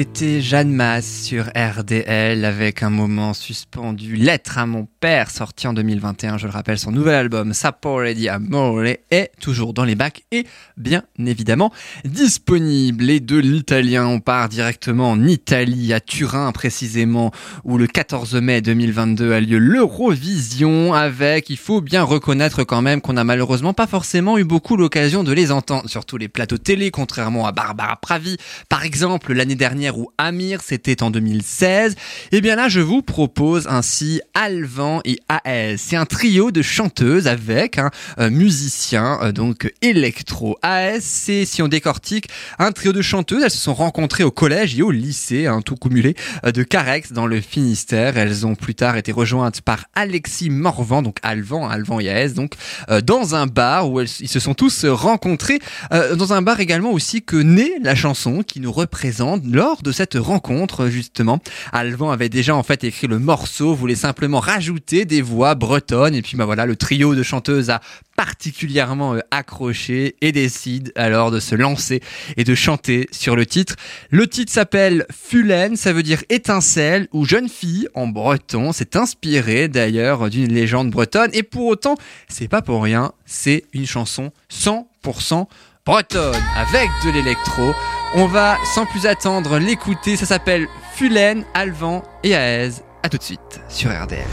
basit 0.01 0.10
Jeanne 0.13 0.71
Masse 0.71 1.23
sur 1.23 1.45
RDL 1.55 2.45
avec 2.45 2.83
un 2.83 2.91
moment 2.91 3.33
suspendu. 3.33 4.15
Lettre 4.15 4.59
à 4.59 4.67
mon 4.67 4.87
père, 4.99 5.31
sorti 5.31 5.67
en 5.67 5.73
2021, 5.73 6.37
je 6.37 6.45
le 6.45 6.53
rappelle, 6.53 6.77
son 6.77 6.91
nouvel 6.91 7.15
album 7.15 7.53
Sapore 7.53 8.13
di 8.13 8.29
Amore 8.29 8.83
est 9.09 9.31
toujours 9.39 9.73
dans 9.73 9.83
les 9.83 9.95
bacs 9.95 10.23
et 10.31 10.45
bien 10.77 11.03
évidemment 11.17 11.71
disponible. 12.05 13.09
Et 13.09 13.19
de 13.19 13.37
l'italien, 13.37 14.05
on 14.05 14.19
part 14.19 14.47
directement 14.47 15.09
en 15.09 15.25
Italie, 15.25 15.91
à 15.91 15.99
Turin 15.99 16.51
précisément, 16.51 17.31
où 17.63 17.79
le 17.79 17.87
14 17.87 18.35
mai 18.35 18.61
2022 18.61 19.33
a 19.33 19.39
lieu 19.39 19.57
l'Eurovision 19.57 20.93
avec, 20.93 21.49
il 21.49 21.57
faut 21.57 21.81
bien 21.81 22.03
reconnaître 22.03 22.63
quand 22.63 22.83
même 22.83 23.01
qu'on 23.01 23.17
a 23.17 23.23
malheureusement 23.23 23.73
pas 23.73 23.87
forcément 23.87 24.37
eu 24.37 24.43
beaucoup 24.43 24.77
l'occasion 24.77 25.23
de 25.23 25.31
les 25.31 25.51
entendre, 25.51 25.89
surtout 25.89 26.17
les 26.17 26.27
plateaux 26.27 26.59
télé, 26.59 26.91
contrairement 26.91 27.47
à 27.47 27.51
Barbara 27.51 27.95
Pravi, 27.99 28.37
par 28.69 28.83
exemple 28.83 29.33
l'année 29.33 29.55
dernière 29.55 29.95
Amir, 30.17 30.61
c'était 30.61 31.03
en 31.03 31.11
2016. 31.11 31.95
Et 32.31 32.41
bien 32.41 32.55
là, 32.55 32.69
je 32.69 32.79
vous 32.79 33.01
propose 33.01 33.67
ainsi 33.67 34.21
Alvan 34.33 35.01
et 35.05 35.17
AS. 35.29 35.77
C'est 35.77 35.95
un 35.95 36.05
trio 36.05 36.51
de 36.51 36.61
chanteuses 36.61 37.27
avec 37.27 37.77
un 37.77 37.91
euh, 38.19 38.29
musicien 38.29 39.19
euh, 39.21 39.31
donc 39.31 39.73
électro. 39.81 40.57
AS, 40.61 40.99
c'est 41.01 41.45
si 41.45 41.61
on 41.61 41.67
décortique 41.67 42.27
un 42.59 42.71
trio 42.71 42.93
de 42.93 43.01
chanteuses. 43.01 43.43
Elles 43.43 43.51
se 43.51 43.57
sont 43.57 43.73
rencontrées 43.73 44.23
au 44.23 44.31
collège 44.31 44.77
et 44.77 44.81
au 44.81 44.91
lycée, 44.91 45.47
un 45.47 45.61
tout 45.61 45.75
cumulé 45.75 46.15
euh, 46.45 46.51
de 46.51 46.63
Carex 46.63 47.11
dans 47.11 47.27
le 47.27 47.41
Finistère. 47.41 48.17
Elles 48.17 48.45
ont 48.45 48.55
plus 48.55 48.75
tard 48.75 48.97
été 48.97 49.11
rejointes 49.11 49.61
par 49.61 49.85
Alexis 49.95 50.49
Morvan, 50.49 51.01
donc 51.01 51.17
Alvan, 51.23 51.67
Alvan 51.67 51.99
et 51.99 52.09
AS, 52.09 52.33
donc 52.33 52.55
dans 53.03 53.35
un 53.35 53.47
bar 53.47 53.89
où 53.89 53.99
elles, 53.99 54.09
ils 54.19 54.27
se 54.27 54.39
sont 54.39 54.53
tous 54.53 54.85
rencontrés. 54.85 55.59
dans 55.91 56.33
un 56.33 56.41
bar 56.41 56.59
également 56.59 56.91
aussi 56.91 57.21
que 57.21 57.35
naît 57.35 57.73
la 57.81 57.95
chanson 57.95 58.43
qui 58.43 58.59
nous 58.59 58.71
représente 58.71 59.43
lors 59.45 59.81
de 59.81 59.90
cette 59.91 60.15
rencontre 60.15 60.87
justement. 60.87 61.39
Alvan 61.71 62.11
avait 62.11 62.29
déjà 62.29 62.55
en 62.55 62.63
fait 62.63 62.83
écrit 62.83 63.07
le 63.07 63.19
morceau, 63.19 63.73
voulait 63.73 63.95
simplement 63.95 64.39
rajouter 64.39 65.05
des 65.05 65.21
voix 65.21 65.55
bretonnes 65.55 66.15
et 66.15 66.21
puis 66.21 66.37
bah 66.37 66.45
voilà, 66.45 66.65
le 66.65 66.75
trio 66.75 67.15
de 67.15 67.23
chanteuses 67.23 67.69
a 67.69 67.81
particulièrement 68.15 69.15
euh, 69.15 69.19
accroché 69.31 70.15
et 70.21 70.31
décide 70.31 70.91
alors 70.95 71.31
de 71.31 71.39
se 71.39 71.55
lancer 71.55 72.01
et 72.37 72.43
de 72.43 72.55
chanter 72.55 73.07
sur 73.11 73.35
le 73.35 73.45
titre. 73.45 73.75
Le 74.09 74.27
titre 74.27 74.51
s'appelle 74.51 75.05
Fulaine, 75.11 75.75
ça 75.75 75.93
veut 75.93 76.03
dire 76.03 76.23
étincelle 76.29 77.07
ou 77.13 77.25
jeune 77.25 77.49
fille 77.49 77.87
en 77.95 78.07
breton. 78.07 78.73
C'est 78.73 78.95
inspiré 78.95 79.67
d'ailleurs 79.67 80.29
d'une 80.29 80.53
légende 80.53 80.91
bretonne 80.91 81.31
et 81.33 81.43
pour 81.43 81.65
autant, 81.65 81.95
c'est 82.27 82.47
pas 82.47 82.61
pour 82.61 82.83
rien, 82.83 83.11
c'est 83.25 83.63
une 83.73 83.87
chanson 83.87 84.31
100% 84.51 85.47
bretonne 85.85 86.43
avec 86.57 86.89
de 87.05 87.11
l'électro. 87.11 87.73
On 88.15 88.25
va 88.25 88.57
sans 88.75 88.85
plus 88.85 89.05
attendre 89.05 89.57
l'écouter, 89.57 90.15
ça 90.15 90.25
s'appelle 90.25 90.67
Fulaine, 90.95 91.45
Alvan 91.53 92.03
et 92.23 92.31
Aez. 92.31 92.71
A 93.03 93.09
tout 93.09 93.17
de 93.17 93.23
suite 93.23 93.61
sur 93.69 93.89
RDL. 93.89 94.25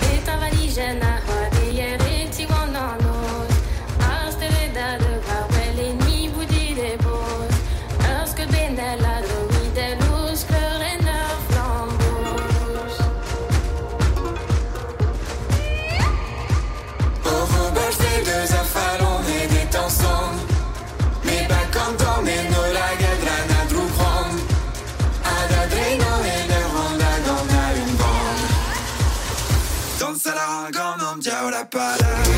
la 31.58 31.64
palabra. 31.68 32.37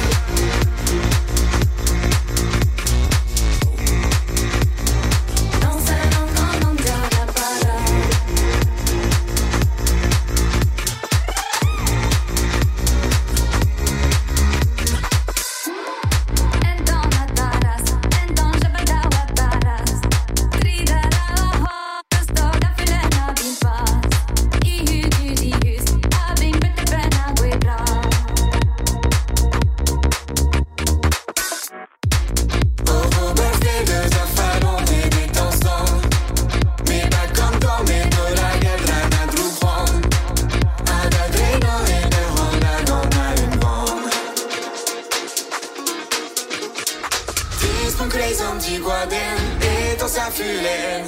fühlen. 50.51 51.03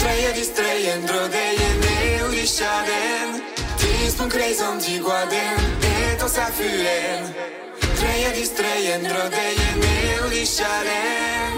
Trăie, 0.00 0.30
distrăie, 0.38 0.92
îndrădeie, 0.98 1.68
urișaren. 2.28 3.28
Tins 3.80 4.14
un 4.22 4.28
crezon 4.34 4.76
digoaden, 4.84 5.58
de 5.82 5.94
tot 6.20 6.30
să 6.36 6.46
fühlen. 6.56 7.22
Trăie, 7.98 8.30
distrăie, 8.38 8.92
îndrădeie, 9.00 9.68
urișaren. 10.26 11.50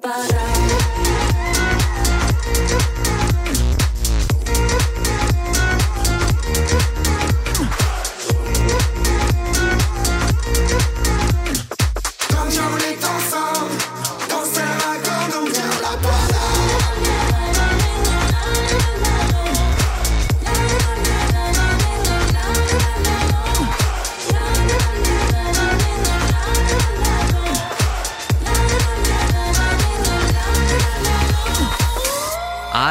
bye. 0.00 0.27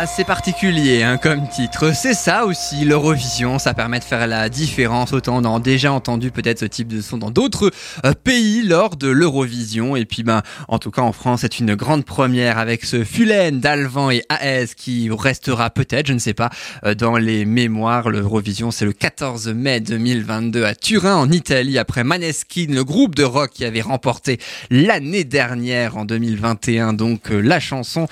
C'est 0.08 0.24
particulier 0.24 1.04
hein, 1.04 1.18
comme 1.18 1.48
titre. 1.48 1.92
C'est 1.94 2.14
ça 2.14 2.46
aussi, 2.46 2.86
l'Eurovision. 2.86 3.60
Ça 3.60 3.74
permet 3.74 4.00
de 4.00 4.04
faire 4.04 4.28
la 4.28 4.50
différence. 4.50 5.12
Autant 5.12 5.44
on 5.44 5.56
a 5.56 5.60
déjà 5.60 5.92
entendu 5.92 6.32
peut-être 6.32 6.60
ce 6.60 6.66
type 6.66 6.88
de 6.88 7.02
son 7.02 7.18
dans 7.18 7.32
d'autres 7.32 7.72
euh, 8.06 8.14
pays 8.14 8.64
lors 8.64 8.96
de 8.96 9.08
l'Eurovision. 9.08 9.96
Et 9.96 10.06
puis, 10.06 10.24
ben, 10.24 10.44
en 10.68 10.80
tout 10.80 10.92
cas, 10.92 11.02
en 11.02 11.12
France, 11.12 11.42
c'est 11.42 11.60
une 11.60 11.76
grande 11.76 12.06
première 12.06 12.58
avec 12.58 12.86
ce 12.86 13.04
Fulen 13.04 13.60
d'Alvan 13.60 14.12
et 14.12 14.24
AS 14.30 14.76
qui 14.76 15.10
restera 15.12 15.70
peut-être, 15.70 16.08
je 16.08 16.14
ne 16.14 16.20
sais 16.20 16.34
pas, 16.34 16.50
euh, 16.86 16.96
dans 16.96 17.18
les 17.18 17.46
mémoires. 17.46 18.10
L'Eurovision, 18.10 18.72
c'est 18.72 18.86
le 18.86 18.94
14 18.94 19.50
mai 19.50 19.80
2022 19.80 20.64
à 20.64 20.76
Turin, 20.76 21.16
en 21.16 21.32
Italie, 21.32 21.78
après 21.78 22.04
Maneskin, 22.04 22.68
le 22.70 22.84
groupe 22.84 23.16
de 23.16 23.24
rock 23.24 23.52
qui 23.54 23.66
avait 23.66 23.82
remporté 23.82 24.40
l'année 24.70 25.24
dernière, 25.24 25.98
en 25.98 26.06
2021, 26.06 26.94
donc 26.94 27.32
euh, 27.32 27.40
la 27.40 27.60
chanson 27.60 28.08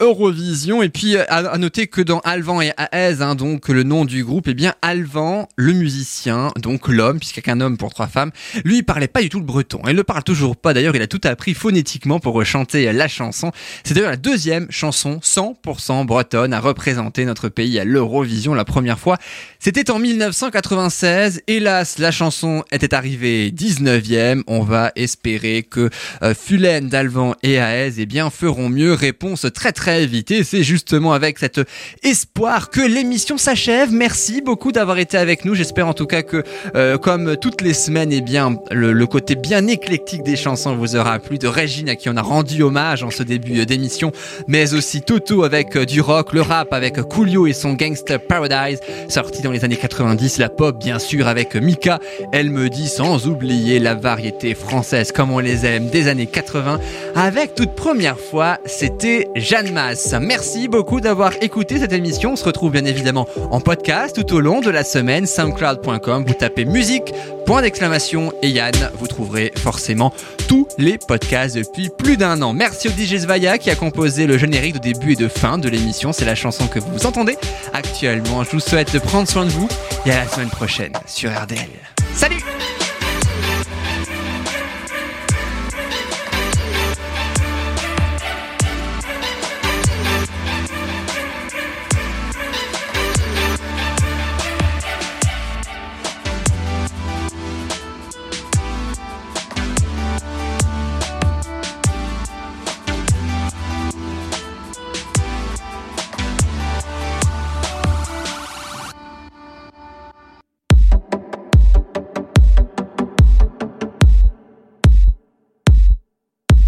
Eurovision. 0.00 0.82
Et 0.82 0.88
puis, 0.88 1.16
à 1.44 1.58
noter 1.58 1.86
que 1.86 2.00
dans 2.00 2.20
Alvan 2.20 2.62
et 2.62 2.72
Aez, 2.92 3.20
hein, 3.20 3.34
donc 3.34 3.68
le 3.68 3.82
nom 3.82 4.04
du 4.04 4.24
groupe, 4.24 4.48
eh 4.48 4.54
bien 4.54 4.74
Alvan, 4.80 5.48
le 5.56 5.72
musicien, 5.74 6.50
donc 6.56 6.88
l'homme, 6.88 7.18
puisqu'il 7.18 7.40
n'y 7.40 7.44
a 7.44 7.46
qu'un 7.52 7.60
homme 7.60 7.76
pour 7.76 7.92
trois 7.92 8.06
femmes, 8.06 8.30
lui 8.64 8.78
il 8.78 8.82
parlait 8.82 9.08
pas 9.08 9.20
du 9.20 9.28
tout 9.28 9.38
le 9.38 9.44
breton. 9.44 9.80
Il 9.84 9.92
ne 9.92 9.96
le 9.96 10.04
parle 10.04 10.22
toujours 10.22 10.56
pas. 10.56 10.72
D'ailleurs, 10.72 10.96
il 10.96 11.02
a 11.02 11.06
tout 11.06 11.20
appris 11.24 11.52
phonétiquement 11.52 12.20
pour 12.20 12.42
chanter 12.44 12.90
la 12.92 13.08
chanson. 13.08 13.52
C'est 13.84 13.94
d'ailleurs 13.94 14.10
la 14.10 14.16
deuxième 14.16 14.66
chanson 14.70 15.20
100% 15.22 16.06
bretonne 16.06 16.54
à 16.54 16.60
représenter 16.60 17.24
notre 17.24 17.48
pays 17.48 17.78
à 17.78 17.84
l'Eurovision 17.84 18.54
la 18.54 18.64
première 18.64 18.98
fois. 18.98 19.18
C'était 19.58 19.90
en 19.90 19.98
1996. 19.98 21.42
Hélas, 21.46 21.98
la 21.98 22.10
chanson 22.10 22.64
était 22.72 22.94
arrivée 22.94 23.50
19e. 23.50 24.42
On 24.46 24.62
va 24.62 24.92
espérer 24.96 25.62
que 25.62 25.90
euh, 26.22 26.34
Fulen, 26.34 26.88
Dalvan 26.88 27.34
et 27.42 27.54
Aez 27.54 27.94
eh 27.98 28.06
bien, 28.06 28.30
feront 28.30 28.68
mieux. 28.68 28.94
Réponse 28.94 29.46
très 29.52 29.72
très 29.72 30.06
vite. 30.06 30.30
Et 30.30 30.44
c'est 30.44 30.62
justement 30.62 31.12
avec 31.16 31.38
cet 31.38 31.60
espoir 32.02 32.70
que 32.70 32.80
l'émission 32.80 33.38
s'achève. 33.38 33.92
Merci 33.92 34.40
beaucoup 34.40 34.72
d'avoir 34.72 34.98
été 34.98 35.16
avec 35.16 35.44
nous. 35.44 35.54
J'espère 35.54 35.88
en 35.88 35.94
tout 35.94 36.06
cas 36.06 36.22
que, 36.22 36.44
euh, 36.74 36.98
comme 36.98 37.36
toutes 37.36 37.60
les 37.60 37.74
semaines, 37.74 38.12
eh 38.12 38.20
bien, 38.20 38.56
le, 38.70 38.92
le 38.92 39.06
côté 39.06 39.34
bien 39.34 39.66
éclectique 39.66 40.22
des 40.22 40.36
chansons 40.36 40.76
vous 40.76 40.96
aura 40.96 41.18
plu. 41.18 41.38
De 41.38 41.48
Régine 41.48 41.88
à 41.88 41.96
qui 41.96 42.08
on 42.08 42.16
a 42.16 42.22
rendu 42.22 42.62
hommage 42.62 43.02
en 43.02 43.10
ce 43.10 43.22
début 43.22 43.66
d'émission, 43.66 44.12
mais 44.46 44.74
aussi 44.74 45.02
Toto 45.02 45.44
avec 45.44 45.76
euh, 45.76 45.84
du 45.84 46.00
rock, 46.00 46.32
le 46.32 46.42
rap 46.42 46.72
avec 46.72 47.00
Coolio 47.02 47.46
et 47.46 47.52
son 47.52 47.74
Gangster 47.74 48.20
Paradise, 48.20 48.80
sorti 49.08 49.42
dans 49.42 49.50
les 49.50 49.64
années 49.64 49.76
90, 49.76 50.38
la 50.38 50.48
pop 50.48 50.78
bien 50.78 50.98
sûr 50.98 51.26
avec 51.28 51.54
Mika, 51.56 51.98
elle 52.32 52.50
me 52.50 52.68
dit 52.68 52.88
sans 52.88 53.26
oublier 53.26 53.78
la 53.78 53.94
variété 53.94 54.54
française 54.54 55.12
comme 55.12 55.30
on 55.30 55.38
les 55.38 55.66
aime 55.66 55.88
des 55.88 56.08
années 56.08 56.26
80, 56.26 56.80
avec 57.14 57.54
toute 57.54 57.74
première 57.74 58.18
fois, 58.18 58.58
c'était 58.66 59.28
Jeanne 59.34 59.72
Masse. 59.72 60.14
Merci 60.20 60.68
beaucoup 60.68 61.00
d'avoir 61.06 61.34
écouté 61.40 61.78
cette 61.78 61.92
émission, 61.92 62.32
on 62.32 62.36
se 62.36 62.44
retrouve 62.44 62.72
bien 62.72 62.84
évidemment 62.84 63.28
en 63.52 63.60
podcast 63.60 64.16
tout 64.16 64.34
au 64.34 64.40
long 64.40 64.60
de 64.60 64.70
la 64.70 64.82
semaine, 64.82 65.24
soundcloud.com, 65.24 66.24
vous 66.26 66.34
tapez 66.34 66.64
musique, 66.64 67.14
point 67.46 67.62
d'exclamation 67.62 68.32
et 68.42 68.48
Yann, 68.48 68.74
vous 68.98 69.06
trouverez 69.06 69.52
forcément 69.56 70.12
tous 70.48 70.66
les 70.78 70.98
podcasts 70.98 71.54
depuis 71.54 71.90
plus 71.96 72.16
d'un 72.16 72.42
an. 72.42 72.52
Merci 72.52 72.88
au 72.88 72.90
DJ 72.90 73.24
qui 73.60 73.70
a 73.70 73.76
composé 73.76 74.26
le 74.26 74.36
générique 74.36 74.74
de 74.74 74.80
début 74.80 75.12
et 75.12 75.16
de 75.16 75.28
fin 75.28 75.58
de 75.58 75.68
l'émission. 75.68 76.12
C'est 76.12 76.24
la 76.24 76.34
chanson 76.34 76.66
que 76.66 76.80
vous 76.80 77.06
entendez 77.06 77.36
actuellement. 77.72 78.42
Je 78.42 78.50
vous 78.50 78.60
souhaite 78.60 78.92
de 78.92 78.98
prendre 78.98 79.28
soin 79.28 79.44
de 79.44 79.50
vous 79.50 79.68
et 80.06 80.10
à 80.10 80.24
la 80.24 80.28
semaine 80.28 80.50
prochaine 80.50 80.92
sur 81.06 81.30
RDL. 81.30 81.68
Salut 82.14 82.42